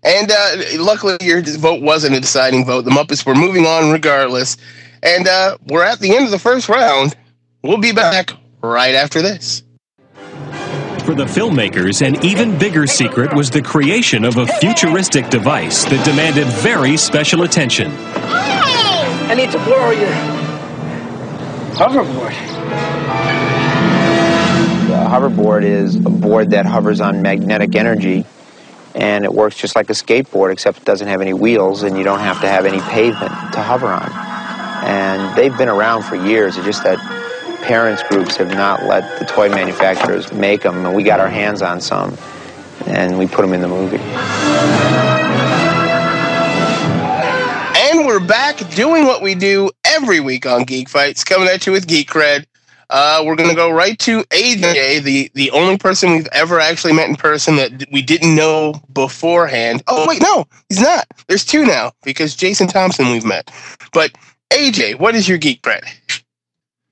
[0.03, 2.85] And uh, luckily, your vote wasn't a deciding vote.
[2.85, 4.57] The Muppets were moving on regardless.
[5.03, 7.15] And uh, we're at the end of the first round.
[7.63, 8.31] We'll be back
[8.61, 9.63] right after this.
[11.05, 16.05] For the filmmakers, an even bigger secret was the creation of a futuristic device that
[16.05, 17.91] demanded very special attention.
[17.97, 20.50] I need to borrow your
[21.75, 22.35] hoverboard.
[24.87, 28.25] The hoverboard is a board that hovers on magnetic energy
[28.93, 32.03] and it works just like a skateboard except it doesn't have any wheels and you
[32.03, 34.11] don't have to have any pavement to hover on.
[34.83, 36.57] And they've been around for years.
[36.57, 36.99] It's just that
[37.63, 41.61] parents groups have not let the toy manufacturers make them and we got our hands
[41.61, 42.17] on some
[42.87, 43.97] and we put them in the movie.
[47.77, 51.73] And we're back doing what we do every week on Geek Fights, coming at you
[51.73, 52.45] with Geek Cred.
[52.89, 57.07] Uh, we're gonna go right to AJ, the the only person we've ever actually met
[57.07, 59.81] in person that we didn't know beforehand.
[59.87, 61.07] Oh wait, no, he's not.
[61.27, 63.49] There's two now because Jason Thompson we've met.
[63.93, 64.11] But
[64.49, 65.83] AJ, what is your Geek Cred?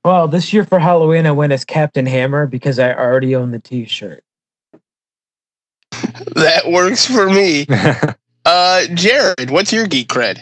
[0.05, 3.59] Well, this year for Halloween, I went as Captain Hammer because I already own the
[3.59, 4.23] T-shirt.
[6.35, 7.67] That works for me.
[8.45, 10.41] uh, Jared, what's your Geek Cred?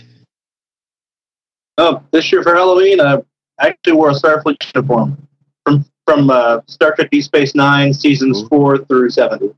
[1.78, 3.22] Oh, this year for Halloween, I
[3.60, 5.28] actually wore a Starfleet uniform
[5.64, 9.54] from from uh, Star Trek: Deep Space Nine, seasons four through seventy.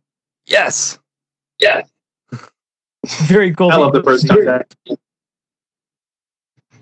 [0.46, 1.00] Yes.
[1.60, 1.90] Yes.
[3.24, 3.72] Very cool.
[3.72, 4.76] I love the first contact.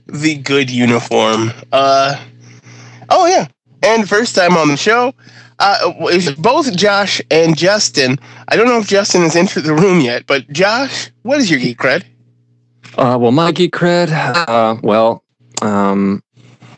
[0.07, 1.51] The good uniform.
[1.71, 2.19] Uh,
[3.09, 3.47] oh yeah,
[3.83, 5.13] and first time on the show.
[5.59, 8.19] Uh, it both Josh and Justin.
[8.47, 11.59] I don't know if Justin has entered the room yet, but Josh, what is your
[11.59, 12.03] geek cred?
[12.95, 14.09] Uh, well, my geek cred.
[14.11, 15.23] Uh, well,
[15.61, 16.23] um,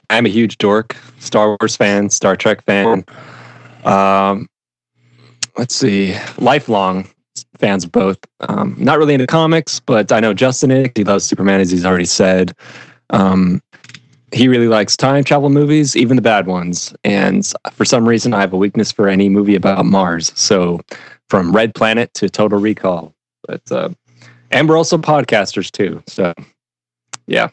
[0.09, 3.05] I'm a huge dork, Star Wars fan, Star Trek fan.
[3.83, 4.47] Um,
[5.57, 7.07] let's see, lifelong
[7.57, 8.17] fans of both.
[8.41, 10.89] Um, not really into comics, but I know Justin is.
[10.95, 12.53] He loves Superman, as he's already said.
[13.11, 13.61] Um,
[14.31, 16.93] he really likes time travel movies, even the bad ones.
[17.03, 20.31] And for some reason, I have a weakness for any movie about Mars.
[20.35, 20.81] So,
[21.29, 23.13] from Red Planet to Total Recall.
[23.47, 23.89] But uh,
[24.51, 26.03] and we're also podcasters too.
[26.07, 26.33] So,
[27.27, 27.49] yeah.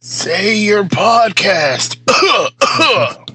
[0.00, 1.96] Say your podcast.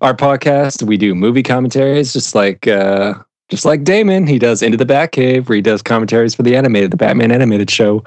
[0.00, 3.14] Our podcast, we do movie commentaries, just like uh,
[3.50, 4.26] just like Damon.
[4.26, 7.70] He does Into the Batcave, where he does commentaries for the animated, the Batman animated
[7.70, 8.02] show.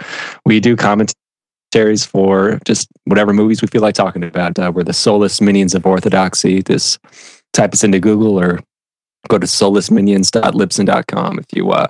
[0.47, 4.57] We do commentaries for just whatever movies we feel like talking about.
[4.57, 6.63] Uh, we're the soulless minions of orthodoxy.
[6.63, 6.99] Just
[7.53, 8.61] type us into Google or
[9.29, 11.87] go to soullessminions.libsyn.com if you uh,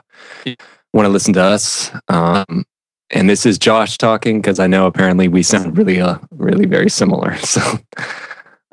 [0.93, 1.89] want to listen to us.
[2.09, 2.65] Um,
[3.11, 6.89] and this is Josh talking because I know apparently we sound really, uh, really very
[6.89, 7.35] similar.
[7.45, 7.61] So,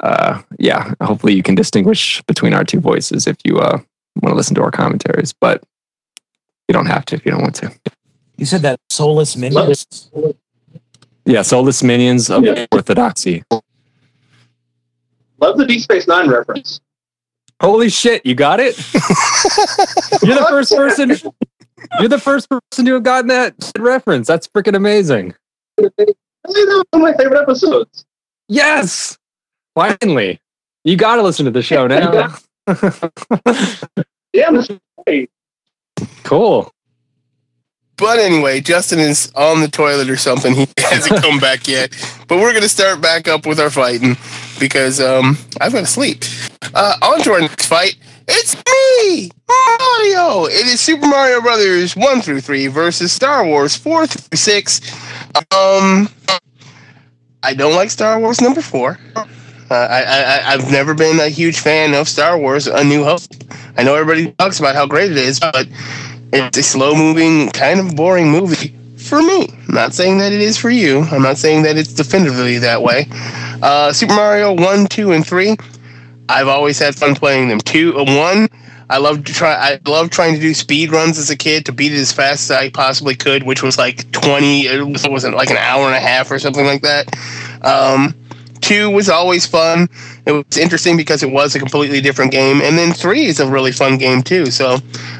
[0.03, 3.79] uh, yeah, hopefully you can distinguish between our two voices if you uh,
[4.21, 5.63] want to listen to our commentaries, but
[6.67, 7.73] you don't have to if you don't want to.
[8.37, 10.11] You said that soulless minions.
[11.25, 13.45] Yeah, soulless minions of orthodoxy.
[15.39, 16.81] Love the Deep Space Nine reference.
[17.61, 18.77] Holy shit, you got it?
[20.25, 21.11] You're the first person.
[21.99, 24.27] You're the first person to have gotten that reference.
[24.27, 25.35] That's freaking amazing.
[25.77, 28.05] That's one of my favorite episodes.
[28.49, 29.17] Yes,
[29.75, 30.41] finally,
[30.85, 32.35] you got to listen to the show now.
[34.35, 34.69] Yeah, that's
[35.07, 35.31] great.
[36.25, 36.73] cool.
[37.99, 40.55] But anyway, Justin is on the toilet or something.
[40.55, 41.91] He hasn't come back yet.
[42.29, 44.17] But we're going to start back up with our fighting
[44.59, 46.25] because um, I've got to sleep.
[46.75, 47.97] Uh, on to our next fight.
[48.29, 50.47] It's me, Mario.
[50.47, 54.81] It is Super Mario Brothers 1 through 3 versus Star Wars 4 through 6.
[55.37, 56.09] Um,
[57.43, 58.99] I don't like Star Wars number 4.
[59.17, 59.25] Uh,
[59.71, 63.23] I, I, I've never been a huge fan of Star Wars A New Hope.
[63.77, 65.67] I know everybody talks about how great it is, but
[66.33, 69.49] it's a slow moving, kind of boring movie for me.
[69.69, 71.01] I'm not saying that it is for you.
[71.11, 73.07] I'm not saying that it's definitively that way.
[73.63, 75.57] Uh, Super Mario 1, 2, and 3.
[76.33, 77.59] I've always had fun playing them.
[77.61, 78.49] Two, uh, one,
[78.91, 79.55] I loved try.
[79.55, 82.51] I loved trying to do speed runs as a kid to beat it as fast
[82.51, 84.67] as I possibly could, which was like twenty.
[84.67, 87.15] It was- wasn't like an hour and a half or something like that.
[87.63, 88.15] Um,
[88.61, 89.89] two was always fun.
[90.27, 93.49] It was interesting because it was a completely different game, and then three is a
[93.49, 94.47] really fun game too.
[94.47, 94.79] So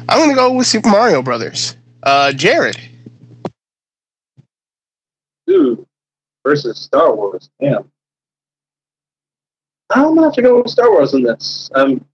[0.09, 1.75] I'm gonna go with Super Mario Brothers.
[2.03, 2.77] Uh, Jared.
[5.49, 5.85] Ooh,
[6.45, 7.49] versus Star Wars.
[7.61, 7.91] Damn.
[9.93, 11.69] I'm gonna have to go with Star Wars in this.
[11.75, 12.05] Um,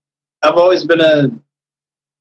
[0.42, 1.32] I've always been a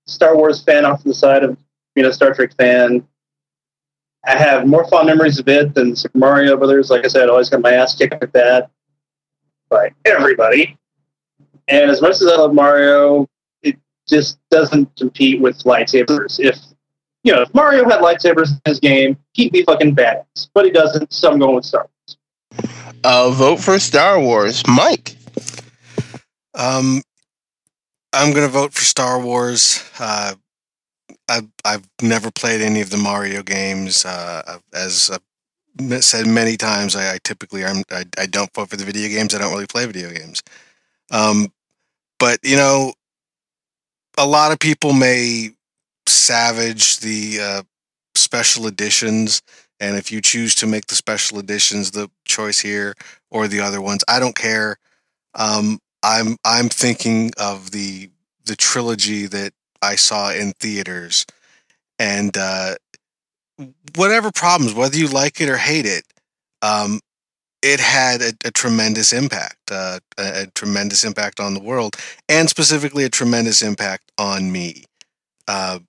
[0.07, 1.57] Star Wars fan off the side of
[1.95, 3.07] being a Star Trek fan.
[4.27, 6.91] I have more fond memories of it than Super Mario Brothers.
[6.91, 8.71] Like I said, I always got my ass kicked with that
[9.69, 10.77] by everybody.
[11.69, 13.29] And as much as I love Mario,
[13.63, 13.77] it
[14.09, 16.41] just doesn't compete with lightsabers.
[16.41, 16.59] If
[17.25, 20.49] you know, if Mario had lightsabers in his game, he'd be fucking badass.
[20.55, 22.69] But he doesn't, so I'm going with Star Wars.
[23.05, 24.67] Uh, vote for Star Wars.
[24.67, 25.18] Mike.
[26.59, 27.03] Um,
[28.13, 29.89] I'm gonna vote for Star Wars.
[29.99, 30.35] Uh,
[31.29, 34.05] I've I've never played any of the Mario games.
[34.05, 38.77] Uh, as I've said many times, I, I typically I'm, I I don't vote for
[38.77, 39.35] the video games.
[39.35, 40.43] I don't really play video games.
[41.13, 41.53] Um,
[42.19, 42.93] but you know,
[44.19, 45.51] a lot of people may
[46.09, 47.63] savage the uh,
[48.17, 49.43] special editions,
[49.79, 52.95] and if you choose to make the special editions the choice here
[53.31, 54.77] or the other ones, I don't care.
[55.35, 58.11] Um, I'm I'm thinking of the
[58.45, 59.53] the trilogy that
[59.83, 61.27] I saw in theaters,
[61.99, 62.77] and uh,
[63.97, 66.05] whatever problems, whether you like it or hate it,
[66.63, 67.01] um,
[67.63, 71.97] it had a, a tremendous impact, uh, a, a tremendous impact on the world,
[72.29, 74.85] and specifically a tremendous impact on me.
[75.47, 75.81] Uh,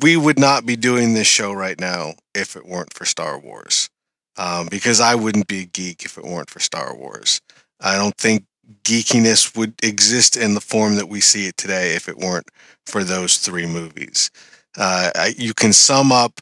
[0.00, 3.88] we would not be doing this show right now if it weren't for Star Wars,
[4.36, 7.40] um, because I wouldn't be a geek if it weren't for Star Wars.
[7.80, 8.44] I don't think
[8.84, 12.48] geekiness would exist in the form that we see it today if it weren't
[12.86, 14.30] for those three movies.
[14.76, 16.40] Uh, I, you can sum up,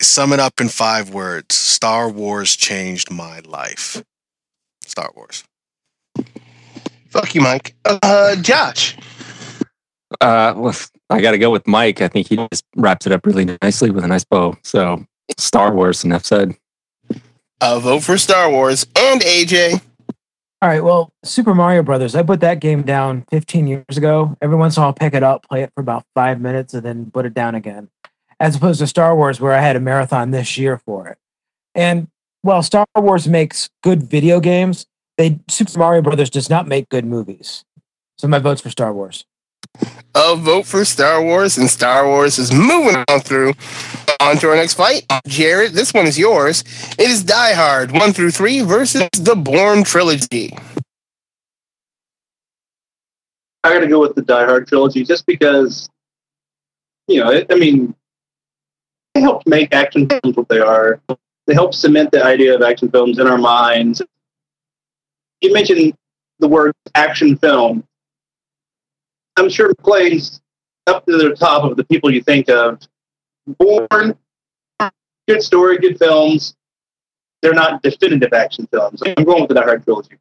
[0.00, 4.02] sum it up in five words: Star Wars changed my life.
[4.84, 5.44] Star Wars.
[7.08, 7.74] Fuck you, Mike.
[7.84, 8.96] Uh, Josh.
[10.20, 10.74] Uh, well,
[11.10, 12.00] I got to go with Mike.
[12.00, 14.56] I think he just wraps it up really nicely with a nice bow.
[14.62, 15.04] So,
[15.36, 16.56] Star Wars, enough said.
[17.60, 19.80] Uh, vote for Star Wars and AJ.
[20.62, 20.84] All right.
[20.84, 22.14] Well, Super Mario Brothers.
[22.14, 24.36] I put that game down 15 years ago.
[24.40, 26.72] Every once in a while, I'll pick it up, play it for about five minutes,
[26.72, 27.88] and then put it down again.
[28.38, 31.18] As opposed to Star Wars, where I had a marathon this year for it.
[31.74, 32.06] And
[32.42, 34.86] while Star Wars makes good video games,
[35.18, 37.64] they Super Mario Brothers does not make good movies.
[38.16, 39.24] So my vote's for Star Wars.
[40.14, 43.54] A vote for Star Wars, and Star Wars is moving on through.
[44.20, 45.04] On to our next fight.
[45.26, 46.62] Jared, this one is yours.
[46.98, 50.56] It is Die Hard 1 through 3 versus the Bourne Trilogy.
[53.64, 55.88] I got to go with the Die Hard trilogy just because,
[57.08, 57.94] you know, it, I mean,
[59.14, 61.00] they helped make action films what they are.
[61.46, 64.02] They helped cement the idea of action films in our minds.
[65.40, 65.94] You mentioned
[66.38, 67.84] the word action film.
[69.36, 70.40] I'm sure plays
[70.86, 72.80] up to the top of the people you think of.
[73.58, 74.16] Bourne,
[75.26, 76.54] good story, good films.
[77.40, 79.02] They're not definitive action films.
[79.04, 80.18] I'm going with the Die Hard trilogy.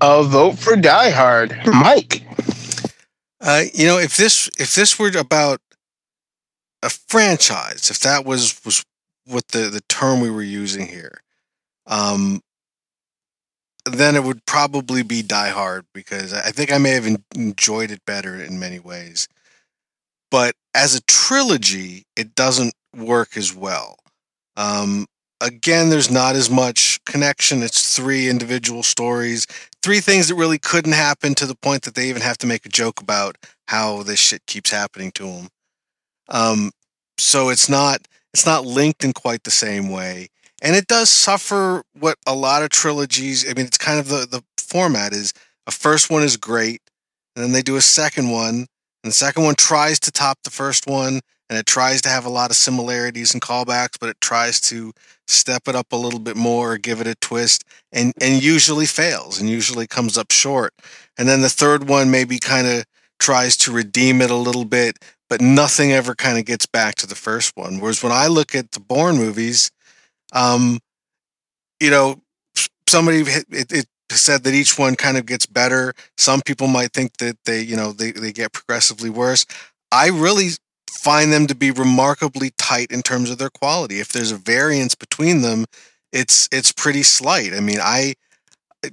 [0.00, 1.56] A vote for Die Hard.
[1.66, 2.22] Mike.
[3.40, 5.60] Uh, you know, if this if this were about
[6.82, 8.84] a franchise, if that was was
[9.26, 11.20] with the the term we were using here,
[11.86, 12.40] um,
[13.86, 17.90] then it would probably be Die Hard because I think I may have en- enjoyed
[17.90, 19.28] it better in many ways.
[20.30, 23.96] But as a trilogy, it doesn't work as well.
[24.56, 25.06] Um,
[25.40, 27.62] again, there's not as much connection.
[27.62, 29.46] It's three individual stories,
[29.82, 32.66] three things that really couldn't happen to the point that they even have to make
[32.66, 33.36] a joke about
[33.68, 35.48] how this shit keeps happening to them.
[36.28, 36.72] Um,
[37.18, 40.28] so it's not it's not linked in quite the same way,
[40.66, 43.48] and it does suffer what a lot of trilogies.
[43.48, 45.32] I mean, it's kind of the the format is
[45.68, 46.80] a first one is great,
[47.36, 48.66] and then they do a second one,
[49.04, 52.26] and the second one tries to top the first one, and it tries to have
[52.26, 54.92] a lot of similarities and callbacks, but it tries to
[55.28, 57.62] step it up a little bit more, give it a twist,
[57.92, 60.74] and and usually fails and usually comes up short.
[61.16, 62.84] And then the third one maybe kind of
[63.20, 64.98] tries to redeem it a little bit,
[65.30, 67.78] but nothing ever kind of gets back to the first one.
[67.78, 69.70] Whereas when I look at the Bourne movies,
[70.36, 70.78] um,
[71.80, 72.20] you know,
[72.86, 75.94] somebody it, it said that each one kind of gets better.
[76.16, 79.46] Some people might think that they, you know, they, they get progressively worse.
[79.90, 80.50] I really
[80.90, 83.98] find them to be remarkably tight in terms of their quality.
[83.98, 85.64] If there's a variance between them,
[86.12, 87.52] it's it's pretty slight.
[87.52, 88.14] I mean, I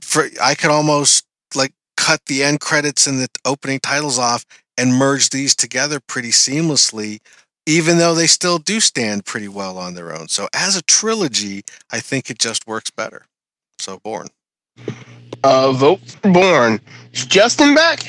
[0.01, 1.25] for I could almost
[1.55, 4.45] like cut the end credits and the opening titles off
[4.77, 7.19] and merge these together pretty seamlessly
[7.65, 10.27] even though they still do stand pretty well on their own.
[10.27, 13.25] So as a trilogy, I think it just works better.
[13.79, 14.27] So Bourne.
[15.43, 16.79] Uh, vote for Bourne.
[17.11, 18.07] Is Justin back?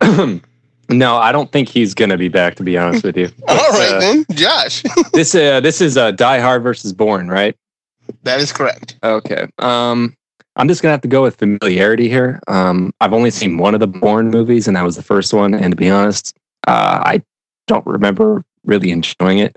[0.88, 2.56] no, I don't think he's gonna be back.
[2.56, 3.30] To be honest with you.
[3.48, 4.82] All right uh, then, Josh.
[5.12, 7.56] this uh, this is uh, Die Hard versus Bourne, right?
[8.24, 8.96] that is correct.
[9.04, 9.46] Okay.
[9.58, 10.16] Um,
[10.56, 12.40] I'm just gonna have to go with familiarity here.
[12.48, 15.54] Um, I've only seen one of the Bourne movies, and that was the first one.
[15.54, 16.36] And to be honest,
[16.66, 17.22] uh, I
[17.70, 19.56] don't remember really enjoying it.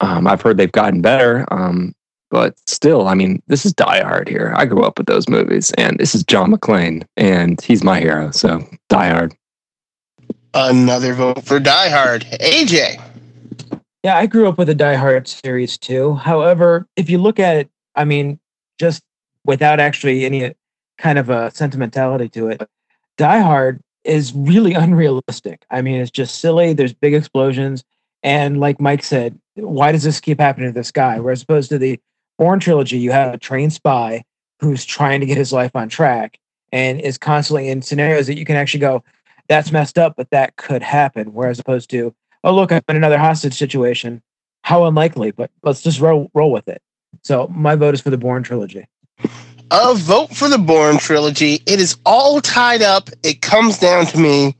[0.00, 1.94] Um, I've heard they've gotten better, um,
[2.30, 4.52] but still, I mean, this is Die Hard here.
[4.54, 8.30] I grew up with those movies, and this is John McClane, and he's my hero.
[8.32, 9.34] So Die Hard.
[10.52, 12.26] Another vote for Die Hard.
[12.40, 13.00] AJ.
[14.02, 16.14] Yeah, I grew up with the Die Hard series too.
[16.16, 18.38] However, if you look at it, I mean,
[18.78, 19.02] just
[19.46, 20.54] without actually any
[20.98, 22.68] kind of a sentimentality to it,
[23.16, 25.64] Die Hard is really unrealistic.
[25.70, 26.72] I mean, it's just silly.
[26.72, 27.84] There's big explosions.
[28.22, 31.18] And like Mike said, why does this keep happening to this guy?
[31.18, 31.98] Whereas opposed to the
[32.38, 34.24] Bourne trilogy, you have a trained spy
[34.60, 36.38] who's trying to get his life on track
[36.70, 39.04] and is constantly in scenarios that you can actually go,
[39.48, 41.34] that's messed up, but that could happen.
[41.34, 42.14] Whereas opposed to,
[42.44, 44.22] oh look, I'm in another hostage situation.
[44.62, 46.80] How unlikely, but let's just roll roll with it.
[47.22, 48.86] So my vote is for the Bourne trilogy.
[49.74, 51.54] A vote for the Bourne trilogy.
[51.64, 53.08] It is all tied up.
[53.22, 54.54] It comes down to me,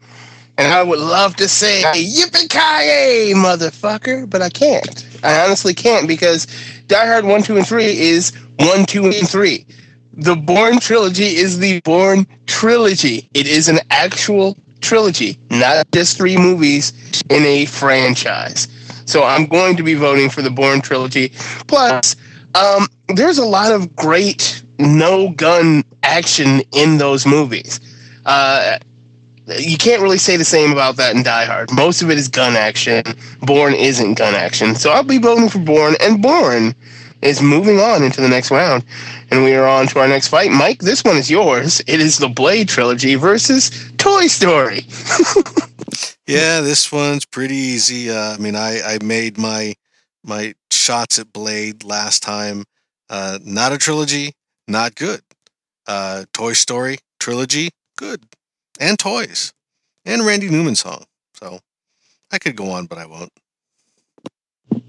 [0.56, 5.06] and I would love to say yippee motherfucker, but I can't.
[5.22, 6.46] I honestly can't because
[6.86, 9.66] Die Hard one, two, and three is one, two, and three.
[10.14, 13.28] The Bourne trilogy is the Bourne trilogy.
[13.34, 16.94] It is an actual trilogy, not just three movies
[17.28, 18.66] in a franchise.
[19.04, 21.34] So I'm going to be voting for the Bourne trilogy.
[21.66, 22.16] Plus,
[22.54, 27.80] um, there's a lot of great no gun action in those movies.
[28.24, 28.78] Uh,
[29.58, 31.72] you can't really say the same about that in Die Hard.
[31.72, 33.02] Most of it is gun action.
[33.40, 34.74] Bourne isn't gun action.
[34.74, 36.74] So I'll be voting for Bourne, and Bourne
[37.22, 38.84] is moving on into the next round.
[39.30, 40.50] And we are on to our next fight.
[40.50, 41.80] Mike, this one is yours.
[41.86, 44.82] It is the Blade trilogy versus Toy Story.
[46.26, 48.10] Yeah, this one's pretty easy.
[48.10, 49.74] Uh, I mean, I, I made my
[50.24, 52.64] my shots at Blade last time.
[53.10, 54.32] Uh, not a trilogy,
[54.68, 55.22] not good.
[55.86, 58.24] Uh, Toy Story trilogy, good,
[58.80, 59.52] and toys,
[60.04, 61.04] and Randy Newman song.
[61.34, 61.60] So
[62.32, 63.32] I could go on, but I won't.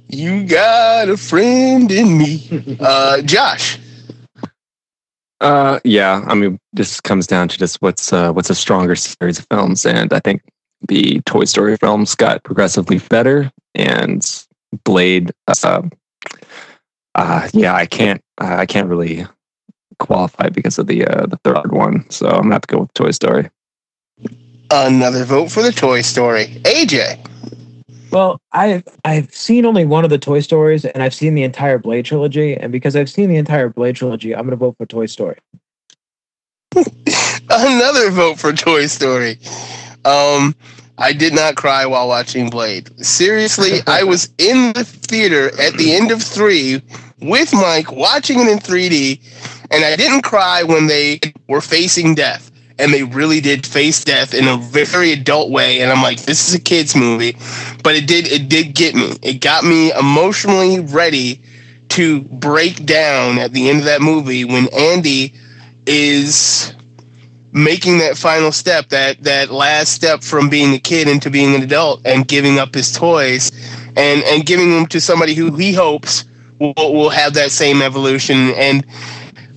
[0.07, 2.77] You got a friend in me.
[2.79, 3.79] Uh, Josh.
[5.41, 6.23] Uh, yeah.
[6.27, 9.85] I mean, this comes down to just what's uh, what's a stronger series of films,
[9.85, 10.41] and I think
[10.87, 14.45] the Toy Story films got progressively better, and
[14.85, 15.31] Blade.
[15.47, 15.81] Uh,
[17.15, 18.21] uh, yeah, I can't.
[18.39, 19.25] Uh, I can't really
[19.99, 22.93] qualify because of the uh, the third one, so I'm gonna have to go with
[22.93, 23.49] Toy Story.
[24.71, 26.47] Another vote for the Toy Story.
[26.63, 27.29] AJ.
[28.11, 31.79] Well, I've I've seen only one of the Toy Stories, and I've seen the entire
[31.79, 32.55] Blade trilogy.
[32.55, 35.37] And because I've seen the entire Blade trilogy, I'm going to vote for Toy Story.
[37.49, 39.39] Another vote for Toy Story.
[40.05, 40.55] Um,
[40.99, 42.89] I did not cry while watching Blade.
[43.03, 46.81] Seriously, I was in the theater at the end of three
[47.19, 51.19] with Mike watching it in 3D, and I didn't cry when they
[51.49, 52.51] were facing death.
[52.79, 55.81] and they really did face death in a very adult way.
[55.81, 57.37] And I'm like, this is a kids movie,
[57.83, 59.15] but it did it did get me.
[59.21, 61.43] It got me emotionally ready
[61.89, 65.33] to break down at the end of that movie when Andy
[65.85, 66.73] is
[67.51, 71.61] making that final step, that that last step from being a kid into being an
[71.61, 73.51] adult and giving up his toys
[73.95, 76.25] and and giving them to somebody who he hopes
[76.59, 78.85] will, will have that same evolution and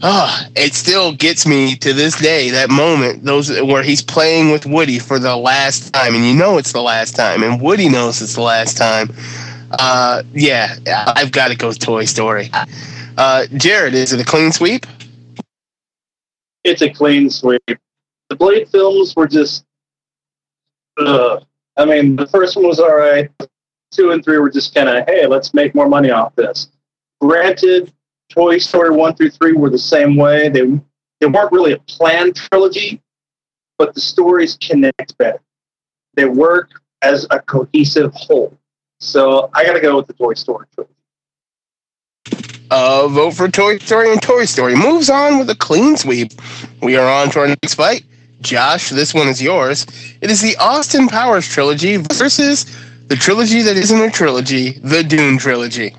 [0.03, 4.67] ah it still gets me to this day that moment those where he's playing with
[4.67, 8.21] Woody for the last time and you know it's the last time and Woody knows
[8.23, 9.11] it's the last time
[9.79, 10.77] uh yeah
[11.17, 12.51] I've got to go Toy Story
[13.19, 14.87] uh Jared is it a clean sweep
[16.65, 17.63] It's a clean sweep.
[18.29, 19.65] The Blade films were just.
[20.99, 21.45] Ugh.
[21.77, 23.31] I mean, the first one was all right.
[23.93, 26.69] Two and three were just kind of, hey, let's make more money off this.
[27.21, 27.93] Granted,
[28.29, 30.49] Toy Story one through three were the same way.
[30.49, 30.81] They
[31.21, 33.01] they weren't really a planned trilogy,
[33.79, 35.41] but the stories connect better.
[36.15, 38.57] They work as a cohesive whole.
[39.01, 40.93] So I got to go with the Toy Story trilogy.
[42.71, 46.33] Uh, vote for Toy Story and Toy Story moves on with a clean sweep.
[46.83, 48.05] We are on to our next fight.
[48.41, 49.87] Josh, this one is yours.
[50.21, 52.67] It is the Austin Powers trilogy versus
[53.07, 55.95] the trilogy that isn't a trilogy, the Dune trilogy.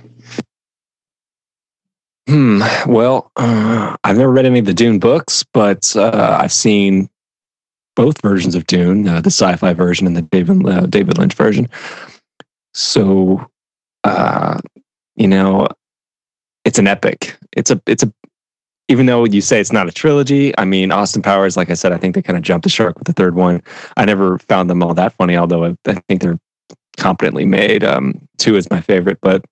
[2.27, 2.61] Hmm.
[2.85, 7.09] Well, uh, I've never read any of the Dune books, but uh, I've seen
[7.95, 11.69] both versions of Dune, uh, the sci-fi version and the David uh, David Lynch version.
[12.73, 13.49] So,
[14.03, 14.59] uh,
[15.15, 15.67] you know,
[16.65, 17.37] it's an epic.
[17.53, 18.13] It's a it's a
[18.89, 21.93] even though you say it's not a trilogy, I mean Austin Powers, like I said,
[21.93, 23.63] I think they kind of jumped the shark with the third one.
[23.95, 26.39] I never found them all that funny, although I, I think they're
[26.97, 27.83] competently made.
[27.85, 29.45] Um, two is my favorite, but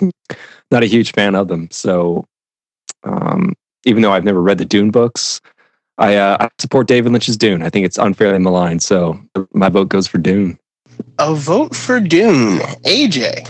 [0.70, 1.68] not a huge fan of them.
[1.70, 2.26] So
[3.04, 3.54] um,
[3.84, 5.40] even though I've never read the Dune books,
[5.98, 7.62] I, uh, I support David Lynch's Dune.
[7.62, 9.20] I think it's unfairly maligned, so
[9.52, 10.58] my vote goes for Dune.
[11.18, 12.58] A vote for Dune.
[12.84, 13.48] AJ.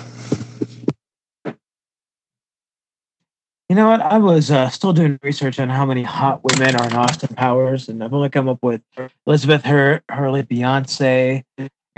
[3.69, 4.01] You know what?
[4.01, 7.91] I was uh, still doing research on how many hot women are in Austin Powers,
[7.91, 8.81] and I've only come up with
[9.27, 11.45] Elizabeth Hur- Hurley, Beyonce,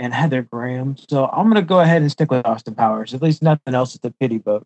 [0.01, 0.97] and Heather Graham.
[0.97, 3.13] So I'm going to go ahead and stick with Austin Powers.
[3.13, 4.65] At least nothing else is a pity vote.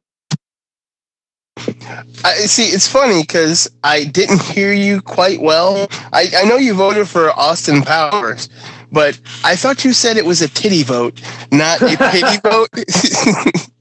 [2.24, 2.66] I see.
[2.66, 5.88] It's funny because I didn't hear you quite well.
[6.14, 8.50] I, I know you voted for Austin Powers,
[8.92, 11.22] but I thought you said it was a titty vote,
[11.52, 12.70] not a pity vote.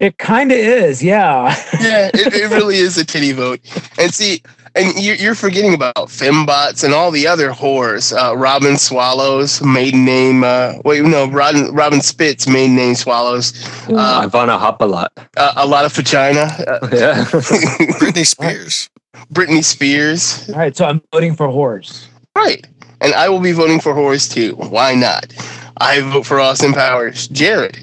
[0.01, 1.55] It kind of is, yeah.
[1.81, 3.61] yeah, it, it really is a titty vote.
[3.99, 4.43] And see,
[4.75, 8.13] and you, you're forgetting about fembots and all the other whores.
[8.17, 10.43] Uh, Robin Swallows, maiden name.
[10.45, 13.53] Uh, wait, no, Robin, Robin Spitz, maiden name Swallows.
[13.89, 15.09] Uh, Ivana Hopalot.
[15.37, 16.41] a, a lot A lot of vagina.
[16.67, 17.25] Uh, Yeah.
[17.99, 18.91] Britney Spears.
[19.33, 20.49] Britney Spears.
[20.51, 22.09] All right, so I'm voting for Horse.
[22.37, 22.67] Right.
[23.01, 24.55] And I will be voting for Horace too.
[24.57, 25.33] Why not?
[25.79, 27.29] I vote for Austin Powers.
[27.29, 27.79] Jared.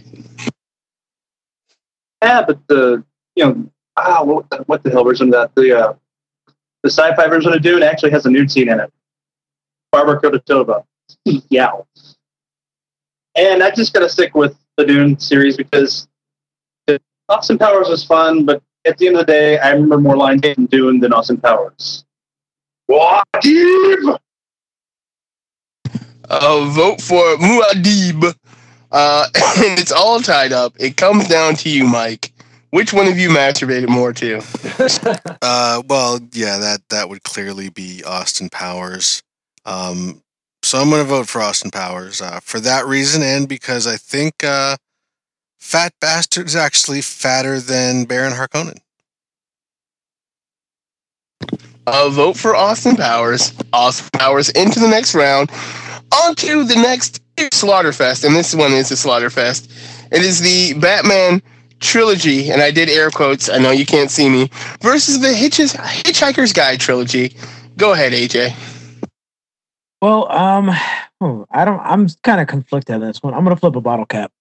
[2.23, 3.03] Yeah, but the
[3.35, 5.93] you know ah what the, what the hell version of that the uh,
[6.83, 8.91] the sci-fi version of Dune actually has a nude scene in it.
[9.93, 10.83] Barbora Kodetová.
[11.49, 11.71] yeah.
[13.35, 16.07] And I just got to stick with the Dune series because
[16.87, 16.99] the-
[17.29, 20.41] Austin Powers was fun, but at the end of the day, I remember more lines
[20.43, 22.03] in Dune than Austin Powers.
[22.87, 23.25] What?
[26.29, 28.35] Uh, vote for Muad'Dib.
[28.91, 30.73] Uh, and it's all tied up.
[30.79, 32.30] It comes down to you, Mike.
[32.71, 34.41] Which one of you masturbated more to?
[35.43, 39.23] Uh, well, yeah, that that would clearly be Austin Powers.
[39.65, 40.21] Um,
[40.63, 43.97] so I'm going to vote for Austin Powers uh, for that reason, and because I
[43.97, 44.77] think uh,
[45.59, 48.77] Fat Bastard is actually fatter than Baron Harkonnen.
[51.87, 53.53] Uh, vote for Austin Powers.
[53.73, 55.51] Austin Powers into the next round.
[56.23, 59.67] On to the next Slaughterfest, and this one is a Slaughterfest.
[60.11, 61.41] It is the Batman
[61.81, 63.49] trilogy, and I did air quotes.
[63.49, 64.49] I know you can't see me.
[64.81, 67.35] Versus the Hitches, Hitchhiker's Guide trilogy.
[67.77, 68.55] Go ahead, AJ.
[70.01, 70.71] Well, um,
[71.19, 71.79] hmm, I don't.
[71.81, 73.33] I'm kind of conflicted on this one.
[73.33, 74.31] I'm gonna flip a bottle cap.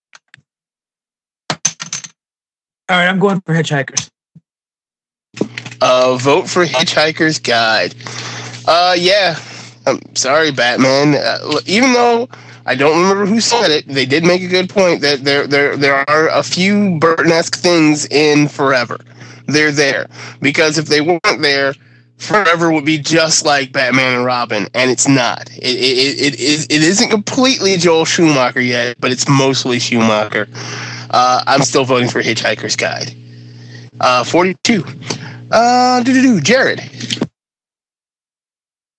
[1.50, 4.08] All right, I'm going for Hitchhikers.
[5.80, 7.94] Uh, vote for Hitchhiker's Guide.
[8.66, 9.38] Uh, yeah.
[9.86, 11.14] I'm sorry, Batman.
[11.14, 12.28] Uh, even though
[12.70, 15.76] I don't remember who said it, they did make a good point that there there
[15.76, 19.00] there are a few Burton-esque things in Forever.
[19.48, 20.06] They're there
[20.40, 21.74] because if they weren't there,
[22.18, 25.50] Forever would be just like Batman and Robin, and it's not.
[25.56, 30.46] It it it, it, it isn't completely Joel Schumacher yet, but it's mostly Schumacher.
[31.10, 33.12] Uh, I'm still voting for Hitchhiker's Guide.
[33.98, 34.84] Uh, 42.
[35.50, 36.40] Uh, do do do.
[36.40, 36.78] Jared.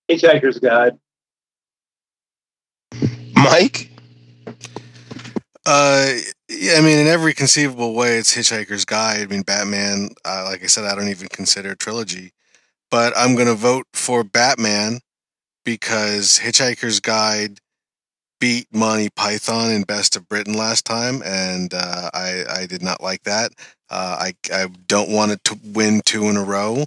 [0.09, 0.97] Hitchhiker's Guide.
[3.43, 3.91] Mike?
[5.65, 6.13] Uh,
[6.49, 9.21] yeah, I mean, in every conceivable way, it's Hitchhiker's Guide.
[9.21, 10.09] I mean, Batman.
[10.25, 12.33] Uh, like I said, I don't even consider a trilogy,
[12.89, 14.99] but I'm gonna vote for Batman
[15.63, 17.59] because Hitchhiker's Guide
[18.39, 23.01] beat Monty Python in Best of Britain last time, and uh, I I did not
[23.01, 23.51] like that.
[23.89, 26.85] Uh, I I don't want it to win two in a row,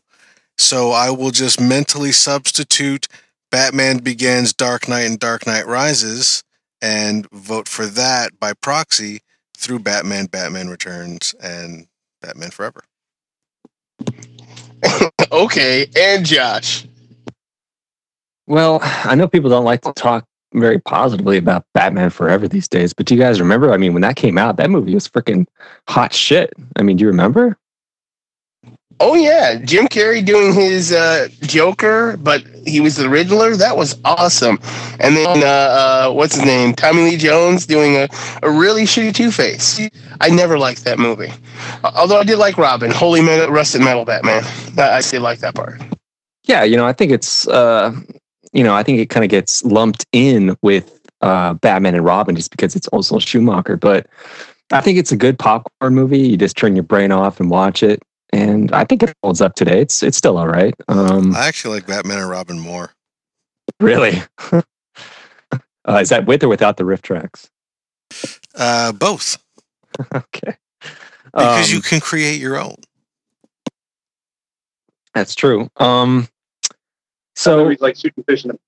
[0.59, 3.09] so I will just mentally substitute
[3.55, 6.43] Batman Begins, Dark Knight, and Dark Knight Rises,
[6.83, 9.21] and vote for that by proxy
[9.57, 11.87] through Batman, Batman Returns, and
[12.21, 12.83] Batman Forever.
[15.31, 16.85] okay, and Josh.
[18.49, 22.93] Well, I know people don't like to talk very positively about Batman Forever these days,
[22.93, 23.73] but do you guys remember?
[23.73, 25.47] I mean, when that came out, that movie was freaking
[25.87, 26.53] hot shit.
[26.75, 27.57] I mean, do you remember?
[29.01, 33.57] Oh yeah, Jim Carrey doing his uh, Joker, but he was the Riddler.
[33.57, 34.59] That was awesome.
[35.01, 35.47] And then uh,
[36.09, 36.75] uh, what's his name?
[36.75, 38.09] Tommy Lee Jones doing a,
[38.43, 39.81] a really shitty Two Face.
[40.21, 41.33] I never liked that movie.
[41.83, 44.45] Although I did like Robin, Holy metal, Rusted Metal Batman.
[44.79, 45.81] I, I did like that part.
[46.45, 47.93] Yeah, you know, I think it's, uh,
[48.53, 52.37] you know, I think it kind of gets lumped in with uh, Batman and Robin
[52.37, 53.77] just because it's also Schumacher.
[53.77, 54.07] But
[54.71, 56.19] I think it's a good popcorn movie.
[56.19, 58.03] You just turn your brain off and watch it
[58.35, 59.81] and I think it holds up today.
[59.81, 60.74] It's it's still all right.
[60.89, 62.93] Um, I actually like Batman and Robin more.
[63.78, 64.20] Really?
[64.52, 64.62] uh,
[66.01, 67.48] is that with or without the RiffTrax?
[68.56, 69.39] Uh, both.
[70.15, 70.56] okay.
[71.32, 72.77] Because Um, you can create your own.
[75.15, 75.69] That's true.
[75.77, 76.28] Um,
[77.36, 78.59] so He's like shooting fish in the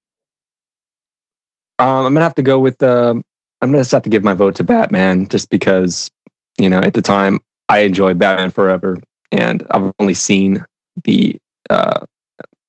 [1.84, 2.80] Um, I'm gonna have to go with.
[2.84, 3.24] Um,
[3.60, 6.08] I'm gonna just have to give my vote to Batman, just because
[6.56, 8.98] you know at the time I enjoyed Batman Forever,
[9.32, 10.64] and I've only seen
[11.04, 11.36] the
[11.70, 12.00] uh,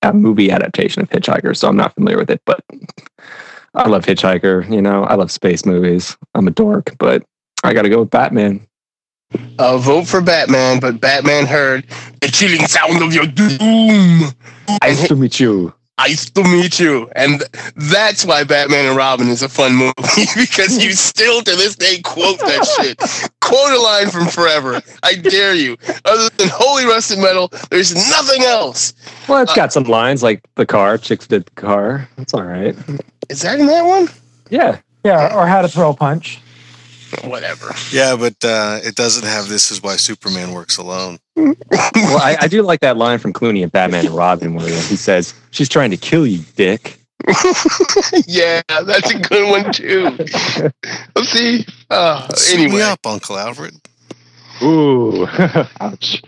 [0.01, 2.41] a movie adaptation of Hitchhiker, so I'm not familiar with it.
[2.45, 2.63] But
[3.73, 4.69] I love Hitchhiker.
[4.71, 6.17] You know, I love space movies.
[6.35, 7.23] I'm a dork, but
[7.63, 8.65] I got to go with Batman.
[9.59, 11.85] Uh, vote for Batman, but Batman heard
[12.21, 14.31] the chilling sound of your doom.
[14.81, 15.73] Nice to meet you.
[15.99, 17.09] Nice to meet you.
[17.15, 17.43] And
[17.75, 19.93] that's why Batman and Robin is a fun movie
[20.35, 23.31] because you still to this day quote that shit.
[23.41, 24.81] quote a line from Forever.
[25.03, 25.75] I dare you.
[26.05, 28.93] Other than Holy Rusted Metal, there's nothing else.
[29.27, 30.97] Well, it's uh, got some lines like the car.
[30.97, 32.07] Chicks did the car.
[32.15, 32.75] That's all right.
[33.29, 34.07] Is that in that one?
[34.49, 34.79] Yeah.
[35.03, 36.39] Yeah, or how to throw a punch.
[37.23, 37.73] Whatever.
[37.91, 41.55] Yeah, but uh, it doesn't have "This is why Superman works alone." well,
[41.95, 45.33] I, I do like that line from Clooney in Batman and Robin where he says,
[45.51, 46.99] "She's trying to kill you, Dick."
[48.27, 50.03] yeah, that's a good one too.
[51.15, 51.65] Let's see.
[51.89, 53.73] Uh, Suit me anyway, up, Uncle Alfred.
[54.61, 55.25] Ooh,
[55.79, 56.21] ouch.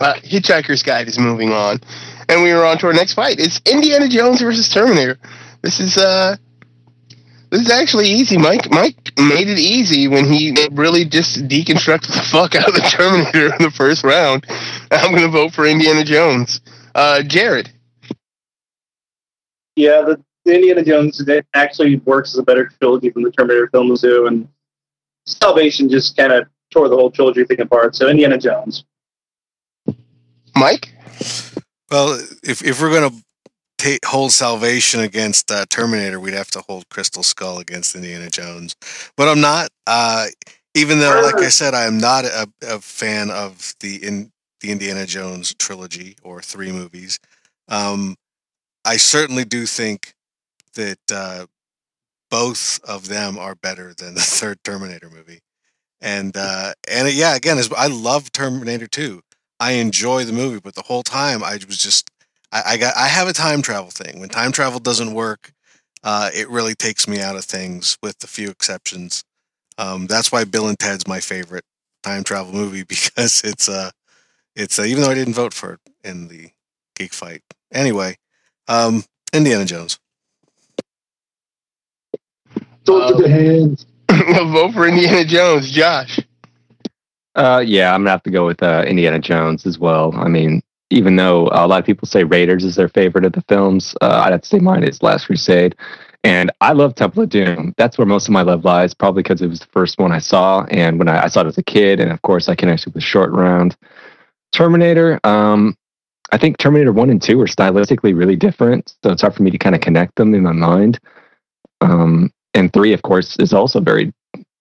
[0.00, 1.80] uh, Hitchhiker's Guide is moving on,
[2.28, 3.38] and we are on to our next fight.
[3.38, 5.18] It's Indiana Jones versus Terminator.
[5.62, 6.36] This is uh,
[7.50, 8.38] this is actually easy.
[8.38, 12.80] Mike Mike made it easy when he really just deconstructed the fuck out of the
[12.80, 14.46] Terminator in the first round.
[14.90, 16.60] I'm going to vote for Indiana Jones.
[16.94, 17.72] Uh, Jared.
[19.76, 23.68] Yeah, the, the Indiana Jones it actually works as a better trilogy than the Terminator
[23.68, 24.48] films do, and
[25.26, 27.96] Salvation just kind of tore the whole trilogy thing apart.
[27.96, 28.84] So Indiana Jones.
[30.54, 30.92] Mike.
[31.90, 33.14] Well, if if we're gonna
[33.80, 38.76] ta- hold Salvation against uh, Terminator, we'd have to hold Crystal Skull against Indiana Jones.
[39.16, 39.70] But I'm not.
[39.86, 40.26] Uh,
[40.74, 44.30] even though, like I said, I am not a, a fan of the in
[44.60, 47.18] the Indiana Jones trilogy or three movies.
[47.68, 48.16] Um,
[48.84, 50.14] I certainly do think
[50.74, 51.46] that uh,
[52.30, 55.40] both of them are better than the third Terminator movie.
[56.00, 59.20] And uh, and yeah, again, I love Terminator 2.
[59.58, 62.09] I enjoy the movie, but the whole time I was just
[62.52, 64.20] I, I got I have a time travel thing.
[64.20, 65.52] When time travel doesn't work,
[66.02, 69.24] uh, it really takes me out of things, with a few exceptions.
[69.78, 71.64] Um, that's why Bill and Ted's my favorite
[72.02, 73.90] time travel movie because it's uh
[74.56, 76.50] it's uh, even though I didn't vote for it in the
[76.96, 77.42] geek fight.
[77.72, 78.16] Anyway,
[78.68, 79.98] um, Indiana Jones.
[82.84, 83.86] Talk to the hands.
[84.10, 85.70] vote for Indiana Jones.
[85.70, 86.18] Josh.
[87.36, 90.12] Uh, yeah, I'm gonna have to go with uh, Indiana Jones as well.
[90.16, 93.42] I mean, even though a lot of people say Raiders is their favorite of the
[93.42, 95.76] films, uh, I'd have to say mine is Last Crusade.
[96.22, 97.74] And I love Temple of Doom.
[97.78, 100.18] That's where most of my love lies, probably because it was the first one I
[100.18, 102.92] saw, and when I, I saw it as a kid, and of course I connected
[102.92, 103.74] with Short Round.
[104.52, 105.18] Terminator.
[105.24, 105.76] Um,
[106.32, 109.50] I think Terminator One and Two are stylistically really different, so it's hard for me
[109.50, 110.98] to kind of connect them in my mind.
[111.80, 114.12] Um, and three, of course, is also very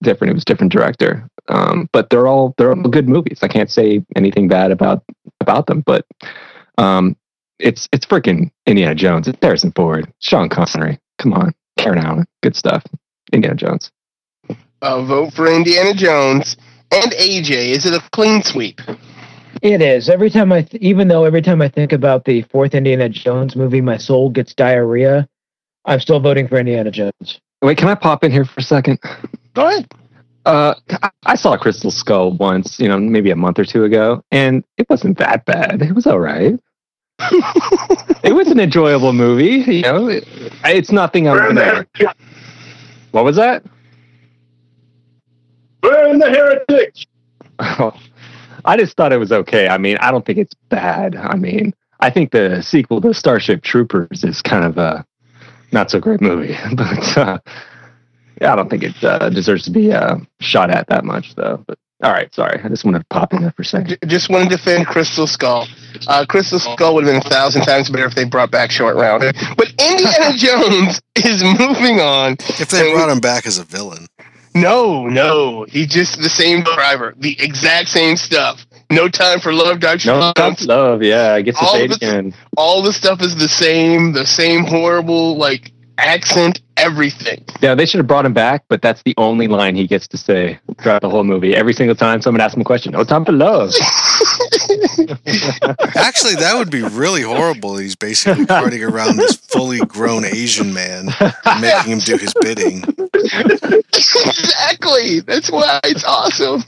[0.02, 0.32] different.
[0.32, 3.40] It was different director, um, but they're all they're all good movies.
[3.42, 5.04] I can't say anything bad about
[5.42, 5.82] about them.
[5.82, 6.06] But
[6.78, 7.16] um,
[7.60, 9.28] it's it's freaking Indiana Jones.
[9.28, 11.00] It's Harrison Ford, Sean Connery.
[11.18, 12.84] Come on, Karen Allen, good stuff.
[13.34, 13.92] Indiana Jones.
[14.82, 16.56] A vote for Indiana Jones
[16.92, 17.72] and AJ.
[17.72, 18.80] Is it a clean sweep?
[19.62, 20.10] It is.
[20.10, 23.56] Every time I, th- even though every time I think about the fourth Indiana Jones
[23.56, 25.28] movie, my soul gets diarrhea.
[25.86, 27.42] I'm still voting for Indiana Jones.
[27.62, 29.00] Wait, can I pop in here for a second?
[29.54, 29.92] Go ahead.
[30.50, 30.74] Uh,
[31.28, 34.90] I- saw Crystal Skull once, you know, maybe a month or two ago, and it
[34.90, 35.84] wasn't that bad.
[35.84, 36.60] It was all right.
[38.24, 39.72] it was an enjoyable movie.
[39.72, 40.28] You know, it,
[40.66, 42.16] it's nothing I'm Burn the gonna.
[43.12, 43.64] What was that?
[45.82, 46.96] Burn the heretic!
[48.66, 49.68] I just thought it was okay.
[49.68, 51.16] I mean, I don't think it's bad.
[51.16, 55.06] I mean, I think the sequel to Starship Troopers is kind of a
[55.72, 57.38] not so great movie, but uh,
[58.42, 61.64] yeah, I don't think it uh, deserves to be uh, shot at that much, though.
[61.68, 63.98] But all right, sorry, I just wanted to pop in there for a second.
[64.08, 65.68] Just want to defend Crystal Skull.
[66.08, 68.96] Uh, Crystal Skull would have been a thousand times better if they brought back Short
[68.96, 69.22] Round.
[69.58, 72.34] But Indiana Jones is moving on.
[72.40, 74.08] If they brought him back as a villain,
[74.56, 78.66] No, no, he's just the same driver, the exact same stuff.
[78.92, 80.08] No time for love, Dr.
[80.08, 82.34] No, tough love, yeah, I get to All say it again.
[82.58, 87.44] All the stuff is the same, the same horrible like accent, everything.
[87.62, 90.18] Yeah, they should have brought him back, but that's the only line he gets to
[90.18, 91.56] say throughout the whole movie.
[91.56, 93.74] Every single time someone asks him a question, no time for love.
[95.96, 97.78] actually, that would be really horrible.
[97.78, 102.84] He's basically carting around this fully grown Asian man, and making him do his bidding.
[103.14, 105.22] exactly.
[105.22, 106.64] That's why it's awesome.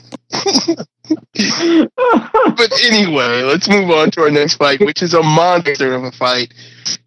[2.56, 6.12] But anyway, let's move on to our next fight, which is a monster of a
[6.12, 6.54] fight.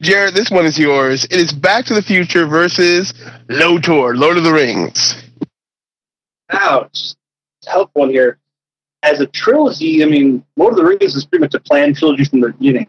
[0.02, 1.26] Jared, this one is yours.
[1.26, 3.14] It is Back to the Future versus
[3.50, 5.16] Lotor, Lord of the Rings.
[6.52, 7.16] Ouch.
[7.64, 8.38] Tough one here.
[9.02, 12.26] As a trilogy, I mean, Lord of the Rings is pretty much a planned trilogy
[12.26, 12.88] from the beginning.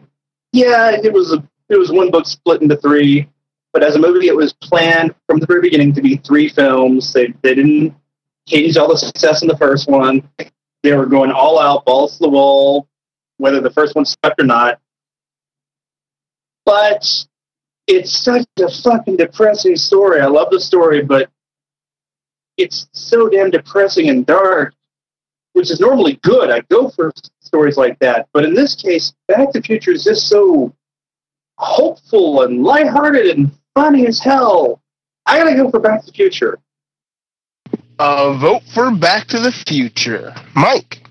[0.51, 3.27] Yeah, it was a, it was one book split into three,
[3.73, 7.13] but as a movie, it was planned from the very beginning to be three films.
[7.13, 7.95] They they didn't
[8.47, 10.27] hinge all the success in the first one.
[10.83, 12.87] They were going all out, balls to the wall,
[13.37, 14.79] whether the first one stuck or not.
[16.65, 17.05] But
[17.87, 20.21] it's such a fucking depressing story.
[20.21, 21.29] I love the story, but
[22.57, 24.73] it's so damn depressing and dark,
[25.53, 26.49] which is normally good.
[26.49, 28.27] I go for stories like that.
[28.33, 30.73] But in this case, Back to the Future is just so
[31.57, 34.81] hopeful and lighthearted and funny as hell.
[35.25, 36.59] I gotta go for Back to the Future.
[37.99, 40.33] Uh, vote for Back to the Future.
[40.55, 41.01] Mike.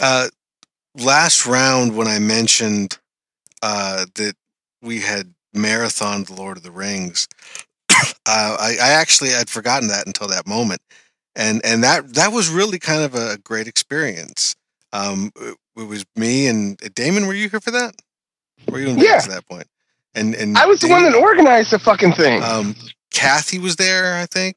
[0.00, 0.28] Uh,
[0.96, 2.98] last round, when I mentioned
[3.62, 4.34] uh, that
[4.82, 7.28] we had marathon The Lord of the Rings,
[7.90, 10.80] uh, I, I actually had forgotten that until that moment,
[11.36, 14.56] and and that that was really kind of a great experience.
[14.92, 17.26] Um, it, it was me and Damon.
[17.26, 17.94] Were you here for that?
[18.68, 19.20] Were you in Yeah.
[19.22, 19.66] At that point?
[20.14, 22.42] And and I was the one that organized the fucking thing.
[22.42, 22.74] um,
[23.12, 24.56] Kathy was there, I think.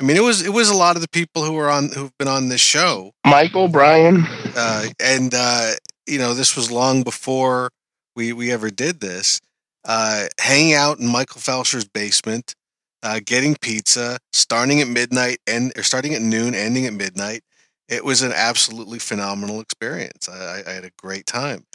[0.00, 2.16] I mean, it was it was a lot of the people who were on who've
[2.16, 4.24] been on this show, Michael, Brian.
[4.56, 5.72] uh, and uh,
[6.06, 7.70] you know, this was long before
[8.16, 9.40] we we ever did this.
[9.84, 12.54] Uh, hanging out in Michael Felsher's basement,
[13.02, 17.42] uh, getting pizza, starting at midnight and or starting at noon, ending at midnight.
[17.88, 20.30] It was an absolutely phenomenal experience.
[20.30, 21.66] I I had a great time.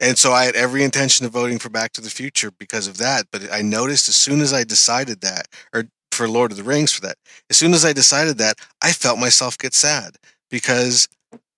[0.00, 2.98] And so I had every intention of voting for Back to the Future because of
[2.98, 3.26] that.
[3.30, 6.92] But I noticed as soon as I decided that, or for Lord of the Rings
[6.92, 7.16] for that,
[7.50, 10.16] as soon as I decided that, I felt myself get sad
[10.50, 11.08] because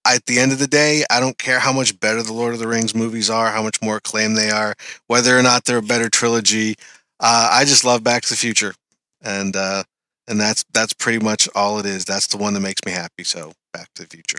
[0.07, 2.61] at the end of the day, I don't care how much better the Lord of
[2.61, 4.75] the Rings movies are, how much more acclaimed they are,
[5.07, 6.77] whether or not they're a better trilogy.
[7.21, 8.75] Uh, I just love Back to the Future,
[9.23, 9.85] and uh,
[10.29, 12.05] and that's that's pretty much all it is.
[12.05, 13.25] That's the one that makes me happy.
[13.25, 14.39] So Back to the Future.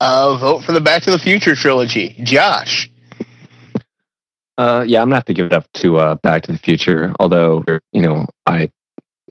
[0.00, 2.16] Uh, vote for the Back to the Future trilogy.
[2.22, 2.90] Josh.
[4.56, 7.12] Uh, yeah, I'm gonna have to give it up to uh, Back to the Future.
[7.20, 8.70] Although you know, I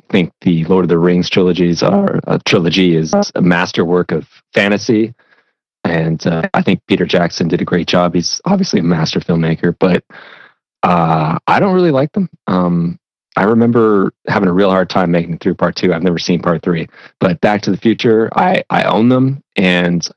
[0.09, 5.13] think the Lord of the Rings trilogies are a trilogy is a masterwork of fantasy,
[5.83, 8.13] and uh, I think Peter Jackson did a great job.
[8.13, 10.03] He's obviously a master filmmaker, but
[10.83, 12.29] uh, I don't really like them.
[12.47, 12.99] Um,
[13.35, 15.93] I remember having a real hard time making it through part two.
[15.93, 16.87] I've never seen part three,
[17.19, 20.07] but Back to the Future, I I own them, and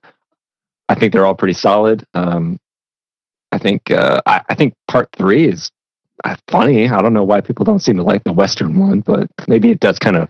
[0.89, 2.05] I think they're all pretty solid.
[2.15, 2.59] Um,
[3.53, 5.80] I think uh, I, I think part three is uh,
[6.49, 6.89] funny.
[6.89, 9.81] I don't know why people don't seem to like the Western one, but maybe it
[9.81, 10.29] does kind of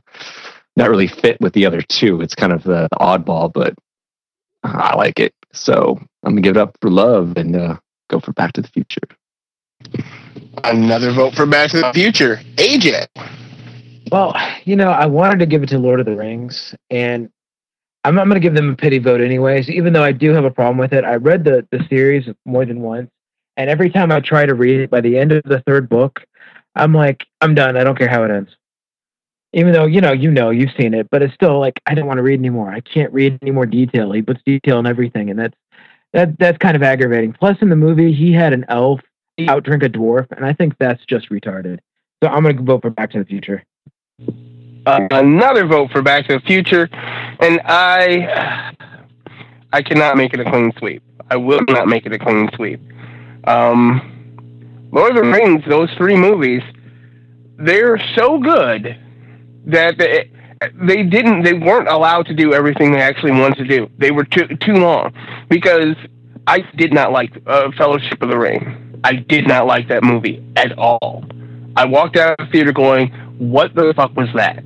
[0.77, 2.21] not really fit with the other two.
[2.21, 3.75] It's kind of the, the oddball, but
[4.63, 5.35] I like it.
[5.53, 7.77] So I'm gonna give it up for love and uh,
[8.09, 9.03] go for Back to the Future.
[10.65, 12.41] Another vote for Back to the Future.
[12.57, 13.07] AJ.
[14.11, 14.35] Well,
[14.65, 17.31] you know, I wanted to give it to Lord of the Rings, and
[18.05, 20.45] I'm, I'm going to give them a pity vote anyways, even though I do have
[20.45, 21.05] a problem with it.
[21.05, 23.11] I read the, the series more than once,
[23.61, 26.21] and every time I try to read it, by the end of the third book,
[26.77, 27.77] I'm like, I'm done.
[27.77, 28.57] I don't care how it ends.
[29.53, 32.07] Even though you know, you know, you've seen it, but it's still like I don't
[32.07, 32.71] want to read anymore.
[32.71, 34.13] I can't read any more detail.
[34.13, 35.55] He puts detail in everything, and that's
[36.15, 37.35] that that's kind of aggravating.
[37.35, 39.01] Plus, in the movie, he had an elf
[39.41, 41.81] outdrink a dwarf, and I think that's just retarded.
[42.23, 43.63] So I'm gonna vote for Back to the Future.
[44.87, 46.89] Uh, another vote for Back to the Future,
[47.41, 48.73] and I,
[49.73, 51.03] I cannot make it a clean sweep.
[51.31, 52.81] I will not make it a clean sweep.
[53.45, 56.63] Um, Lord of the Rings, those three movies,
[57.59, 58.99] they're so good
[59.67, 60.31] that they,
[60.75, 63.91] they didn't, they weren't allowed to do everything they actually wanted to do.
[63.99, 65.13] They were too too long
[65.49, 65.97] because
[66.47, 69.01] I did not like uh, Fellowship of the Ring.
[69.05, 71.25] I did not like that movie at all.
[71.77, 73.09] I walked out of the theater going,
[73.39, 74.63] "What the fuck was that?"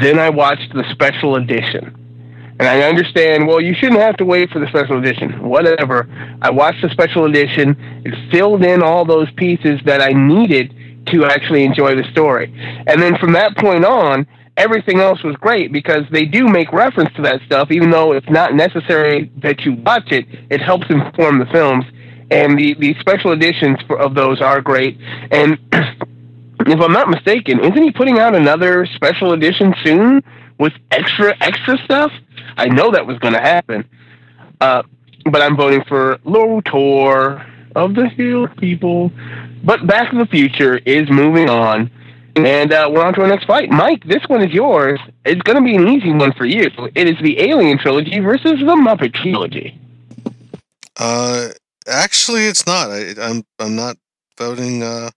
[0.00, 1.94] Then I watched the special edition.
[2.58, 5.48] And I understand, well, you shouldn't have to wait for the special edition.
[5.48, 6.08] Whatever.
[6.42, 7.76] I watched the special edition.
[8.04, 10.74] It filled in all those pieces that I needed
[11.06, 12.52] to actually enjoy the story.
[12.86, 14.26] And then from that point on,
[14.56, 18.28] everything else was great because they do make reference to that stuff, even though it's
[18.28, 20.26] not necessary that you watch it.
[20.50, 21.84] It helps inform the films.
[22.30, 24.98] And the, the special editions for, of those are great.
[25.30, 30.22] And if I'm not mistaken, isn't he putting out another special edition soon
[30.58, 32.12] with extra extra stuff?
[32.58, 33.88] I know that was going to happen.
[34.60, 34.82] Uh,
[35.30, 39.12] but I'm voting for Lotor of the Hill people.
[39.64, 41.90] But Back to the Future is moving on.
[42.36, 43.70] And uh, we're on to our next fight.
[43.70, 45.00] Mike, this one is yours.
[45.24, 46.70] It's going to be an easy one for you.
[46.94, 49.78] It is the Alien trilogy versus the Muppet trilogy.
[50.96, 51.48] Uh,
[51.86, 52.90] actually, it's not.
[52.90, 53.96] I, I'm I'm not
[54.36, 54.82] voting.
[54.82, 55.10] Uh,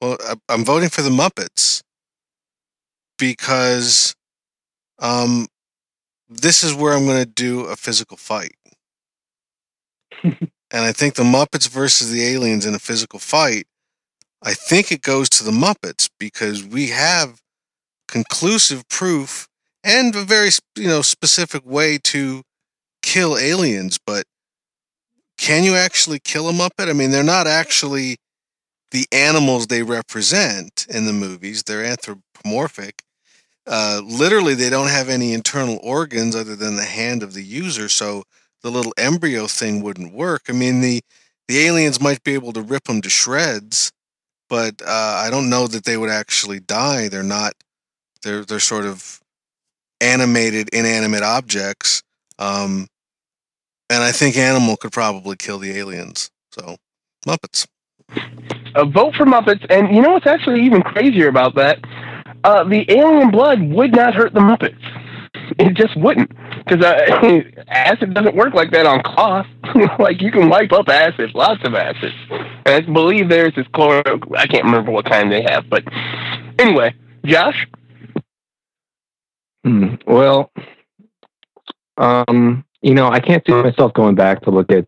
[0.00, 1.82] well, I, I'm voting for the Muppets
[3.18, 4.14] because
[4.98, 5.46] um,
[6.28, 8.56] this is where I'm going to do a physical fight.
[10.22, 13.66] and I think the Muppets versus the aliens in a physical fight,
[14.42, 17.40] I think it goes to the Muppets because we have
[18.08, 19.48] conclusive proof
[19.82, 22.42] and a very you know specific way to
[23.02, 24.24] kill aliens, but
[25.38, 26.88] can you actually kill a Muppet?
[26.88, 28.16] I mean, they're not actually
[28.90, 31.62] the animals they represent in the movies.
[31.62, 33.02] They're anthropomorphic.
[33.66, 37.88] Uh, literally, they don't have any internal organs other than the hand of the user,
[37.88, 38.22] so
[38.62, 40.42] the little embryo thing wouldn't work.
[40.48, 41.02] I mean, the
[41.48, 43.92] the aliens might be able to rip them to shreds,
[44.48, 47.08] but uh, I don't know that they would actually die.
[47.08, 47.54] They're not.
[48.22, 49.20] They're they're sort of
[50.00, 52.02] animated, inanimate objects.
[52.38, 52.86] Um,
[53.88, 56.30] and I think Animal could probably kill the aliens.
[56.52, 56.76] So,
[57.26, 57.66] Muppets.
[58.74, 61.78] A vote for Muppets, and you know what's actually even crazier about that?
[62.44, 64.76] Uh, the alien blood would not hurt the Muppets.
[65.58, 66.30] It just wouldn't,
[66.64, 69.46] because uh, acid doesn't work like that on cloth.
[69.98, 72.12] like you can wipe up acid, lots of acid.
[72.30, 74.36] And I believe there's this chloro.
[74.36, 75.84] I can't remember what kind they have, but
[76.58, 76.94] anyway,
[77.24, 77.66] Josh.
[79.64, 79.96] Hmm.
[80.06, 80.50] Well,
[81.98, 84.86] um, you know, I can't see myself going back to look at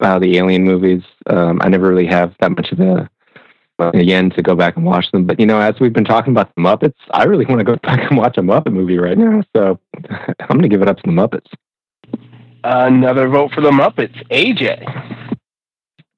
[0.00, 1.02] uh, the Alien movies.
[1.26, 3.08] Um, I never really have that much of a
[3.90, 5.26] again to go back and watch them.
[5.26, 7.76] But you know, as we've been talking about the Muppets, I really want to go
[7.82, 9.42] back and watch a Muppet movie right now.
[9.54, 9.78] So
[10.40, 11.50] I'm going to give it up to the Muppets.
[12.64, 15.36] Another vote for the Muppets, AJ.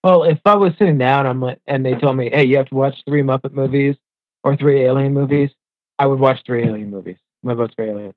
[0.02, 2.68] Well, if I was sitting down I'm like, and they told me, "Hey, you have
[2.68, 3.96] to watch three Muppet movies
[4.42, 5.50] or three Alien movies,"
[5.98, 7.16] I would watch three Alien movies.
[7.42, 8.14] My vote's for Alien.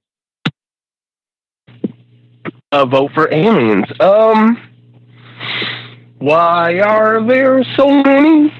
[2.74, 3.86] A vote for Aliens.
[4.02, 4.58] Um,
[6.20, 8.52] why are there so many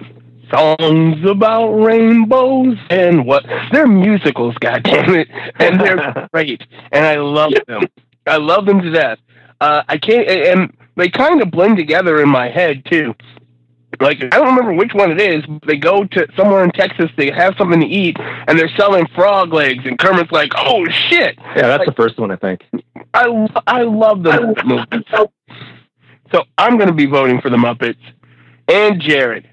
[0.50, 3.46] songs about rainbows and what?
[3.72, 5.28] They're musicals, goddammit,
[5.60, 7.84] and they're great, and I love them.
[8.26, 9.20] I love them to death.
[9.62, 13.16] Uh, I can't, and they kind of blend together in my head too.
[14.00, 15.44] Like I don't remember which one it is.
[15.48, 17.10] But they go to somewhere in Texas.
[17.18, 19.86] They have something to eat, and they're selling frog legs.
[19.86, 22.62] And Kermit's like, "Oh shit!" Yeah, that's Like, the first one, I think.
[23.14, 25.06] I lo- I love the Muppet movies.
[26.32, 27.96] So I'm going to be voting for the Muppets
[28.68, 29.50] and Jared.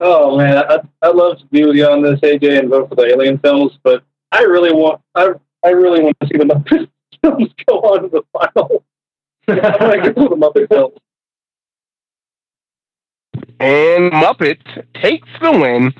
[0.00, 2.94] Oh man, I, I'd love to be with you on this, AJ, and vote for
[2.94, 4.02] the Alien films, but
[4.32, 5.30] I really want, I,
[5.64, 6.88] I really want to see the Muppet
[7.22, 8.84] films go on to the final.
[9.48, 10.96] I go the Muppet films.
[13.60, 15.92] And Muppets takes the win,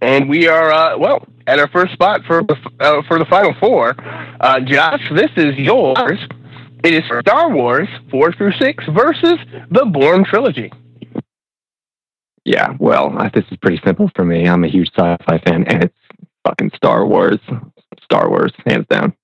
[0.00, 2.42] and we are uh, well at our first spot for
[2.78, 3.96] uh, for the final four.
[4.40, 6.18] Uh, Josh, this is yours.
[6.84, 9.38] It is Star Wars four through six versus
[9.70, 10.70] the Bourne trilogy.
[12.44, 14.48] Yeah, well, this is pretty simple for me.
[14.48, 15.96] I'm a huge sci-fi fan, and it's
[16.44, 17.38] fucking Star Wars.
[18.02, 19.14] Star Wars, hands down.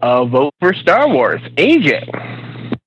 [0.00, 1.40] Uh, vote for Star Wars.
[1.56, 2.78] AJ.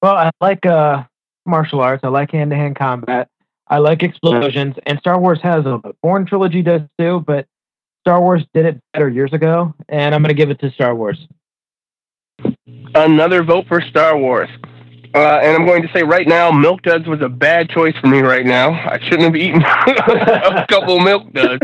[0.00, 1.04] Well, I like uh,
[1.44, 2.04] martial arts.
[2.04, 3.28] I like hand-to-hand combat.
[3.68, 5.80] I like explosions, and Star Wars has them.
[5.82, 7.46] The Bourne trilogy does too, but
[8.00, 10.94] Star Wars did it better years ago, and I'm going to give it to Star
[10.94, 11.26] Wars.
[12.94, 14.50] Another vote for Star Wars.
[15.14, 18.06] Uh, and I'm going to say right now, Milk Duds was a bad choice for
[18.06, 18.70] me right now.
[18.70, 21.62] I shouldn't have eaten a couple Milk Duds.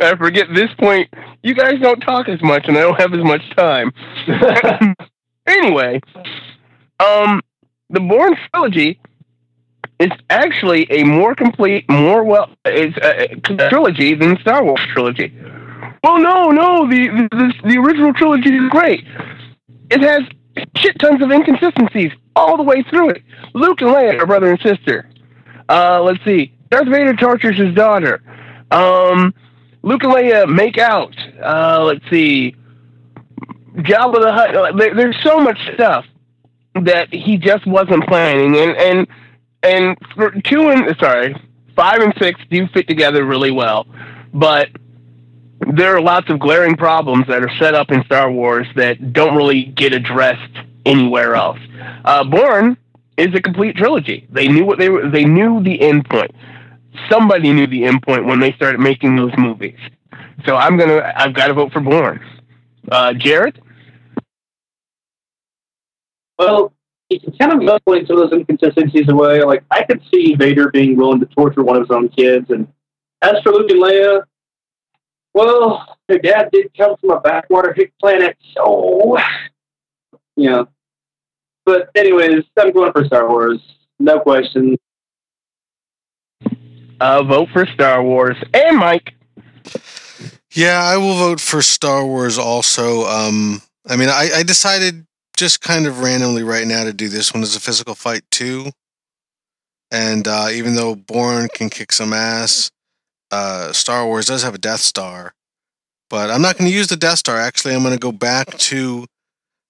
[0.00, 1.08] I forget this point,
[1.42, 3.92] you guys don't talk as much, and I don't have as much time.
[5.46, 6.00] anyway,
[7.00, 7.40] um,
[7.88, 9.00] the Bourne trilogy
[9.98, 14.80] is actually a more complete, more well, it's a, a trilogy than the Star Wars
[14.92, 15.32] trilogy.
[16.04, 19.04] Well, no, no, the the, the original trilogy is great.
[19.90, 20.22] It has
[20.76, 23.22] shit tons of inconsistencies all the way through it.
[23.52, 25.08] Luke and Leia are brother and sister.
[25.68, 26.54] Uh, let's see.
[26.70, 28.22] Darth Vader tortures his daughter.
[28.70, 29.34] Um,
[29.82, 31.14] Luke and Leia make out.
[31.42, 32.54] Uh, let's see.
[33.76, 34.76] Jabba the Hutt.
[34.76, 36.04] There, there's so much stuff
[36.82, 39.06] that he just wasn't planning, and and
[39.62, 41.34] and two and sorry,
[41.74, 43.86] five and six do fit together really well,
[44.32, 44.68] but
[45.72, 49.36] there are lots of glaring problems that are set up in Star Wars that don't
[49.36, 50.56] really get addressed
[50.88, 51.58] anywhere else.
[52.04, 52.76] Uh, Bourne
[53.18, 54.26] is a complete trilogy.
[54.30, 55.10] They knew what they were.
[55.10, 56.30] They knew the end point.
[57.10, 59.78] Somebody knew the end point when they started making those movies.
[60.46, 61.12] So I'm gonna.
[61.16, 62.20] I've got to vote for Bourne.
[62.90, 63.60] Uh, Jared.
[66.38, 66.72] Well,
[67.10, 69.42] you can kind of muscle some of those inconsistencies away.
[69.42, 72.68] Like I could see Vader being willing to torture one of his own kids, and
[73.22, 74.22] as for Luke and Leia,
[75.34, 79.16] well, their dad did come from a backwater hick planet, so
[80.36, 80.68] you know.
[81.68, 83.60] But anyways, I'm going for Star Wars.
[83.98, 84.78] No question.
[86.98, 89.12] Uh, vote for Star Wars and Mike.
[90.54, 93.04] Yeah, I will vote for Star Wars also.
[93.04, 95.04] Um, I mean, I, I decided
[95.36, 98.70] just kind of randomly right now to do this one as a physical fight too.
[99.90, 102.70] And uh, even though Bourne can kick some ass,
[103.30, 105.34] uh, Star Wars does have a Death Star.
[106.08, 107.36] But I'm not going to use the Death Star.
[107.36, 109.04] Actually, I'm going to go back to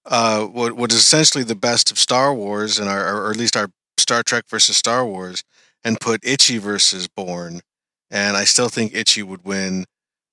[0.09, 3.55] uh, what what is essentially the best of Star Wars, and our, or at least
[3.55, 5.43] our Star Trek versus Star Wars,
[5.83, 7.61] and put Itchy versus Bourne,
[8.09, 9.85] And I still think Itchy would win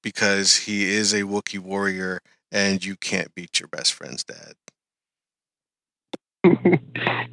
[0.03, 2.21] because he is a Wookiee warrior,
[2.51, 4.55] and you can't beat your best friend's dad.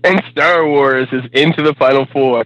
[0.04, 2.44] and Star Wars is into the Final Four.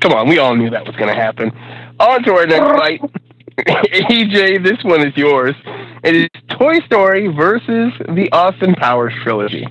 [0.00, 1.50] Come on, we all knew that was going to happen.
[1.98, 3.00] On to our next fight.
[3.66, 5.54] AJ, this one is yours.
[6.02, 9.66] It is Toy Story versus the Austin Powers trilogy.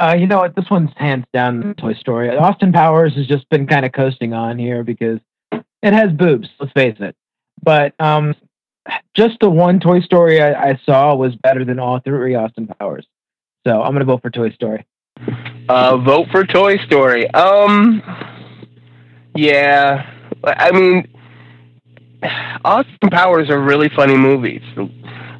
[0.00, 0.56] Uh, you know what?
[0.56, 2.36] This one's hands down Toy Story.
[2.36, 5.20] Austin Powers has just been kind of coasting on here because
[5.52, 6.48] it has boobs.
[6.58, 7.14] Let's face it.
[7.62, 8.34] But um,
[9.14, 13.06] just the one Toy Story I, I saw was better than all three Austin Powers.
[13.64, 14.84] So I'm gonna vote for Toy Story.
[15.68, 17.28] Uh, vote for Toy Story.
[17.30, 18.02] Um,
[19.34, 20.10] yeah,
[20.44, 21.08] I mean,
[22.64, 24.62] Austin Powers are really funny movies.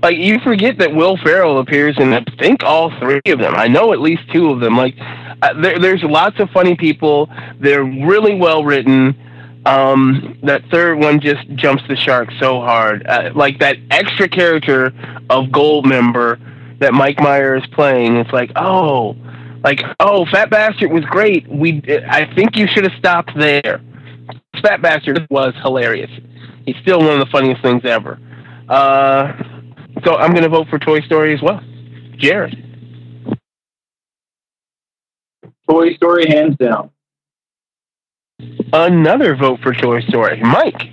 [0.03, 3.55] Like you forget that Will Ferrell appears in I think all three of them.
[3.57, 4.77] I know at least two of them.
[4.77, 4.95] Like
[5.43, 7.29] uh, there, there's lots of funny people.
[7.61, 9.17] They're really well written.
[9.67, 13.07] Um, that third one just jumps the shark so hard.
[13.07, 14.87] Uh, like that extra character
[15.31, 16.39] of Goldmember
[16.79, 18.17] that Mike Meyer is playing.
[18.17, 19.17] It's like, oh,
[19.65, 21.49] like oh, Fat Bastard was great.
[21.49, 23.81] We, I think you should have stopped there.
[24.63, 26.11] Fat Bastard was hilarious.
[26.69, 28.19] He's still one of the funniest things ever.
[28.69, 29.33] Uh,
[30.05, 31.63] so I'm going to vote for Toy Story as well.
[32.19, 32.63] Jared.
[35.67, 36.91] Toy Story, hands down.
[38.71, 40.43] Another vote for Toy Story.
[40.43, 40.91] Mike.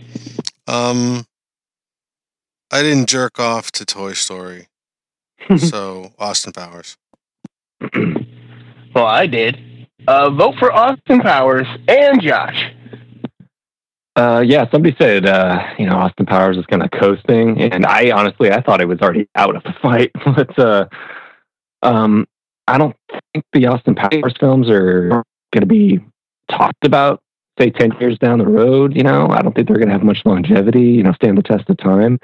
[0.65, 1.25] Um,
[2.71, 4.67] I didn't jerk off to Toy Story,
[5.57, 6.95] so Austin Powers.
[7.91, 9.59] well, I did.
[10.07, 12.71] Uh, vote for Austin Powers and Josh.
[14.15, 18.11] Uh, yeah, somebody said, uh, you know, Austin Powers is kind of coasting, and I
[18.11, 20.11] honestly, I thought it was already out of the fight.
[20.25, 20.85] but uh,
[21.81, 22.25] um,
[22.67, 22.95] I don't
[23.33, 25.09] think the Austin Powers films are
[25.51, 25.99] going to be
[26.49, 27.21] talked about,
[27.59, 28.95] say, ten years down the road.
[28.95, 30.81] You know, I don't think they're going to have much longevity.
[30.81, 32.17] You know, stand the test of time.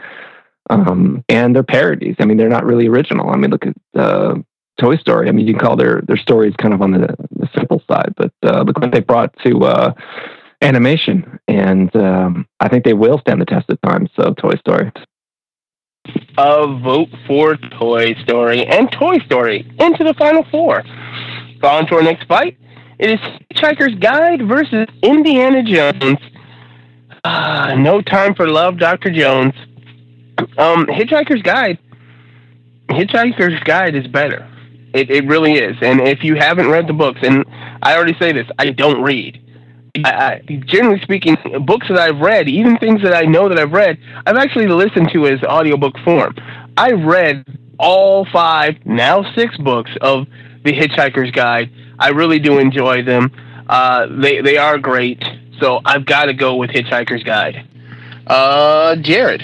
[0.69, 2.15] Um, and they're parodies.
[2.19, 3.31] I mean, they're not really original.
[3.31, 4.35] I mean, look at uh,
[4.79, 5.27] Toy Story.
[5.27, 8.13] I mean, you can call their their stories kind of on the, the simple side,
[8.15, 9.93] but uh, look what they brought to uh,
[10.61, 14.07] animation, and um, I think they will stand the test of time.
[14.15, 14.91] So, Toy Story.
[16.37, 20.83] A vote for Toy Story and Toy Story into the final four.
[21.63, 22.57] On to our next fight.
[22.97, 23.19] It is
[23.53, 26.19] Hitchhiker's Guide versus Indiana Jones.
[27.23, 29.11] Uh, no time for love, Dr.
[29.11, 29.53] Jones.
[30.57, 31.77] Um, Hitchhiker's Guide.
[32.89, 34.47] Hitchhiker's Guide is better.
[34.93, 35.77] It, it really is.
[35.81, 37.45] And if you haven't read the books, and
[37.83, 39.39] I already say this, I don't read
[40.03, 43.71] I, I, generally speaking, books that I've read, even things that I know that I've
[43.71, 46.35] read, I've actually listened to as audiobook form.
[46.77, 47.45] I read
[47.77, 50.27] all five, now six books of
[50.63, 51.71] The Hitchhiker's Guide.
[51.99, 53.31] I really do enjoy them.
[53.67, 55.23] Uh, they they are great.
[55.59, 57.67] So I've got to go with Hitchhiker's Guide.
[58.27, 59.43] Uh, Jared.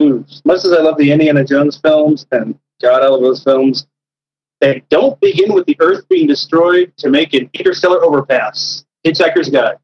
[0.00, 3.86] As much as I love the Indiana Jones films, and God, I love those films,
[4.62, 8.84] they don't begin with the Earth being destroyed to make an interstellar overpass.
[9.04, 9.76] Hitchhiker's Guide.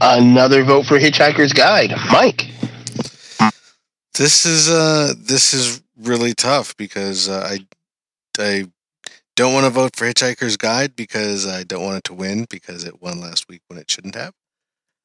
[0.00, 1.92] Another vote for Hitchhiker's Guide.
[2.10, 2.48] Mike.
[4.14, 7.66] This is uh this is really tough because uh, I
[8.38, 8.66] I
[9.36, 12.84] don't want to vote for Hitchhiker's Guide because I don't want it to win because
[12.84, 14.32] it won last week when it shouldn't have.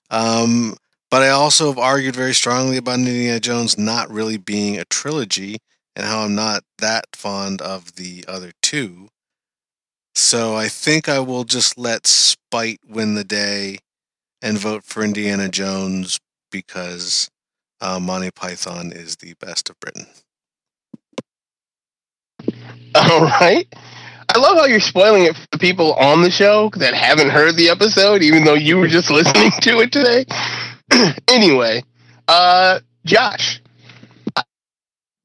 [0.09, 0.77] Um,
[1.11, 5.57] but I also have argued very strongly about Indiana Jones not really being a trilogy
[5.95, 9.10] and how I'm not that fond of the other two.
[10.16, 13.78] So I think I will just let spite win the day
[14.41, 16.20] and vote for Indiana Jones
[16.52, 17.30] because
[17.82, 20.08] uh, Monty Python is the best of Britain.
[22.95, 23.68] All right.
[24.34, 27.56] I love how you're spoiling it for the people on the show that haven't heard
[27.56, 30.26] the episode, even though you were just listening to it today.
[31.28, 31.84] anyway,
[32.28, 33.62] uh, Josh.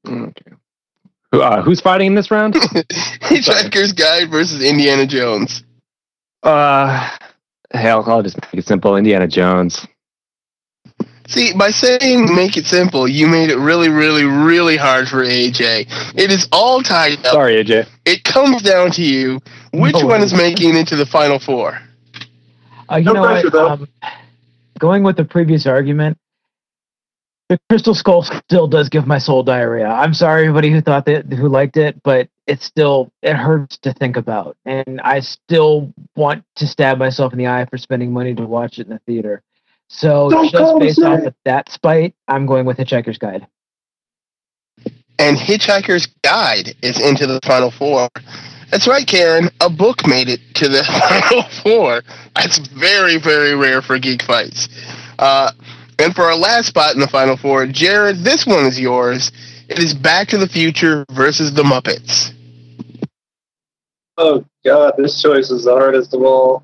[0.07, 0.53] Okay.
[1.33, 2.53] Who, uh, who's fighting in this round?
[2.53, 5.63] Hitchhiker's Guide versus Indiana Jones.
[6.43, 7.09] Uh,
[7.71, 8.95] hell, I'll just make it simple.
[8.95, 9.87] Indiana Jones.
[11.27, 15.87] See, by saying make it simple, you made it really, really, really hard for AJ.
[16.15, 17.33] It is all tied up.
[17.33, 17.87] Sorry, AJ.
[18.05, 19.39] It comes down to you.
[19.71, 21.79] Which No one is making it into the final four?
[22.91, 23.71] Uh, you No know pressure, what?
[23.71, 23.87] Um,
[24.77, 26.19] going with the previous argument,
[27.53, 29.85] the Crystal Skull still does give my soul diarrhea.
[29.87, 33.93] I'm sorry, everybody who thought that who liked it, but it still it hurts to
[33.93, 38.33] think about, and I still want to stab myself in the eye for spending money
[38.33, 39.43] to watch it in the theater.
[39.87, 41.27] So Don't just based off that.
[41.27, 43.45] of that spite, I'm going with Hitchhiker's Guide.
[45.19, 48.09] And Hitchhiker's Guide is into the final four.
[48.71, 49.49] That's right, Karen.
[49.61, 50.83] A book made it to the
[51.29, 52.01] final four.
[52.35, 54.67] That's very, very rare for Geek Fights.
[55.19, 55.51] Uh,
[55.99, 59.31] and for our last spot in the final four, Jared, this one is yours.
[59.69, 62.33] It is Back to the Future versus the Muppets.
[64.17, 66.63] Oh God, this choice is the hardest of all.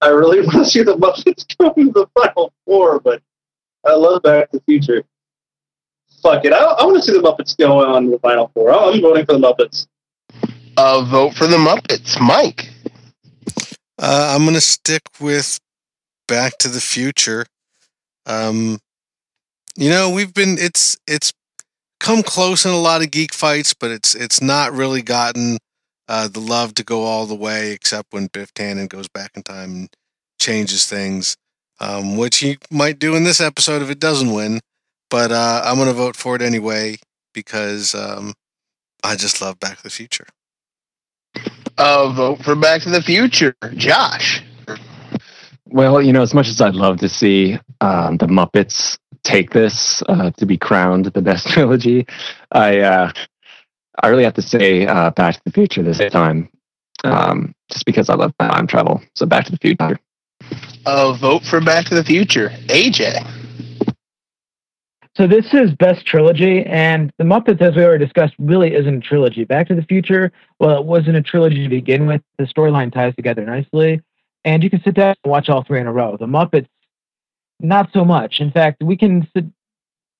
[0.00, 3.22] I really want to see the Muppets go to the final four, but
[3.84, 5.04] I love Back to the Future.
[6.22, 8.72] Fuck it, I, I want to see the Muppets go on to the final four.
[8.72, 9.86] I'm I'm voting for the Muppets.
[10.78, 12.20] A vote for the Muppets.
[12.20, 12.68] Mike.
[13.98, 15.58] Uh, I'm gonna stick with
[16.28, 17.46] Back to the Future.
[18.26, 18.78] Um,
[19.76, 21.32] you know, we've been it's it's
[22.00, 25.58] come close in a lot of geek fights, but it's it's not really gotten
[26.08, 29.42] uh, the love to go all the way, except when Biff Tannen goes back in
[29.42, 29.88] time and
[30.38, 31.36] changes things,
[31.80, 34.60] um, which he might do in this episode if it doesn't win.
[35.10, 36.96] But uh, I'm gonna vote for it anyway
[37.32, 38.34] because um,
[39.04, 40.26] I just love Back to the Future.
[41.78, 43.54] A vote for Back to the Future.
[43.74, 44.42] Josh.
[45.68, 50.02] Well, you know, as much as I'd love to see um, the Muppets take this
[50.08, 52.06] uh, to be crowned the best trilogy,
[52.52, 53.12] I uh,
[54.02, 56.48] I really have to say uh, Back to the Future this time,
[57.04, 59.02] um, just because I love time travel.
[59.14, 59.98] So Back to the Future.
[60.86, 62.50] A vote for Back to the Future.
[62.66, 63.32] AJ.
[65.16, 69.00] So this is best trilogy, and the Muppets, as we already discussed, really isn't a
[69.00, 69.44] trilogy.
[69.44, 70.30] Back to the Future,
[70.60, 72.20] well, it wasn't a trilogy to begin with.
[72.36, 74.02] The storyline ties together nicely,
[74.46, 76.16] and you can sit down and watch all three in a row.
[76.18, 76.68] The Muppets,
[77.60, 78.40] not so much.
[78.40, 79.44] In fact, we can sit.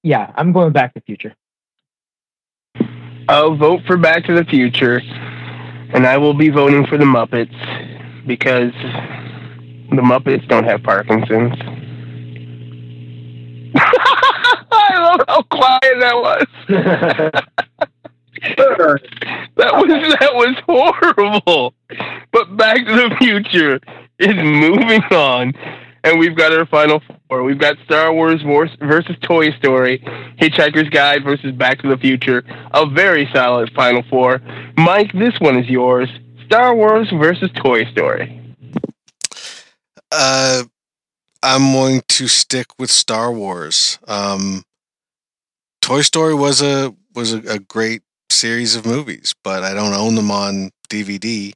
[0.03, 1.35] Yeah, I'm going Back to the Future.
[3.29, 5.01] I'll vote for Back to the Future,
[5.95, 8.73] and I will be voting for the Muppets because
[9.91, 11.55] the Muppets don't have Parkinson's.
[13.79, 16.47] I love how quiet that was.
[18.57, 21.75] that was that was horrible.
[22.33, 23.81] But Back to the Future
[24.19, 25.53] is moving on,
[26.05, 27.43] and we've got our final four.
[27.43, 29.99] We've got Star Wars versus Toy Story,
[30.41, 32.43] Hitchhiker's Guide versus Back to the Future.
[32.73, 34.41] A very solid final four.
[34.77, 36.09] Mike, this one is yours.
[36.45, 38.41] Star Wars versus Toy Story.
[40.13, 40.63] Uh,
[41.43, 43.99] I'm going to stick with Star Wars.
[44.07, 44.65] Um,
[45.81, 50.15] Toy Story was a was a, a great series of movies, but I don't own
[50.15, 51.53] them on DVD.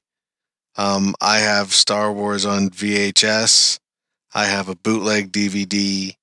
[0.80, 3.78] Um, I have Star Wars on VHS.
[4.34, 6.14] I have a bootleg DVD.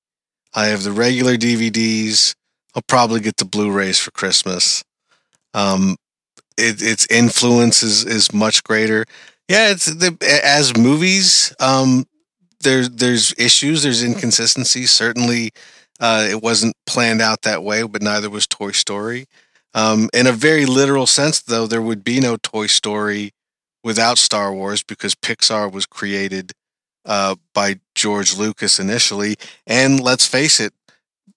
[0.56, 2.34] I have the regular DVDs.
[2.74, 4.84] I'll probably get the Blu-rays for Christmas.
[5.54, 5.96] Um,
[6.58, 9.06] it, its influence is, is much greater.
[9.48, 11.54] Yeah, it's the as movies.
[11.60, 12.08] Um,
[12.62, 14.92] there's there's issues, there's inconsistencies.
[14.92, 15.52] Certainly,
[16.00, 19.28] uh, it wasn't planned out that way, but neither was Toy Story.
[19.76, 23.34] Um, in a very literal sense, though, there would be no Toy Story
[23.88, 26.52] without Star Wars because Pixar was created
[27.06, 30.74] uh, by George Lucas initially, and let's face it,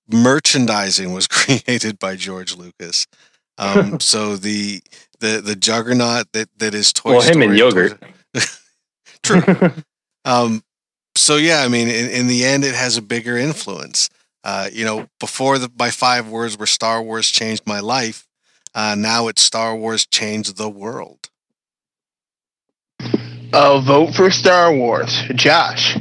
[0.09, 3.07] merchandising was created by George Lucas.
[3.57, 4.83] Um, so the
[5.21, 7.37] the the juggernaut that that is Toy well, Story.
[7.37, 8.03] him and yogurt.
[9.23, 9.73] True.
[10.25, 10.65] um,
[11.17, 14.11] so yeah, I mean, in, in the end, it has a bigger influence.
[14.43, 18.27] Uh, you know, before the my five words were Star Wars changed my life.
[18.75, 21.30] Uh, now it's Star Wars changed the world.
[23.53, 25.97] Uh, vote for Star Wars, Josh.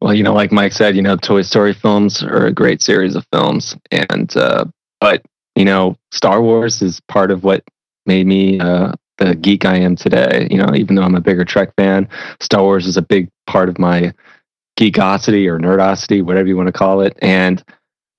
[0.00, 3.16] Well, you know, like Mike said, you know, Toy Story films are a great series
[3.16, 4.64] of films, and uh,
[5.00, 5.24] but
[5.56, 7.64] you know, Star Wars is part of what
[8.06, 10.46] made me uh, the geek I am today.
[10.50, 12.08] You know, even though I'm a bigger Trek fan,
[12.40, 14.12] Star Wars is a big part of my
[14.78, 17.18] geekosity or nerdosity, whatever you want to call it.
[17.20, 17.62] And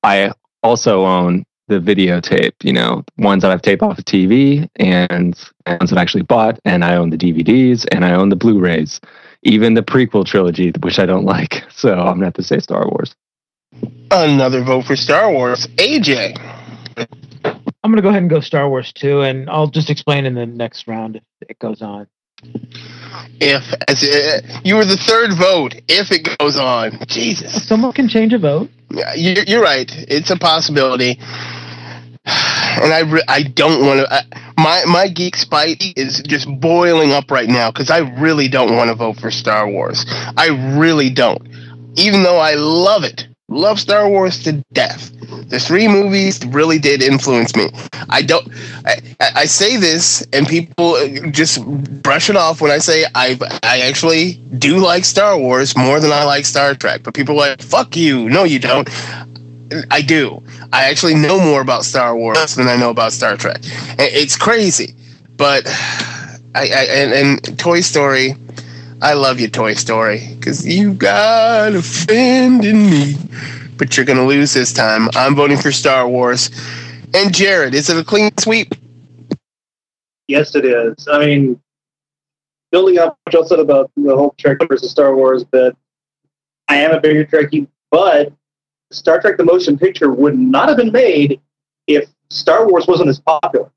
[0.03, 5.35] I also own the videotape, you know, ones that I've taped off the TV and
[5.65, 6.59] ones that I've actually bought.
[6.65, 8.99] And I own the DVDs and I own the Blu rays,
[9.43, 11.63] even the prequel trilogy, which I don't like.
[11.79, 13.15] So I'm going to have to say Star Wars.
[14.11, 16.35] Another vote for Star Wars, AJ.
[17.81, 20.45] I'm gonna go ahead and go Star Wars too, and I'll just explain in the
[20.45, 22.07] next round if it goes on.
[23.39, 28.07] If as uh, you were the third vote, if it goes on, Jesus, someone can
[28.07, 28.69] change a vote.
[28.91, 29.89] Yeah, you're, you're right.
[30.07, 31.19] It's a possibility,
[32.25, 34.11] and I re- I don't want to.
[34.11, 34.21] Uh,
[34.57, 38.89] my my geek spite is just boiling up right now because I really don't want
[38.89, 40.05] to vote for Star Wars.
[40.37, 41.41] I really don't,
[41.95, 45.11] even though I love it, love Star Wars to death.
[45.49, 47.69] The three movies really did influence me.
[48.09, 48.47] I don't.
[48.85, 50.97] I, I say this, and people
[51.31, 51.63] just
[52.01, 56.11] brush it off when I say I I actually do like Star Wars more than
[56.11, 57.01] I like Star Trek.
[57.03, 58.87] But people are like, "Fuck you!" No, you don't.
[59.91, 60.41] I do.
[60.73, 63.59] I actually know more about Star Wars than I know about Star Trek.
[63.99, 64.95] It's crazy,
[65.37, 65.67] but
[66.55, 68.35] I, I and, and Toy Story.
[69.01, 71.73] I love you, Toy Story, because you got
[72.09, 73.15] in me
[73.79, 75.09] but you're to lose this time.
[75.15, 76.51] I'm voting for Star Wars.
[77.15, 78.75] And Jared, is it a clean sweep?
[80.27, 81.07] Yes, it is.
[81.07, 81.59] I mean,
[82.71, 85.75] building up what you said about the whole Trek versus Star Wars but
[86.67, 88.31] I am a bigger Trekkie, but
[88.91, 91.41] Star Trek the Motion Picture would not have been made
[91.87, 93.71] if Star Wars wasn't as popular.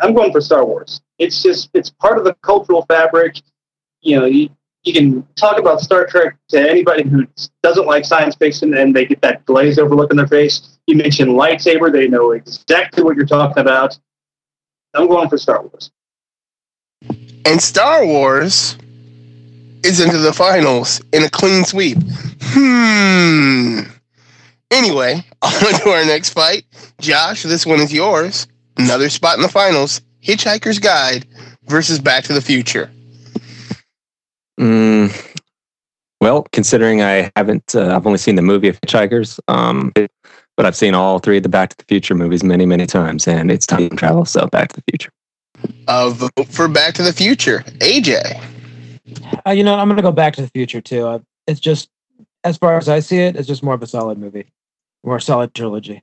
[0.00, 1.00] I'm going for Star Wars.
[1.18, 3.40] It's just, it's part of the cultural fabric.
[4.00, 4.50] You know, you,
[4.84, 7.26] you can talk about Star Trek to anybody who
[7.62, 10.78] doesn't like science fiction and they get that glazed over look in their face.
[10.86, 13.98] You mention lightsaber, they know exactly what you're talking about.
[14.94, 15.90] I'm going for Star Wars.
[17.44, 18.76] And Star Wars
[19.84, 21.98] is into the finals in a clean sweep.
[22.40, 23.80] Hmm.
[24.70, 26.64] Anyway, on to our next fight.
[27.00, 28.46] Josh, this one is yours.
[28.76, 30.00] Another spot in the finals.
[30.24, 31.26] Hitchhiker's Guide
[31.64, 32.90] versus Back to the Future.
[34.58, 35.12] Mm,
[36.20, 40.76] well, considering I haven't, uh, I've only seen the movie of Hitchhikers, um, but I've
[40.76, 43.66] seen all three of the Back to the Future movies many, many times, and it's
[43.66, 45.10] time travel, so Back to the Future.
[45.88, 47.60] Uh, vote for Back to the Future.
[47.80, 48.40] AJ.
[49.46, 51.06] Uh, you know, I'm going to go Back to the Future too.
[51.06, 51.88] Uh, it's just,
[52.44, 54.52] as far as I see it, it's just more of a solid movie,
[55.04, 56.02] more solid trilogy.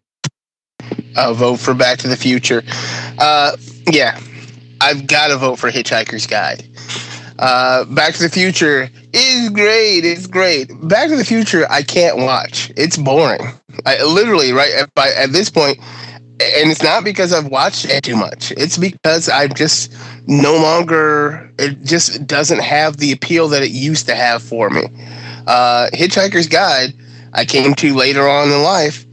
[1.16, 2.64] I'll vote for Back to the Future.
[3.18, 3.58] Uh,
[3.92, 4.20] yeah,
[4.82, 6.66] I've got to vote for Hitchhiker's Guide.
[7.38, 10.06] Uh, Back to the Future is great.
[10.06, 10.68] It's great.
[10.88, 12.72] Back to the Future, I can't watch.
[12.76, 13.42] It's boring.
[13.86, 15.80] I literally right by, at this point,
[16.42, 18.52] and it's not because I've watched it too much.
[18.52, 19.94] It's because I'm just
[20.26, 21.52] no longer.
[21.60, 24.86] It just doesn't have the appeal that it used to have for me.
[25.48, 26.94] Uh, Hitchhiker's Guide,
[27.34, 29.06] I came to later on in life.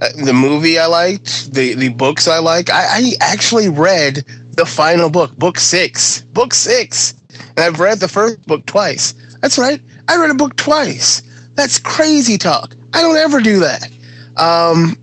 [0.00, 2.68] Uh, the movie I liked, the the books I like.
[2.70, 4.24] I, I actually read
[4.56, 7.14] the final book, book six, book six,
[7.56, 9.14] and I've read the first book twice.
[9.40, 11.22] That's right, I read a book twice.
[11.54, 12.74] That's crazy talk.
[12.94, 13.88] I don't ever do that.
[14.36, 14.96] Um,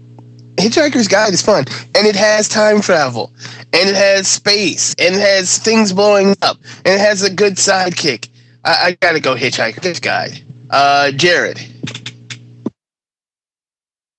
[0.60, 1.66] Hitchhiker's Guide is fun,
[1.96, 3.34] and it has time travel,
[3.74, 7.54] and it has space, and it has things blowing up, and it has a good
[7.54, 8.30] sidekick.
[8.64, 10.44] I, I gotta go Hitchhiker's Guide.
[10.70, 11.60] Uh, Jared.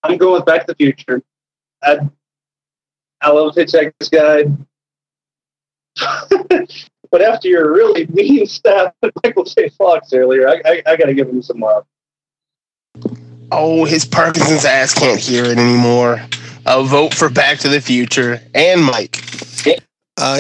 [0.03, 1.23] I'm going with Back to the Future.
[1.83, 1.99] I,
[3.21, 4.57] I love Hitchhiker's Guide.
[7.11, 8.95] but after your really mean stuff
[9.25, 9.69] Michael J.
[9.69, 11.85] Fox earlier, I, I, I got to give him some love.
[13.53, 16.23] Oh, his Parkinson's ass can't hear it anymore.
[16.67, 19.23] A vote for Back to the Future and Mike.
[20.17, 20.39] Uh,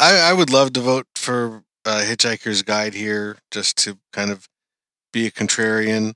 [0.00, 4.48] I, I would love to vote for uh, Hitchhiker's Guide here, just to kind of
[5.12, 6.14] be a contrarian.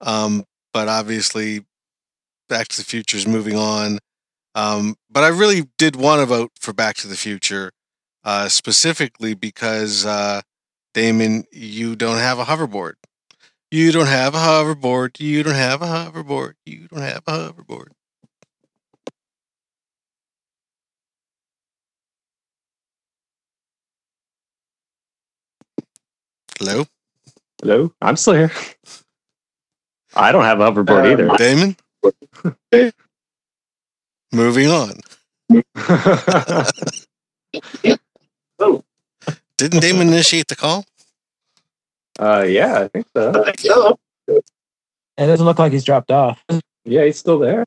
[0.00, 1.64] Um, but obviously,
[2.48, 3.98] Back to the Future is moving on.
[4.54, 7.70] Um, but I really did want to vote for Back to the Future,
[8.24, 10.42] uh, specifically because uh,
[10.94, 12.94] Damon, you don't have a hoverboard.
[13.70, 15.20] You don't have a hoverboard.
[15.20, 16.54] You don't have a hoverboard.
[16.66, 17.88] You don't have a hoverboard.
[26.58, 26.84] Hello?
[27.62, 27.92] Hello?
[28.02, 28.50] I'm still here.
[30.14, 31.28] I don't have a hoverboard Uh, either.
[31.36, 31.76] Damon?
[34.32, 35.00] Moving on.
[39.58, 40.84] Didn't Damon initiate the call?
[42.20, 43.32] Uh, yeah, I think so.
[43.58, 43.98] so.
[44.28, 46.44] It doesn't look like he's dropped off.
[46.84, 47.64] Yeah, he's still there.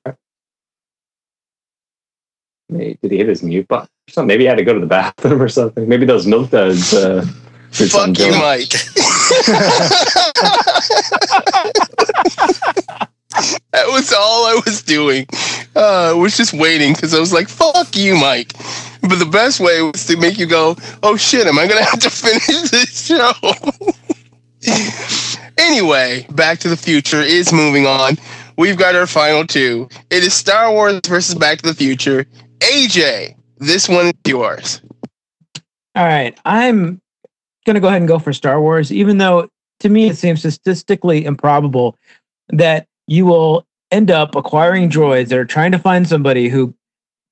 [2.69, 4.27] Maybe, did he hit his mute button or something?
[4.27, 5.89] Maybe he had to go to the bathroom or something.
[5.89, 6.93] Maybe those milk duds.
[6.93, 7.25] Uh,
[7.71, 8.39] did something Fuck you, to.
[8.39, 8.69] Mike.
[13.71, 15.25] that was all I was doing.
[15.75, 18.53] Uh, I was just waiting because I was like, fuck you, Mike.
[19.01, 21.89] But the best way was to make you go, oh shit, am I going to
[21.89, 23.31] have to finish this show?
[25.57, 28.17] anyway, Back to the Future is moving on.
[28.57, 29.89] We've got our final two.
[30.09, 32.25] It is Star Wars versus Back to the Future.
[32.59, 34.81] AJ, this one is yours.
[35.95, 37.01] All right, I'm
[37.65, 39.47] going to go ahead and go for Star Wars, even though
[39.79, 41.97] to me it seems statistically improbable
[42.49, 46.73] that you will end up acquiring droids that are trying to find somebody who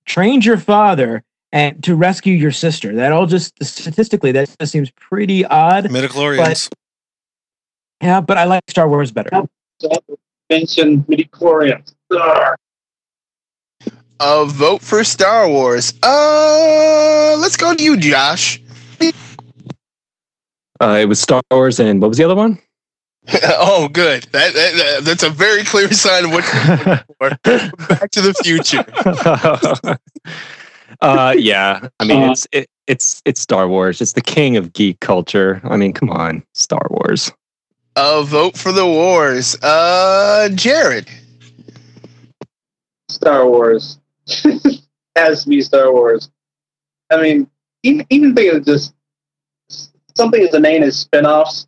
[0.05, 2.95] trained your father and to rescue your sister.
[2.95, 5.85] That all just statistically that just seems pretty odd.
[5.85, 6.69] Midichlorians.
[8.01, 9.29] But, yeah, but I like Star Wars better.
[10.49, 11.93] Mention midichlorians.
[12.11, 12.55] Ugh.
[14.19, 15.93] A vote for Star Wars.
[16.03, 18.61] Uh, let's go to you, Josh.
[20.79, 22.59] Uh, it was Star Wars and what was the other one?
[23.43, 24.23] oh, good.
[24.31, 27.29] That, that, that- that's a very clear sign of what you're for.
[27.87, 28.83] Back to the Future.
[31.01, 34.01] uh, yeah, I mean it's it, it's it's Star Wars.
[34.01, 35.61] It's the king of geek culture.
[35.63, 37.31] I mean, come on, Star Wars.
[37.95, 39.55] A vote for the Wars.
[39.61, 41.09] Uh, Jared.
[43.09, 43.99] Star Wars.
[45.15, 46.29] Has to be Star Wars.
[47.11, 47.49] I mean,
[47.83, 48.93] even, even thinking of just
[50.15, 51.67] something as inane as spin-offs.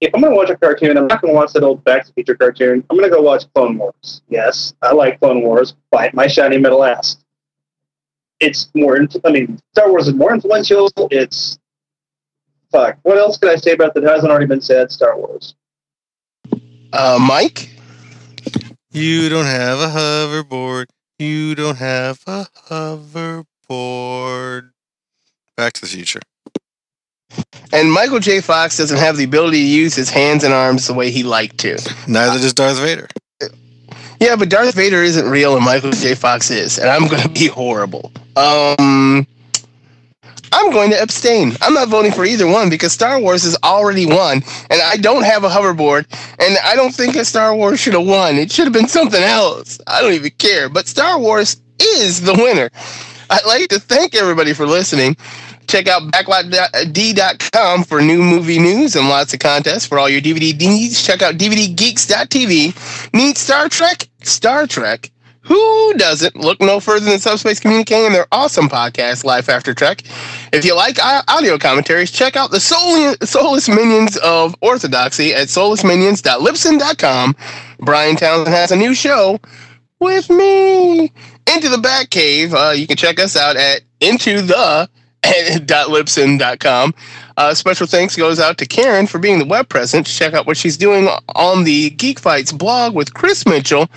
[0.00, 2.02] If I'm going to watch a cartoon, I'm not going to watch that old Back
[2.02, 2.84] to the Future cartoon.
[2.90, 4.22] I'm going to go watch Clone Wars.
[4.28, 5.76] Yes, I like Clone Wars.
[5.92, 7.18] Bite my shiny metal ass.
[8.40, 10.90] It's more, I mean, Star Wars is more influential.
[11.12, 11.60] It's,
[12.72, 12.98] fuck.
[13.02, 14.90] What else can I say about that hasn't already been said?
[14.90, 15.54] Star Wars.
[16.92, 17.70] Uh, Mike.
[18.90, 20.86] You don't have a hoverboard.
[21.18, 24.70] You don't have a hoverboard.
[25.56, 26.20] Back to the Future.
[27.72, 28.40] And Michael J.
[28.40, 31.58] Fox doesn't have the ability to use his hands and arms the way he liked
[31.58, 31.78] to.
[32.06, 33.08] Neither does Darth Vader.
[34.20, 36.14] Yeah, but Darth Vader isn't real and Michael J.
[36.14, 38.12] Fox is, and I'm going to be horrible.
[38.36, 39.26] Um,
[40.72, 41.52] Going to abstain.
[41.60, 45.24] I'm not voting for either one because Star Wars has already won, and I don't
[45.24, 46.06] have a hoverboard,
[46.38, 48.36] and I don't think that Star Wars should have won.
[48.36, 49.78] It should have been something else.
[49.86, 50.68] I don't even care.
[50.68, 52.70] But Star Wars is the winner.
[53.30, 55.16] I'd like to thank everybody for listening.
[55.68, 60.58] Check out backlotd.com for new movie news and lots of contests for all your DVD
[60.58, 61.02] needs.
[61.02, 63.14] Check out DVDgeeks.tv.
[63.14, 64.08] Need Star Trek?
[64.22, 65.11] Star Trek.
[65.44, 66.36] Who doesn't?
[66.36, 70.02] Look no further than Subspace Communicating and their awesome podcast, Life After Trek.
[70.52, 77.36] If you like audio commentaries, check out the Soul- Soulless Minions of Orthodoxy at soullessminions.libsyn.com.
[77.80, 79.40] Brian Townsend has a new show
[79.98, 81.12] with me.
[81.52, 82.52] Into the Batcave.
[82.54, 84.88] Uh, you can check us out at into the.
[87.36, 90.12] Uh, special thanks goes out to Karen for being the web presence.
[90.12, 93.88] Check out what she's doing on the Geek Fights blog with Chris Mitchell.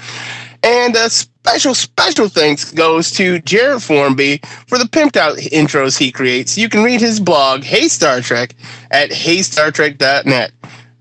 [0.63, 6.11] And a special, special thanks goes to Jared Formby for the pimped out intros he
[6.11, 6.57] creates.
[6.57, 8.55] You can read his blog, Hey Star Trek,
[8.89, 10.51] at heystartrek.net.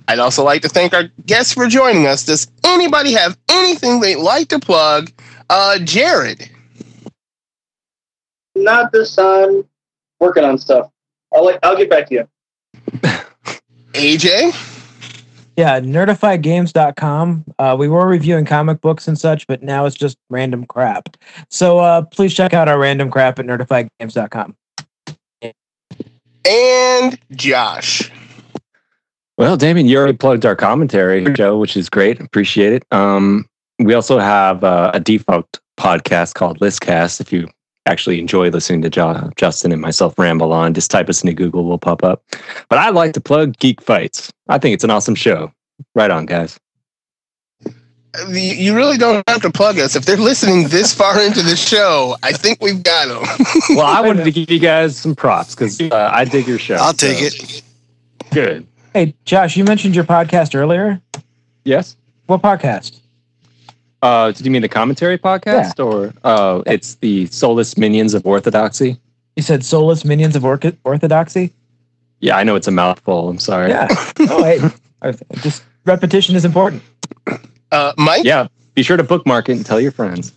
[0.07, 2.27] I'd also like to thank our guests for joining us.
[2.27, 5.11] Does anybody have anything they'd like to plug?
[5.49, 6.51] Uh, Jared.
[8.55, 9.67] Not this time.
[10.21, 10.91] Working on stuff.
[11.35, 11.59] I'll.
[11.63, 12.29] I'll get back to you.
[13.95, 14.74] AJ?
[15.57, 17.45] Yeah, nerdifiedgames.com.
[17.59, 21.17] Uh, we were reviewing comic books and such, but now it's just random crap.
[21.49, 24.57] So uh, please check out our random crap at nerdifiedgames.com.
[26.47, 28.11] And Josh.
[29.39, 32.21] Well, Damien, you already plugged our commentary show, which is great.
[32.21, 32.85] Appreciate it.
[32.93, 33.49] Um,
[33.79, 37.21] we also have uh, a default podcast called Listcast.
[37.21, 37.49] If you
[37.87, 41.65] actually enjoy listening to jo- Justin and myself ramble on, just type us into Google,
[41.67, 42.23] we'll pop up.
[42.69, 44.31] But I like to plug Geek Fights.
[44.49, 45.53] I think it's an awesome show.
[45.95, 46.59] Right on, guys.
[48.29, 49.97] You- You really don't have to plug us.
[49.97, 53.25] If they're listening this far into the show, I think we've got them.
[53.77, 56.77] Well, I wanted to give you guys some props because uh, I dig your show.
[56.77, 57.63] I'll take so- it.
[58.31, 58.67] Good.
[58.93, 61.01] Hey, Josh, you mentioned your podcast earlier.
[61.65, 61.97] Yes.
[62.27, 63.01] What podcast?
[64.05, 69.01] Uh, did you mean the commentary podcast or uh, it's the Soulless Minions of Orthodoxy?
[69.35, 71.55] You said Soulless Minions of Orch- Orthodoxy?
[72.21, 73.31] Yeah, I know it's a mouthful.
[73.31, 73.71] I'm sorry.
[73.71, 73.89] Yeah.
[74.21, 74.61] oh, hey,
[75.41, 76.83] just repetition is important.
[77.73, 78.25] Uh, Mike?
[78.25, 78.49] Yeah.
[78.75, 80.33] Be sure to bookmark it and tell your friends.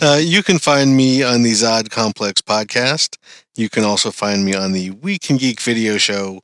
[0.00, 3.16] Uh, you can find me on the Zod Complex podcast.
[3.56, 6.42] You can also find me on the We Can Geek video show.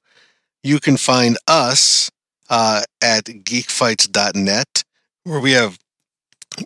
[0.62, 2.10] You can find us
[2.48, 4.84] uh, at geekfights.net,
[5.30, 5.78] where we have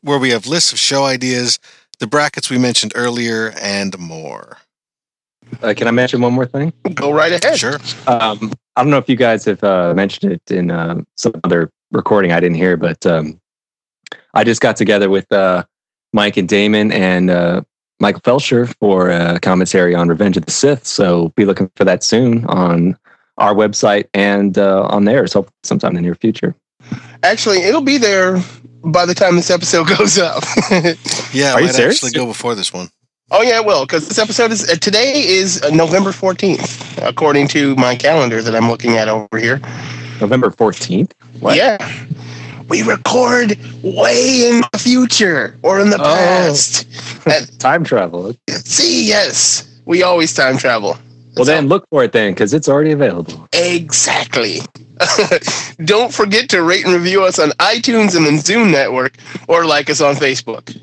[0.01, 1.59] where we have lists of show ideas,
[1.99, 4.57] the brackets we mentioned earlier, and more.
[5.63, 6.73] Uh, can I mention one more thing?
[6.95, 7.59] Go right ahead.
[7.59, 7.79] Sure.
[8.07, 11.71] Um, I don't know if you guys have uh, mentioned it in uh, some other
[11.93, 13.39] recording I didn't hear, but um,
[14.33, 15.65] I just got together with uh,
[16.15, 17.61] Mike and Damon and uh,
[18.01, 20.87] Michael Felsher for a commentary on Revenge of the Sith.
[20.87, 22.97] So be looking for that soon on
[23.37, 26.57] our website and uh, on theirs, hopefully sometime in the near future.
[27.25, 28.39] Actually, it'll be there
[28.85, 30.45] by the time this episode goes up.
[30.71, 31.97] Yeah, Are it you might serious?
[32.05, 32.89] actually go before this one.
[33.31, 37.49] oh yeah, it will because this episode is uh, today is uh, November fourteenth, according
[37.49, 39.61] to my calendar that I'm looking at over here.
[40.21, 41.11] November 14th?
[41.41, 41.57] What?
[41.57, 41.77] Yeah,
[42.69, 46.05] we record way in the future or in the Oh.
[46.05, 46.87] past.
[47.27, 48.33] And Time travel.
[48.49, 50.97] see, yes, we always time travel.
[51.37, 53.49] Well, then look for it then because it's already available.
[53.55, 54.61] Exactly.
[55.85, 59.17] Don't forget to rate and review us on iTunes and the Zune network,
[59.49, 60.77] or like us on Facebook.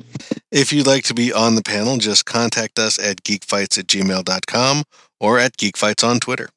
[0.50, 4.84] If you'd like to be on the panel, just contact us at geekfights at gmail.com
[5.18, 6.50] or at geekfights on Twitter.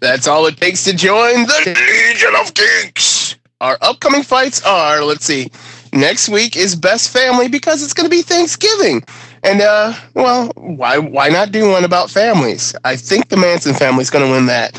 [0.00, 3.36] That's all it takes to join the Legion of Geeks.
[3.60, 5.50] Our upcoming fights are, let's see,
[5.92, 9.02] next week is Best Family because it's going to be Thanksgiving.
[9.42, 12.74] And, uh, well, why, why not do one about families?
[12.84, 14.74] I think the Manson family's going to win that.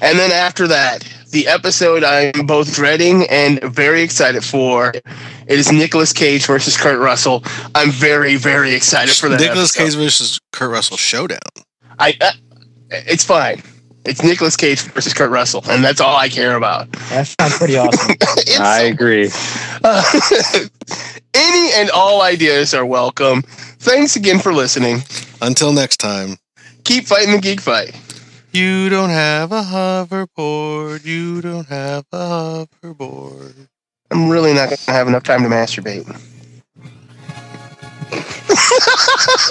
[0.00, 4.92] And then after that, the episode I'm both dreading and very excited for.
[4.94, 7.42] It is Nicolas Cage versus Kurt Russell.
[7.74, 9.40] I'm very, very excited for that.
[9.40, 9.84] Nicholas episode.
[9.84, 11.38] Cage versus Kurt Russell showdown.
[11.98, 12.32] I, uh,
[12.90, 13.62] it's fine.
[14.04, 16.90] It's Nicolas Cage versus Kurt Russell, and that's all I care about.
[17.10, 18.16] That sounds pretty awesome.
[18.58, 19.30] I agree.
[19.84, 20.02] uh,
[21.34, 23.42] any and all ideas are welcome.
[23.42, 25.00] Thanks again for listening.
[25.42, 26.36] Until next time.
[26.84, 27.94] Keep fighting the geek fight.
[28.52, 31.04] You don't have a hoverboard.
[31.04, 33.68] You don't have a hoverboard.
[34.10, 36.06] I'm really not going to have enough time to masturbate.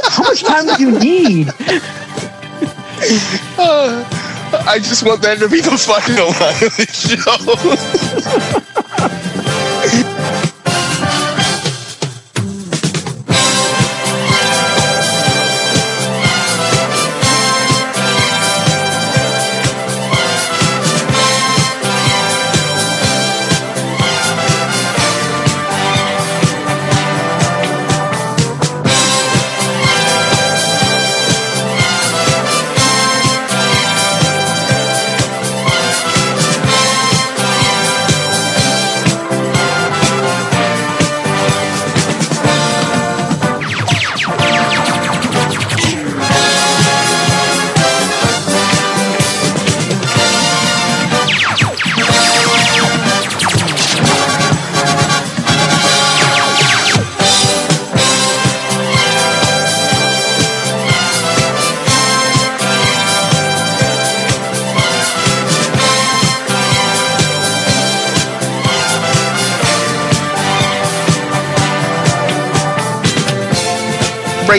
[0.10, 1.50] How much time do you need?
[3.60, 4.04] Uh,
[4.66, 6.88] I just want that to be the final line of the
[8.64, 8.74] show.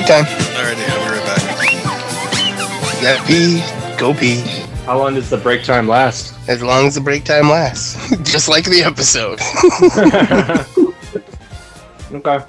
[0.08, 0.36] Break time.
[0.54, 3.02] Alrighty, I'll be right back.
[3.02, 3.98] Yeah, pee.
[3.98, 4.40] Go pee.
[4.86, 6.34] How long does the break time last?
[6.48, 8.16] As long as the break time lasts.
[8.22, 9.38] Just like the episode.
[12.10, 12.42] Okay.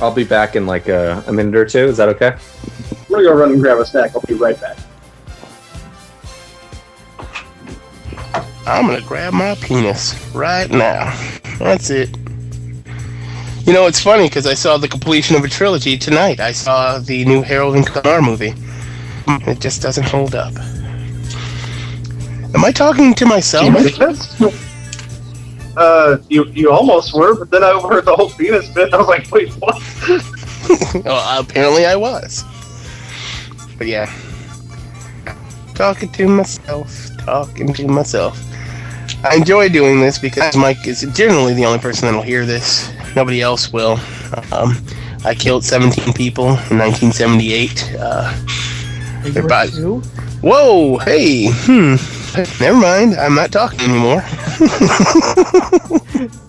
[0.00, 1.80] I'll be back in like a, a minute or two.
[1.80, 2.28] Is that okay?
[2.28, 4.12] I'm gonna go run and grab a snack.
[4.14, 4.78] I'll be right back.
[8.66, 11.14] I'm gonna grab my penis right now.
[11.58, 12.16] That's it.
[13.68, 16.40] You know, it's funny because I saw the completion of a trilogy tonight.
[16.40, 18.54] I saw the new Harold and Kumar movie.
[19.46, 20.56] It just doesn't hold up.
[22.54, 23.68] Am I talking to myself?
[25.76, 28.94] Uh, you you almost were, but then I overheard the whole penis bit.
[28.94, 29.74] I was like, wait, what?
[31.04, 32.44] well, apparently I was.
[33.76, 34.10] But yeah.
[35.74, 38.42] Talking to myself, talking to myself.
[39.24, 42.90] I enjoy doing this because Mike is generally the only person that'll hear this.
[43.18, 43.98] Nobody else will.
[44.52, 44.76] Um,
[45.24, 47.96] I killed 17 people in 1978.
[47.98, 48.32] Uh,
[49.34, 49.70] about-
[50.40, 51.96] Whoa, hey, hmm.
[52.62, 53.16] Never mind.
[53.16, 54.22] I'm not talking anymore.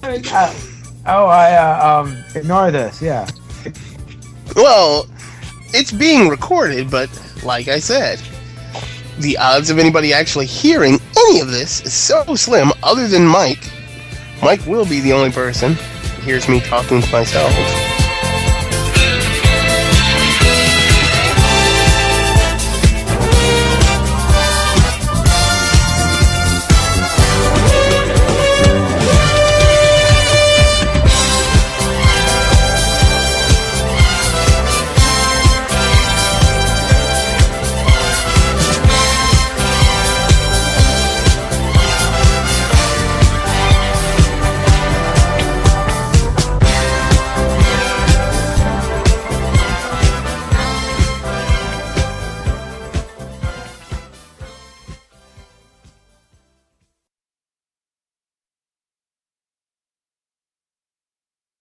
[0.04, 0.54] Uh,
[1.06, 3.02] oh, I uh, um ignore this.
[3.02, 3.28] Yeah.
[4.56, 5.08] Well,
[5.74, 7.10] it's being recorded, but
[7.44, 8.20] like I said,
[9.20, 13.64] the odds of anybody actually hearing any of this is so slim, other than Mike.
[14.41, 15.76] Mike will be the only person
[16.20, 17.98] hears me talking to myself.